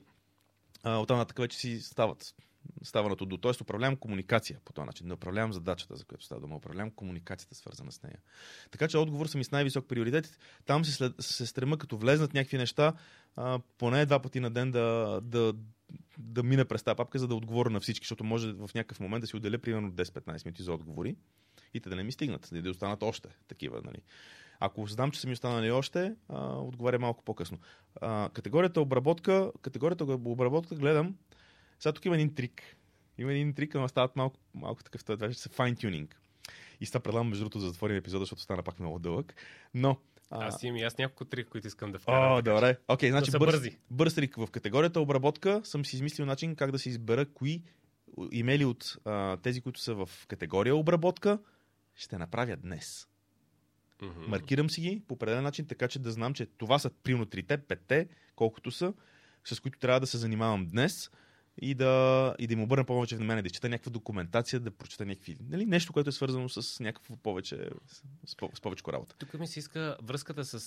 оттам 0.85 1.17
нататък 1.17 1.39
вече 1.39 1.57
си 1.57 1.81
стават 1.81 2.35
става 2.83 3.09
на 3.09 3.15
до. 3.15 3.37
Тоест 3.37 3.61
управлявам 3.61 3.95
комуникация 3.95 4.59
по 4.65 4.73
този 4.73 4.85
начин. 4.85 5.07
Не 5.07 5.13
управлявам 5.13 5.53
задачата, 5.53 5.95
за 5.95 6.05
която 6.05 6.25
става 6.25 6.41
дума. 6.41 6.55
Управлявам 6.55 6.91
комуникацията, 6.91 7.55
свързана 7.55 7.91
с 7.91 8.03
нея. 8.03 8.17
Така 8.71 8.87
че 8.87 8.97
отговор 8.97 9.25
съм 9.25 9.41
и 9.41 9.43
с 9.43 9.51
най-висок 9.51 9.87
приоритет. 9.87 10.39
Там 10.65 10.85
се, 10.85 10.91
след, 10.91 11.13
се 11.19 11.45
стрема, 11.45 11.77
като 11.77 11.97
влезнат 11.97 12.33
някакви 12.33 12.57
неща, 12.57 12.93
а, 13.35 13.59
поне 13.77 14.05
два 14.05 14.19
пъти 14.19 14.39
на 14.39 14.51
ден 14.51 14.71
да, 14.71 15.19
да, 15.23 15.53
да 16.17 16.43
мина 16.43 16.65
през 16.65 16.83
тази 16.83 16.95
папка, 16.95 17.19
за 17.19 17.27
да 17.27 17.35
отговоря 17.35 17.69
на 17.69 17.79
всички, 17.79 18.03
защото 18.03 18.23
може 18.23 18.53
в 18.53 18.69
някакъв 18.75 18.99
момент 18.99 19.21
да 19.21 19.27
си 19.27 19.35
отделя 19.35 19.57
примерно 19.57 19.91
10-15 19.91 20.45
минути 20.45 20.63
за 20.63 20.73
отговори 20.73 21.15
и 21.73 21.79
те 21.79 21.89
да 21.89 21.95
не 21.95 22.03
ми 22.03 22.11
стигнат, 22.11 22.49
да 22.51 22.69
останат 22.69 23.03
още 23.03 23.29
такива. 23.47 23.81
Нали. 23.85 24.01
Ако 24.59 24.87
знам, 24.87 25.11
че 25.11 25.19
са 25.19 25.27
ми 25.27 25.33
останали 25.33 25.71
още, 25.71 26.15
а, 26.29 26.55
отговаря 26.55 26.99
малко 26.99 27.23
по-късно. 27.23 27.57
А, 28.01 28.29
категорията 28.33 28.81
обработка, 28.81 29.51
категорията 29.61 30.03
обработка 30.03 30.75
гледам. 30.75 31.15
Сега 31.79 31.93
тук 31.93 32.05
има 32.05 32.15
един 32.15 32.35
трик. 32.35 32.77
Има 33.17 33.33
един 33.33 33.53
трик, 33.53 33.73
но 33.73 33.87
стават 33.87 34.15
малко, 34.15 34.39
малко 34.53 34.83
такъв, 34.83 35.03
това 35.03 35.15
вече 35.15 35.39
са 35.39 35.49
fine-tuning. 35.49 36.13
И 36.79 36.85
с 36.85 36.89
това 36.89 36.99
предлагам, 36.99 37.27
между 37.27 37.43
другото, 37.43 37.59
да 37.59 37.67
затворим 37.67 37.95
епизода, 37.95 38.21
защото 38.21 38.41
стана 38.41 38.63
пак 38.63 38.79
много 38.79 38.99
дълъг. 38.99 39.35
Но. 39.73 39.97
Аз 40.31 40.63
имам 40.63 40.77
и 40.77 40.83
аз 40.83 40.97
няколко 40.97 41.25
трик, 41.25 41.47
които 41.49 41.67
искам 41.67 41.91
да 41.91 41.99
вкарам. 41.99 42.37
О, 42.37 42.41
добре. 42.41 42.77
Окей, 42.87 43.09
Да 43.09 43.17
значи 43.17 43.31
са 43.31 43.39
бърз, 43.39 43.51
бързи. 43.51 43.77
бърз 43.91 44.15
трик. 44.15 44.35
В 44.35 44.47
категорията 44.51 44.99
обработка 44.99 45.61
съм 45.63 45.85
си 45.85 45.95
измислил 45.95 46.25
начин 46.25 46.55
как 46.55 46.71
да 46.71 46.79
се 46.79 46.89
избера 46.89 47.25
кои 47.25 47.63
имейли 48.31 48.65
от 48.65 48.97
а, 49.05 49.37
тези, 49.37 49.61
които 49.61 49.79
са 49.79 49.93
в 49.93 50.09
категория 50.27 50.75
обработка, 50.75 51.39
ще 51.95 52.17
направя 52.17 52.55
днес. 52.55 53.07
Мгм. 54.01 54.21
Маркирам 54.27 54.69
си 54.69 54.81
ги 54.81 55.03
по 55.07 55.13
определен 55.13 55.43
начин, 55.43 55.67
така 55.67 55.87
че 55.87 55.99
да 55.99 56.11
знам, 56.11 56.33
че 56.33 56.45
това 56.45 56.79
са 56.79 56.89
примерно 57.03 57.25
трите, 57.25 57.57
петте, 57.57 58.07
колкото 58.35 58.71
са, 58.71 58.93
с 59.45 59.59
които 59.59 59.79
трябва 59.79 59.99
да 59.99 60.07
се 60.07 60.17
занимавам 60.17 60.67
днес 60.67 61.11
и 61.57 61.75
да, 61.75 62.35
и 62.39 62.47
да 62.47 62.53
им 62.53 62.61
обърна 62.61 62.83
повече 62.83 63.15
внимание, 63.15 63.43
да 63.43 63.49
чета 63.49 63.69
някаква 63.69 63.91
документация, 63.91 64.59
да 64.59 64.71
прочета 64.71 65.05
някакви, 65.05 65.37
нали, 65.49 65.65
нещо, 65.65 65.93
което 65.93 66.09
е 66.09 66.13
свързано 66.13 66.49
с 66.49 66.79
някакво 66.79 67.15
повече, 67.15 67.69
с, 68.25 68.35
по- 68.35 68.51
с 68.55 68.61
повече 68.61 68.83
работа. 68.93 69.15
Тук 69.17 69.33
ми 69.33 69.47
се 69.47 69.59
иска 69.59 69.97
връзката 70.03 70.45
с, 70.45 70.59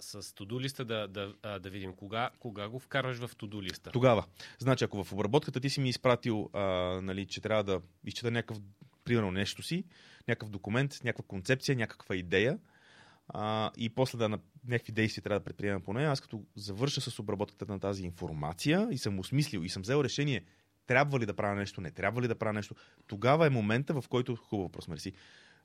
с 0.00 0.34
листа 0.60 0.84
да, 0.84 1.08
да, 1.08 1.58
да 1.58 1.70
видим 1.70 1.92
кога, 1.92 2.30
кога 2.38 2.68
го 2.68 2.78
вкарваш 2.78 3.16
в 3.16 3.30
листа. 3.62 3.90
Тогава, 3.90 4.24
значи, 4.58 4.84
ако 4.84 5.04
в 5.04 5.12
обработката 5.12 5.60
ти 5.60 5.70
си 5.70 5.80
ми 5.80 5.88
изпратил, 5.88 6.50
а, 6.52 6.62
нали, 7.02 7.26
че 7.26 7.40
трябва 7.40 7.64
да 7.64 7.80
изчета 8.04 8.30
някакъв, 8.30 8.58
примерно, 9.04 9.30
нещо 9.30 9.62
си, 9.62 9.84
някакъв 10.28 10.50
документ, 10.50 11.00
някаква 11.04 11.24
концепция, 11.28 11.76
някаква 11.76 12.16
идея, 12.16 12.58
а, 13.34 13.70
и 13.76 13.90
после 13.90 14.18
да 14.18 14.28
на 14.28 14.38
някакви 14.68 14.92
действия 14.92 15.22
трябва 15.22 15.40
да 15.40 15.44
предприема 15.44 15.80
по 15.80 15.92
нея, 15.92 16.10
аз 16.10 16.20
като 16.20 16.44
завърша 16.56 17.00
с 17.00 17.18
обработката 17.18 17.72
на 17.72 17.80
тази 17.80 18.04
информация 18.04 18.88
и 18.90 18.98
съм 18.98 19.18
осмислил 19.18 19.60
и 19.60 19.68
съм 19.68 19.82
взел 19.82 20.04
решение 20.04 20.44
трябва 20.86 21.20
ли 21.20 21.26
да 21.26 21.34
правя 21.34 21.54
нещо, 21.54 21.80
не 21.80 21.90
трябва 21.90 22.22
ли 22.22 22.28
да 22.28 22.34
правя 22.34 22.52
нещо, 22.52 22.74
тогава 23.06 23.46
е 23.46 23.50
момента, 23.50 24.00
в 24.00 24.08
който, 24.08 24.36
хубав 24.36 24.64
въпрос, 24.64 24.88
мерси, 24.88 25.12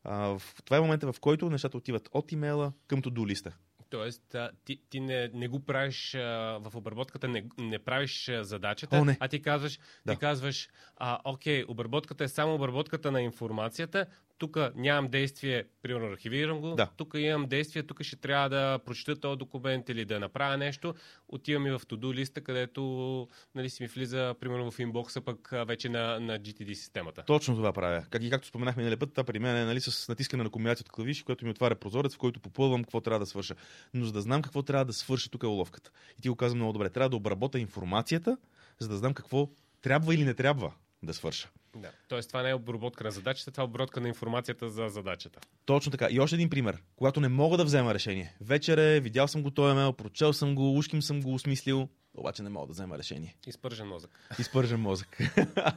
а, 0.03 0.37
това 0.65 0.77
е 0.77 0.81
момента, 0.81 1.13
в 1.13 1.19
който 1.19 1.49
нещата 1.49 1.77
отиват 1.77 2.09
от 2.11 2.31
имейла 2.31 2.73
към 2.87 3.01
to-do 3.01 3.27
листа. 3.27 3.57
Тоест, 3.89 4.35
ти, 4.65 4.81
ти 4.89 4.99
не, 4.99 5.29
не 5.33 5.47
го 5.47 5.59
правиш 5.59 6.15
а, 6.15 6.19
в 6.63 6.75
обработката, 6.75 7.27
не, 7.27 7.45
не 7.57 7.79
правиш 7.79 8.29
а, 8.29 8.43
задачата, 8.43 8.97
О, 8.97 9.05
не. 9.05 9.17
а 9.19 9.27
ти 9.27 9.41
казваш, 9.41 9.79
Да. 10.05 10.13
ти 10.13 10.19
казваш 10.19 10.69
а, 10.97 11.19
окей, 11.23 11.63
обработката 11.67 12.23
е 12.23 12.27
само 12.27 12.55
обработката 12.55 13.11
на 13.11 13.21
информацията, 13.21 14.05
тук 14.37 14.57
нямам 14.75 15.07
действие, 15.07 15.63
примерно 15.81 16.07
архивирам 16.07 16.61
го, 16.61 16.75
Да. 16.75 16.89
тук 16.97 17.13
имам 17.17 17.47
действие, 17.47 17.83
тук 17.83 18.03
ще 18.03 18.15
трябва 18.15 18.49
да 18.49 18.79
прочета 18.85 19.19
този 19.19 19.37
документ 19.37 19.89
или 19.89 20.05
да 20.05 20.19
направя 20.19 20.57
нещо, 20.57 20.93
отивам 21.27 21.67
и 21.67 21.71
в 21.71 21.79
to-do 21.79 22.13
листа, 22.13 22.41
където 22.41 23.27
нали, 23.55 23.69
си 23.69 23.83
ми 23.83 23.87
влиза, 23.87 24.35
примерно 24.39 24.71
в 24.71 24.79
инбокса, 24.79 25.21
пък 25.21 25.49
вече 25.67 25.89
на, 25.89 26.19
на 26.19 26.39
GTD 26.39 26.73
системата. 26.73 27.23
Точно 27.27 27.55
това 27.55 27.73
правя. 27.73 28.05
Как 28.09 28.23
и 28.23 28.29
както 28.29 28.47
споменахме 28.47 28.81
миналия 28.81 28.99
път, 28.99 29.11
това 29.11 29.23
при 29.23 29.39
мен 29.39 29.57
е 29.57 29.65
нали, 29.65 29.81
с 29.81 30.07
натискане 30.09 30.43
на 30.43 30.49
комбинация 30.49 30.83
от 30.83 30.91
клавиши, 30.91 31.23
което 31.23 31.45
ми 31.45 31.51
отваря 31.51 31.75
прозорец, 31.75 32.15
в 32.15 32.17
който 32.17 32.39
попълвам 32.39 32.83
какво 32.83 33.01
трябва 33.01 33.19
да 33.19 33.25
свърша. 33.25 33.55
Но 33.93 34.05
за 34.05 34.11
да 34.11 34.21
знам 34.21 34.41
какво 34.41 34.63
трябва 34.63 34.85
да 34.85 34.93
свърша, 34.93 35.29
тук 35.29 35.43
е 35.43 35.47
уловката. 35.47 35.91
И 36.19 36.21
ти 36.21 36.29
го 36.29 36.35
казвам 36.35 36.57
много 36.57 36.73
добре. 36.73 36.89
Трябва 36.89 37.09
да 37.09 37.15
обработа 37.15 37.59
информацията, 37.59 38.37
за 38.79 38.87
да 38.87 38.97
знам 38.97 39.13
какво 39.13 39.49
трябва 39.81 40.15
или 40.15 40.23
не 40.23 40.33
трябва 40.33 40.73
да 41.03 41.13
свърша. 41.13 41.49
Да. 41.75 41.91
Тоест, 42.07 42.29
това 42.29 42.41
не 42.41 42.49
е 42.49 42.53
обработка 42.53 43.03
на 43.03 43.11
задачата, 43.11 43.51
това 43.51 43.61
е 43.61 43.65
обработка 43.65 44.01
на 44.01 44.07
информацията 44.07 44.69
за 44.69 44.89
задачата. 44.89 45.39
Точно 45.65 45.91
така. 45.91 46.07
И 46.11 46.19
още 46.19 46.35
един 46.35 46.49
пример. 46.49 46.77
Когато 46.95 47.19
не 47.19 47.27
мога 47.27 47.57
да 47.57 47.65
взема 47.65 47.93
решение. 47.93 48.35
Вечер 48.41 48.77
е, 48.77 48.99
видял 48.99 49.27
съм 49.27 49.43
го 49.43 49.51
този 49.51 49.71
имейл, 49.71 49.93
прочел 49.93 50.33
съм 50.33 50.55
го, 50.55 50.77
ушким 50.77 51.01
съм 51.01 51.21
го 51.21 51.33
осмислил, 51.33 51.89
обаче 52.13 52.43
не 52.43 52.49
мога 52.49 52.67
да 52.67 52.73
взема 52.73 52.97
решение. 52.97 53.35
Изпържен 53.47 53.87
мозък. 53.87 54.19
Изпържен 54.39 54.79
мозък. 54.79 55.17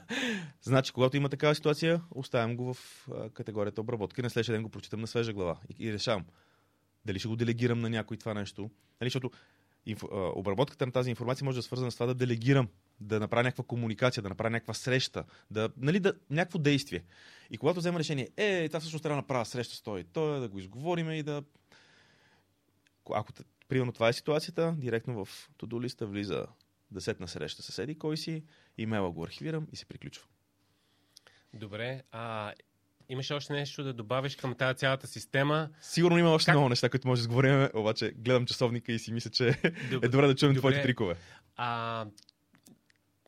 значи, 0.62 0.92
когато 0.92 1.16
има 1.16 1.28
такава 1.28 1.54
ситуация, 1.54 2.02
оставям 2.10 2.56
го 2.56 2.74
в 2.74 3.08
категорията 3.34 3.80
обработка 3.80 4.20
и 4.20 4.22
на 4.22 4.30
следващия 4.30 4.52
ден 4.52 4.62
го 4.62 4.68
прочитам 4.68 5.00
на 5.00 5.06
свежа 5.06 5.32
глава 5.32 5.58
и, 5.78 5.86
и 5.86 5.92
решавам 5.92 6.24
дали 7.04 7.18
ще 7.18 7.28
го 7.28 7.36
делегирам 7.36 7.80
на 7.80 7.90
някой 7.90 8.16
това 8.16 8.34
нещо. 8.34 8.70
Нали, 9.00 9.10
защото 9.10 9.30
инфо, 9.86 10.08
а, 10.12 10.16
обработката 10.38 10.86
на 10.86 10.92
тази 10.92 11.10
информация 11.10 11.44
може 11.44 11.56
да 11.56 11.58
е 11.58 11.62
свързана 11.62 11.90
с 11.90 11.94
това 11.94 12.06
да 12.06 12.14
делегирам, 12.14 12.68
да 13.00 13.20
направя 13.20 13.42
някаква 13.42 13.64
комуникация, 13.64 14.22
да 14.22 14.28
направя 14.28 14.50
някаква 14.50 14.74
среща, 14.74 15.24
да, 15.50 15.70
нали, 15.76 16.00
да, 16.00 16.14
някакво 16.30 16.58
действие. 16.58 17.04
И 17.50 17.58
когато 17.58 17.80
взема 17.80 17.98
решение, 17.98 18.28
е, 18.36 18.68
това 18.68 18.80
всъщност 18.80 19.02
трябва 19.02 19.16
да 19.16 19.22
направя 19.22 19.44
среща 19.44 19.74
с 19.74 19.82
той, 19.82 20.04
той 20.04 20.40
да 20.40 20.48
го 20.48 20.58
изговориме 20.58 21.18
и 21.18 21.22
да... 21.22 21.42
Ако 23.14 23.32
примерно 23.68 23.92
това 23.92 24.08
е 24.08 24.12
ситуацията, 24.12 24.74
директно 24.78 25.24
в 25.24 25.50
to 25.58 25.82
листа 25.82 26.06
влиза 26.06 26.46
десетна 26.90 27.28
среща 27.28 27.62
с 27.62 27.78
еди 27.78 27.98
кой 27.98 28.16
си, 28.16 28.44
имейла 28.78 29.10
го 29.10 29.24
архивирам 29.24 29.66
и 29.72 29.76
се 29.76 29.86
приключва. 29.86 30.26
Добре, 31.54 32.02
а 32.12 32.52
имаш 33.10 33.30
още 33.30 33.52
нещо 33.52 33.84
да 33.84 33.92
добавиш 33.92 34.36
към 34.36 34.54
тази 34.54 34.78
цялата 34.78 35.06
система? 35.06 35.68
Сигурно 35.80 36.18
има 36.18 36.30
още 36.30 36.46
как... 36.46 36.54
много 36.54 36.68
неща, 36.68 36.88
които 36.88 37.08
може 37.08 37.18
да 37.18 37.22
сговорим, 37.22 37.68
обаче 37.74 38.12
гледам 38.16 38.46
часовника 38.46 38.92
и 38.92 38.98
си 38.98 39.12
мисля, 39.12 39.30
че 39.30 39.44
добре, 39.90 40.06
е 40.06 40.08
добре 40.08 40.26
да 40.26 40.34
чуем 40.34 40.56
твоите 40.56 40.82
трикове. 40.82 41.14
А, 41.56 42.06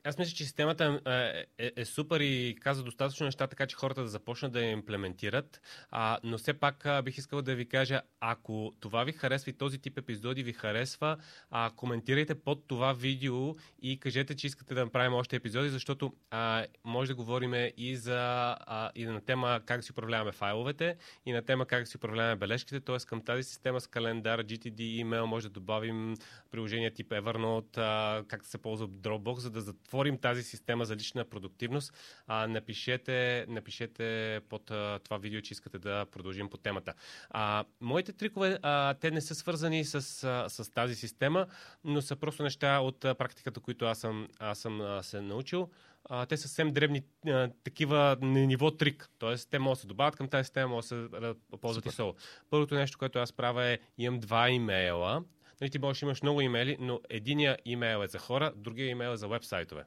аз 0.03 0.17
мисля, 0.17 0.35
че 0.35 0.43
системата 0.43 1.01
е, 1.05 1.65
е, 1.65 1.71
е 1.75 1.85
супер 1.85 2.19
и 2.19 2.55
каза 2.61 2.83
достатъчно 2.83 3.25
неща, 3.25 3.47
така 3.47 3.67
че 3.67 3.75
хората 3.75 4.01
да 4.01 4.07
започнат 4.07 4.51
да 4.51 4.65
я 4.65 4.71
имплементират. 4.71 5.61
А, 5.91 6.19
но 6.23 6.37
все 6.37 6.53
пак 6.53 6.85
а, 6.85 7.01
бих 7.01 7.17
искал 7.17 7.41
да 7.41 7.55
ви 7.55 7.65
кажа, 7.65 8.01
ако 8.19 8.73
това 8.79 9.03
ви 9.03 9.11
харесва 9.11 9.49
и 9.49 9.53
този 9.53 9.79
тип 9.79 9.97
епизоди 9.97 10.43
ви 10.43 10.53
харесва, 10.53 11.17
а, 11.49 11.71
коментирайте 11.75 12.35
под 12.35 12.67
това 12.67 12.93
видео 12.93 13.55
и 13.81 13.99
кажете, 13.99 14.35
че 14.35 14.47
искате 14.47 14.73
да 14.73 14.83
направим 14.83 15.13
още 15.13 15.35
епизоди, 15.35 15.69
защото 15.69 16.13
а, 16.31 16.65
може 16.83 17.11
да 17.11 17.15
говорим 17.15 17.53
и, 17.77 17.97
за, 17.97 18.17
а, 18.59 18.91
и 18.95 19.05
на 19.05 19.21
тема 19.21 19.61
как 19.65 19.79
да 19.79 19.83
си 19.83 19.91
управляваме 19.91 20.31
файловете 20.31 20.95
и 21.25 21.31
на 21.31 21.41
тема 21.41 21.65
как 21.65 21.83
да 21.83 21.85
си 21.85 21.97
управляваме 21.97 22.35
бележките. 22.35 22.79
Т.е. 22.79 22.97
към 22.97 23.21
тази 23.21 23.43
система 23.43 23.81
с 23.81 23.87
календар, 23.87 24.43
GTD, 24.43 25.03
email 25.03 25.25
може 25.25 25.47
да 25.47 25.53
добавим 25.53 26.15
приложения 26.51 26.93
тип 26.93 27.09
Evernote, 27.09 27.77
а, 27.77 28.23
как 28.27 28.45
се 28.45 28.57
ползва 28.57 28.87
Dropbox, 28.87 29.37
за 29.37 29.49
да 29.49 29.61
затворим 29.61 29.92
тази 30.21 30.43
система 30.43 30.85
за 30.85 30.95
лична 30.95 31.25
продуктивност, 31.25 31.93
а, 32.27 32.47
напишете, 32.47 33.45
напишете 33.49 34.39
под 34.49 34.71
а, 34.71 34.99
това 35.03 35.17
видео, 35.17 35.41
че 35.41 35.53
искате 35.53 35.79
да 35.79 36.05
продължим 36.11 36.49
по 36.49 36.57
темата. 36.57 36.93
А, 37.29 37.65
моите 37.81 38.13
трикове, 38.13 38.59
а, 38.61 38.93
те 38.93 39.11
не 39.11 39.21
са 39.21 39.35
свързани 39.35 39.85
с, 39.85 39.95
а, 40.23 40.49
с 40.49 40.71
тази 40.71 40.95
система, 40.95 41.47
но 41.83 42.01
са 42.01 42.15
просто 42.15 42.43
неща 42.43 42.79
от 42.79 43.05
а, 43.05 43.15
практиката, 43.15 43.59
които 43.59 43.85
аз 43.85 43.99
съм, 43.99 44.27
аз 44.39 44.59
съм 44.59 44.81
а, 44.81 45.03
се 45.03 45.21
научил. 45.21 45.69
А, 46.09 46.25
те 46.25 46.37
са 46.37 46.47
съвсем 46.47 46.71
дребни 46.71 47.03
а, 47.27 47.49
такива 47.63 48.17
ниво 48.21 48.71
трик. 48.71 49.09
Тоест, 49.17 49.49
те 49.49 49.59
могат 49.59 49.77
да 49.77 49.81
се 49.81 49.87
добавят 49.87 50.15
към 50.15 50.27
тази 50.27 50.43
система, 50.43 50.67
могат 50.67 50.85
да 50.89 51.35
се 51.51 51.59
ползват 51.61 51.85
и 51.85 51.91
соло. 51.91 52.15
Първото 52.49 52.75
нещо, 52.75 52.97
което 52.97 53.19
аз 53.19 53.33
правя 53.33 53.65
е, 53.65 53.79
имам 53.97 54.19
два 54.19 54.49
имейла, 54.49 55.23
Нали, 55.63 55.69
ти 55.69 55.79
можеш 55.79 56.01
имаш 56.01 56.21
много 56.21 56.41
имейли, 56.41 56.77
но 56.79 56.99
единия 57.09 57.57
имейл 57.65 58.03
е 58.03 58.07
за 58.07 58.19
хора, 58.19 58.53
другия 58.55 58.89
имейл 58.89 59.09
е 59.09 59.17
за 59.17 59.27
вебсайтове. 59.27 59.83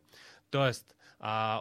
Тоест, 0.51 0.97
а, 1.19 1.61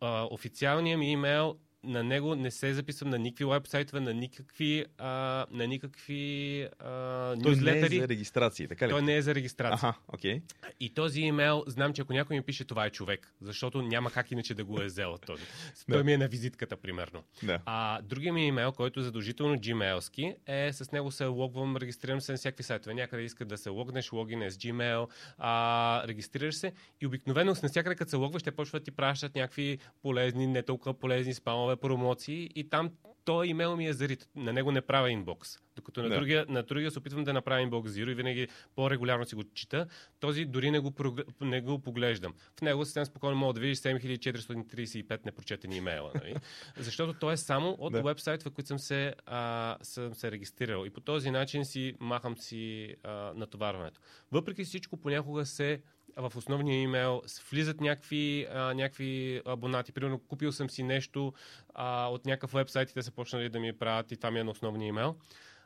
а, 0.00 0.28
официалният 0.30 0.98
ми 0.98 1.12
имейл 1.12 1.56
на 1.84 2.02
него 2.04 2.34
не 2.34 2.50
се 2.50 2.74
записвам 2.74 3.10
на 3.10 3.18
никакви 3.18 3.44
вебсайтове, 3.44 4.00
на 4.00 4.14
никакви, 4.14 4.84
а, 4.98 5.46
на 5.50 5.66
никакви 5.66 6.62
а, 6.78 7.36
Той 7.42 7.56
не 7.56 7.78
е 7.78 7.88
за 7.88 8.08
регистрация, 8.08 8.68
така 8.68 8.86
ли? 8.86 8.90
Той 8.90 9.02
не 9.02 9.16
е 9.16 9.22
за 9.22 9.34
регистрация. 9.34 9.88
Аха, 9.88 9.98
okay. 10.12 10.42
И 10.80 10.94
този 10.94 11.20
имейл, 11.20 11.64
знам, 11.66 11.92
че 11.92 12.02
ако 12.02 12.12
някой 12.12 12.36
ми 12.36 12.42
пише 12.42 12.64
това 12.64 12.86
е 12.86 12.90
човек, 12.90 13.34
защото 13.40 13.82
няма 13.82 14.10
как 14.10 14.30
иначе 14.30 14.54
да 14.54 14.64
го 14.64 14.80
е 14.80 14.84
взел 14.84 15.18
този. 15.26 15.42
Той 15.92 16.02
ми 16.02 16.12
е 16.12 16.18
на 16.18 16.28
визитката, 16.28 16.76
примерно. 16.76 17.22
Да. 17.42 17.60
А, 17.66 18.02
другия 18.02 18.32
ми 18.32 18.46
имейл, 18.46 18.72
който 18.72 19.00
е 19.00 19.02
задължително 19.02 19.56
gmailски, 19.56 20.36
е 20.46 20.72
с 20.72 20.92
него 20.92 21.10
се 21.10 21.24
логвам, 21.24 21.76
регистрирам 21.76 22.20
се 22.20 22.32
на 22.32 22.38
всякакви 22.38 22.62
сайтове. 22.64 22.94
Някъде 22.94 23.22
иска 23.22 23.44
да 23.44 23.58
се 23.58 23.68
логнеш, 23.68 24.12
логин 24.12 24.42
е 24.42 24.50
с 24.50 24.58
Gmail, 24.58 25.08
а, 25.38 26.02
регистрираш 26.08 26.54
се 26.54 26.72
и 27.00 27.06
обикновено 27.06 27.54
с 27.54 27.62
навсякъде, 27.62 27.94
като 27.94 28.10
се 28.10 28.16
логваш, 28.16 28.42
те 28.42 28.50
почват 28.50 28.82
да 28.82 28.84
ти 28.84 28.90
пращат 28.90 29.34
някакви 29.34 29.78
полезни, 30.02 30.46
не 30.46 30.62
толкова 30.62 30.94
полезни 30.94 31.34
спамове 31.34 31.69
нове 31.70 31.80
промоции 31.80 32.50
и 32.54 32.68
там 32.68 32.90
той 33.24 33.46
имейл 33.46 33.76
ми 33.76 33.86
е 33.86 33.92
зарит. 33.92 34.28
На 34.36 34.52
него 34.52 34.72
не 34.72 34.80
правя 34.80 35.10
инбокс. 35.10 35.58
Докато 35.76 36.02
на, 36.02 36.08
да. 36.08 36.14
другия, 36.14 36.46
на 36.48 36.62
другия 36.62 36.90
се 36.90 36.98
опитвам 36.98 37.24
да 37.24 37.32
направя 37.32 37.60
инбокс 37.60 37.90
Zero 37.90 38.10
и 38.10 38.14
винаги 38.14 38.48
по-регулярно 38.74 39.26
си 39.26 39.34
го 39.34 39.44
чита. 39.54 39.86
Този 40.20 40.44
дори 40.44 40.70
не 40.70 40.78
го, 40.78 40.94
не 41.40 41.60
го 41.60 41.78
поглеждам. 41.78 42.34
В 42.58 42.62
него 42.62 42.84
съвсем 42.84 43.04
спокойно 43.04 43.36
мога 43.36 43.52
да 43.52 43.60
видиш 43.60 43.78
7435 43.78 45.26
непрочетени 45.26 45.76
имейла. 45.76 46.12
Нали? 46.14 46.34
Защото 46.76 47.18
той 47.18 47.32
е 47.32 47.36
само 47.36 47.76
от 47.78 47.92
да. 47.92 48.02
вебсайтове, 48.02 48.54
които 48.54 48.68
съм 48.68 48.78
се, 48.78 49.14
а, 49.26 49.76
съм 49.82 50.14
се 50.14 50.30
регистрирал. 50.30 50.84
И 50.86 50.90
по 50.90 51.00
този 51.00 51.30
начин 51.30 51.64
си 51.64 51.94
махам 52.00 52.38
си 52.38 52.94
а, 53.02 53.32
натоварването. 53.36 54.00
Въпреки 54.32 54.64
всичко, 54.64 54.96
понякога 54.96 55.46
се 55.46 55.82
в 56.16 56.32
основния 56.36 56.82
имейл 56.82 57.22
влизат 57.50 57.80
някакви, 57.80 58.46
а, 58.54 58.74
някакви 58.74 59.42
абонати. 59.46 59.92
Примерно 59.92 60.18
купил 60.18 60.52
съм 60.52 60.70
си 60.70 60.82
нещо 60.82 61.32
а, 61.74 62.06
от 62.06 62.26
някакъв 62.26 62.52
вебсайт 62.52 62.90
и 62.90 62.94
те 62.94 63.02
са 63.02 63.10
почнали 63.10 63.48
да 63.48 63.60
ми 63.60 63.72
правят 63.72 64.12
и 64.12 64.16
това 64.16 64.30
ми 64.30 64.40
е 64.40 64.44
на 64.44 64.50
основния 64.50 64.88
имейл. 64.88 65.16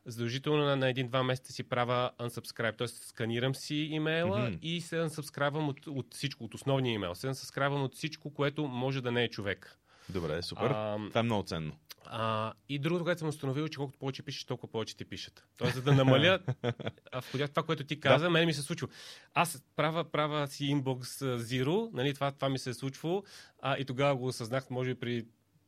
Задължително 0.07 0.65
на, 0.65 0.77
на 0.77 0.89
един-два 0.89 1.23
месеца 1.23 1.53
си 1.53 1.63
правя 1.63 2.11
unsubscribe, 2.19 2.79
т.е. 2.79 2.89
сканирам 2.89 3.55
си 3.55 3.75
имейла 3.75 4.39
mm-hmm. 4.39 4.59
и 4.63 4.81
се 4.81 4.97
unsubscribe 4.97 5.69
от, 5.69 5.87
от 5.87 6.15
всичко, 6.15 6.45
от 6.45 6.55
основния 6.55 6.93
имейл. 6.93 7.15
Се 7.15 7.27
unsubscribe 7.27 7.85
от 7.85 7.95
всичко, 7.95 8.35
което 8.35 8.69
може 8.69 9.01
да 9.01 9.13
не 9.13 9.25
е 9.25 9.31
човек. 9.31 9.79
Добре, 10.09 10.43
супер. 10.43 10.71
А, 10.71 10.97
Това 11.09 11.21
е 11.21 11.23
много 11.23 11.43
ценно. 11.43 11.73
А, 12.07 12.53
и 12.69 12.79
другото, 12.79 13.05
което 13.05 13.19
съм 13.19 13.29
установил, 13.29 13.69
че 13.69 13.77
колкото 13.77 13.99
повече 13.99 14.23
пишеш, 14.23 14.45
толкова 14.45 14.73
повече 14.73 14.97
ти 14.97 15.05
пишат. 15.05 15.45
Тоест, 15.57 15.75
за 15.75 15.83
да 15.83 15.93
намаля 15.93 16.39
входя 17.23 17.49
това, 17.49 17.63
което 17.63 17.85
ти 17.85 18.01
каза, 18.01 18.25
да. 18.25 18.31
мен 18.31 18.47
ми 18.47 18.55
се 18.55 18.63
случва. 18.63 18.89
Аз 19.35 19.63
правя, 19.77 20.05
правя 20.05 20.47
си 20.49 20.65
инбокс 20.65 21.19
Zero, 21.19 21.91
нали, 21.93 22.15
това, 22.15 22.33
това 22.33 22.49
ми 22.49 22.59
се 22.59 22.71
е 22.71 22.75
случвало 22.75 23.23
а, 23.63 23.79
и 23.79 23.85
тогава 23.85 24.17
го 24.17 24.27
осъзнах, 24.27 24.71
може 24.71 24.95
би 24.95 25.01
при 25.01 25.25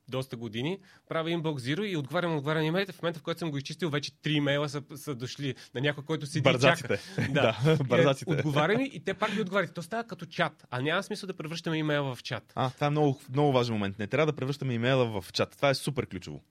доста 0.08 0.36
години, 0.36 0.78
правя 1.08 1.30
инбокс 1.30 1.62
Zero 1.62 1.84
и 1.84 1.96
отговарям, 1.96 2.36
отговарям 2.36 2.62
на 2.62 2.66
имейлите. 2.66 2.92
В 2.92 3.02
момента, 3.02 3.20
в 3.20 3.22
който 3.22 3.38
съм 3.38 3.50
го 3.50 3.58
изчистил, 3.58 3.90
вече 3.90 4.12
три 4.22 4.32
имейла 4.32 4.68
са, 4.68 4.82
са 4.96 5.14
дошли 5.14 5.54
на 5.74 5.80
някой, 5.80 6.04
който 6.04 6.26
седи 6.26 6.42
Бързаците. 6.42 6.94
и 6.94 7.22
чака. 7.22 7.32
Да, 7.32 7.58
да 7.76 7.84
бързаците. 7.84 8.30
Отговарям 8.30 8.80
и 8.80 9.04
те 9.04 9.14
пак 9.14 9.34
ми 9.34 9.40
отговарят. 9.40 9.74
То 9.74 9.82
става 9.82 10.04
като 10.04 10.26
чат, 10.26 10.66
а 10.70 10.80
няма 10.80 11.02
смисъл 11.02 11.26
да 11.26 11.36
превръщаме 11.36 11.78
имейла 11.78 12.14
в 12.14 12.22
чат. 12.22 12.52
А, 12.54 12.70
това 12.70 12.86
е 12.86 12.90
много, 12.90 13.20
много 13.30 13.52
важен 13.52 13.74
момент. 13.74 13.98
Не 13.98 14.06
трябва 14.06 14.32
да 14.32 14.36
превръщаме 14.36 14.74
имейла 14.74 15.20
в 15.20 15.32
чат. 15.32 15.56
Това 15.56 15.70
е 15.70 15.74
супер 15.74 16.06
ключово. 16.06 16.42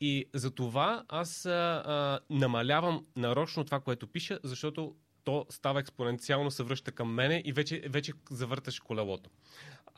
И 0.00 0.24
за 0.34 0.50
това 0.50 1.04
аз 1.08 1.46
а, 1.46 1.50
а, 1.86 2.20
намалявам 2.30 3.04
нарочно 3.16 3.64
това, 3.64 3.80
което 3.80 4.06
пиша, 4.06 4.38
защото 4.44 4.94
то 5.26 5.46
става 5.50 5.80
експоненциално, 5.80 6.50
се 6.50 6.62
връща 6.62 6.92
към 6.92 7.14
мене 7.14 7.42
и 7.44 7.52
вече, 7.52 7.82
вече 7.88 8.12
завърташ 8.30 8.80
колелото. 8.80 9.30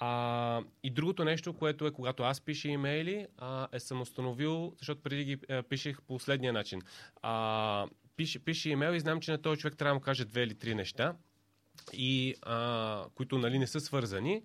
А, 0.01 0.63
и 0.83 0.91
другото 0.91 1.25
нещо, 1.25 1.53
което 1.53 1.87
е, 1.87 1.91
когато 1.91 2.23
аз 2.23 2.41
пиша 2.41 2.69
имейли, 2.69 3.27
а, 3.39 3.69
е 3.73 3.81
съм 3.81 4.01
установил, 4.01 4.75
защото 4.79 5.03
преди 5.03 5.25
ги 5.25 5.39
а, 5.49 5.55
е, 5.57 5.63
пишех 5.63 6.03
по 6.03 6.19
следния 6.19 6.53
начин. 6.53 6.81
А, 7.23 7.87
пише, 8.17 8.39
пише 8.39 8.71
имейл 8.71 8.93
и 8.93 9.01
знам, 9.01 9.21
че 9.21 9.31
на 9.31 9.43
този 9.43 9.61
човек 9.61 9.77
трябва 9.77 9.91
да 9.91 9.95
му 9.95 10.01
каже 10.01 10.25
две 10.25 10.43
или 10.43 10.55
три 10.55 10.75
неща, 10.75 11.15
и, 11.93 12.35
а, 12.43 13.05
които 13.15 13.39
нали, 13.39 13.59
не 13.59 13.67
са 13.67 13.81
свързани. 13.81 14.43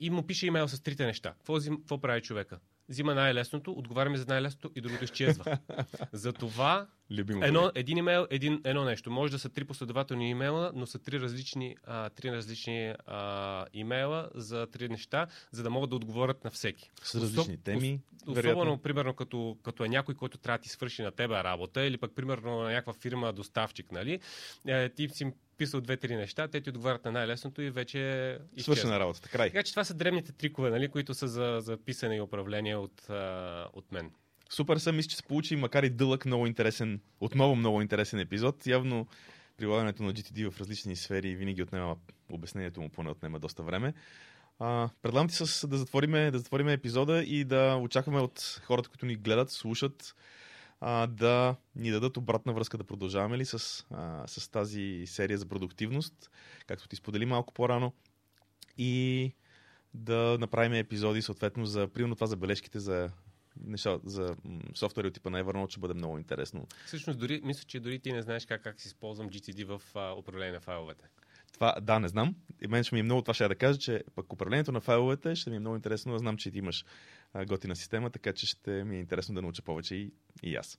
И 0.00 0.10
му 0.10 0.26
пише 0.26 0.46
имейл 0.46 0.68
с 0.68 0.82
трите 0.82 1.06
неща. 1.06 1.34
Какво, 1.38 1.58
какво 1.60 2.00
прави 2.00 2.20
човека? 2.20 2.58
взима 2.88 3.14
най-лесното, 3.14 3.72
отговаряме 3.72 4.16
за 4.16 4.26
най-лесното 4.28 4.70
и 4.74 4.80
другото 4.80 5.04
изчезва. 5.04 5.58
Затова 6.12 6.86
едно, 7.18 7.70
един 7.74 7.98
имейл, 7.98 8.26
един, 8.30 8.60
едно 8.64 8.84
нещо. 8.84 9.10
Може 9.10 9.32
да 9.32 9.38
са 9.38 9.48
три 9.48 9.64
последователни 9.64 10.30
имейла, 10.30 10.72
но 10.74 10.86
са 10.86 10.98
три 10.98 11.20
различни, 11.20 11.76
а, 11.84 12.10
три 12.10 12.32
различни 12.32 12.94
а, 13.06 13.66
имейла 13.72 14.30
за 14.34 14.66
три 14.66 14.88
неща, 14.88 15.26
за 15.50 15.62
да 15.62 15.70
могат 15.70 15.90
да 15.90 15.96
отговорят 15.96 16.44
на 16.44 16.50
всеки. 16.50 16.90
С 17.02 17.14
различни 17.14 17.40
Особ, 17.40 17.64
теми. 17.64 18.00
Особено, 18.22 18.34
вероятно. 18.34 18.78
примерно, 18.78 19.14
като, 19.14 19.56
като 19.62 19.84
е 19.84 19.88
някой, 19.88 20.14
който 20.14 20.38
трябва 20.38 20.58
да 20.58 20.62
ти 20.62 20.68
свърши 20.68 21.02
на 21.02 21.10
тебе 21.10 21.44
работа, 21.44 21.84
или 21.84 21.98
пък, 21.98 22.14
примерно, 22.14 22.60
на 22.60 22.70
някаква 22.70 22.92
фирма 22.92 23.32
доставчик, 23.32 23.92
нали? 23.92 24.20
Е, 24.66 24.88
ти 24.88 25.08
си 25.08 25.32
писал 25.56 25.80
две-три 25.80 26.16
неща, 26.16 26.48
те 26.48 26.60
ти 26.60 26.70
отговарят 26.70 27.04
на 27.04 27.12
най-лесното 27.12 27.62
и 27.62 27.70
вече 27.70 28.38
Свършена 28.58 29.00
работата, 29.00 29.28
край. 29.28 29.48
Така 29.48 29.62
че 29.62 29.72
това 29.72 29.84
са 29.84 29.94
древните 29.94 30.32
трикове, 30.32 30.70
нали, 30.70 30.88
които 30.88 31.14
са 31.14 31.28
за, 31.28 31.58
за 31.60 31.76
писане 31.76 32.16
и 32.16 32.20
управление 32.20 32.76
от, 32.76 33.10
а, 33.10 33.68
от 33.72 33.92
мен. 33.92 34.10
Супер 34.54 34.76
съм, 34.76 34.96
мисля, 34.96 35.08
че 35.08 35.16
се 35.16 35.22
получи, 35.22 35.56
макар 35.56 35.82
и 35.82 35.90
дълъг, 35.90 36.26
много 36.26 36.46
интересен, 36.46 37.00
отново 37.20 37.56
много 37.56 37.82
интересен 37.82 38.20
епизод. 38.20 38.66
Явно 38.66 39.06
прилагането 39.56 40.02
на 40.02 40.12
GTD 40.12 40.50
в 40.50 40.60
различни 40.60 40.96
сфери 40.96 41.34
винаги 41.34 41.62
отнема, 41.62 41.96
обяснението 42.30 42.80
му 42.80 42.88
поне 42.88 43.10
отнема 43.10 43.38
доста 43.38 43.62
време. 43.62 43.94
А, 44.58 44.88
предлагам 45.02 45.28
ти 45.28 45.34
с, 45.34 45.68
да, 45.68 45.78
затвориме, 45.78 46.30
да 46.30 46.38
затвориме 46.38 46.72
епизода 46.72 47.22
и 47.22 47.44
да 47.44 47.76
очакваме 47.76 48.20
от 48.20 48.60
хората, 48.64 48.88
които 48.88 49.06
ни 49.06 49.16
гледат, 49.16 49.50
слушат, 49.50 50.14
а, 50.80 51.06
да 51.06 51.56
ни 51.76 51.90
дадат 51.90 52.16
обратна 52.16 52.52
връзка 52.52 52.78
да 52.78 52.84
продължаваме 52.84 53.38
ли 53.38 53.44
с, 53.44 53.86
а, 53.90 54.26
с 54.26 54.48
тази 54.48 55.02
серия 55.06 55.38
за 55.38 55.46
продуктивност, 55.46 56.30
както 56.66 56.88
ти 56.88 56.96
сподели 56.96 57.26
малко 57.26 57.54
по-рано. 57.54 57.92
И 58.78 59.32
да 59.94 60.36
направим 60.40 60.72
епизоди 60.72 61.22
съответно 61.22 61.66
за, 61.66 61.88
примерно 61.88 62.14
това 62.14 62.26
за 62.26 62.36
бележките 62.36 62.78
за 62.78 63.10
неща, 63.60 63.98
за 64.04 64.36
софтуери 64.74 65.08
от 65.08 65.14
типа 65.14 65.30
на 65.30 65.44
Evernote 65.44 65.70
ще 65.70 65.80
бъде 65.80 65.94
много 65.94 66.18
интересно. 66.18 66.66
Всъщност, 66.86 67.18
дори, 67.18 67.40
мисля, 67.44 67.64
че 67.66 67.80
дори 67.80 67.98
ти 67.98 68.12
не 68.12 68.22
знаеш 68.22 68.46
как, 68.46 68.62
как 68.62 68.80
си 68.80 68.88
използвам 68.88 69.30
GTD 69.30 69.64
в 69.64 69.82
а, 69.94 70.14
управление 70.18 70.52
на 70.52 70.60
файловете. 70.60 71.08
Това, 71.52 71.80
да, 71.80 72.00
не 72.00 72.08
знам. 72.08 72.36
И 72.62 72.66
мен 72.66 72.84
ще 72.84 72.94
ми 72.94 73.00
е 73.00 73.02
много 73.02 73.22
това 73.22 73.34
ще 73.34 73.48
да 73.48 73.54
кажа, 73.54 73.78
че 73.78 74.04
пък 74.14 74.32
управлението 74.32 74.72
на 74.72 74.80
файловете 74.80 75.34
ще 75.34 75.50
ми 75.50 75.56
е 75.56 75.60
много 75.60 75.76
интересно. 75.76 76.18
Знам, 76.18 76.36
че 76.36 76.50
ти 76.50 76.58
имаш 76.58 76.84
готина 77.46 77.76
система, 77.76 78.10
така 78.10 78.32
че 78.32 78.46
ще 78.46 78.84
ми 78.84 78.96
е 78.96 79.00
интересно 79.00 79.34
да 79.34 79.42
науча 79.42 79.62
повече 79.62 79.94
и, 79.94 80.12
и 80.42 80.56
аз. 80.56 80.78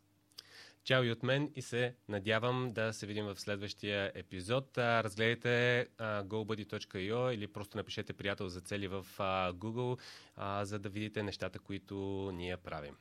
Чао 0.83 1.03
и 1.03 1.11
от 1.11 1.23
мен 1.23 1.51
и 1.55 1.61
се 1.61 1.95
надявам 2.09 2.71
да 2.73 2.93
се 2.93 3.07
видим 3.07 3.25
в 3.25 3.39
следващия 3.39 4.11
епизод. 4.15 4.77
Разгледайте 4.77 5.87
gobuddy.io 5.99 7.33
или 7.33 7.47
просто 7.47 7.77
напишете 7.77 8.13
приятел 8.13 8.49
за 8.49 8.61
цели 8.61 8.87
в 8.87 9.05
Google, 9.53 9.99
за 10.63 10.79
да 10.79 10.89
видите 10.89 11.23
нещата, 11.23 11.59
които 11.59 12.29
ние 12.33 12.57
правим. 12.57 12.95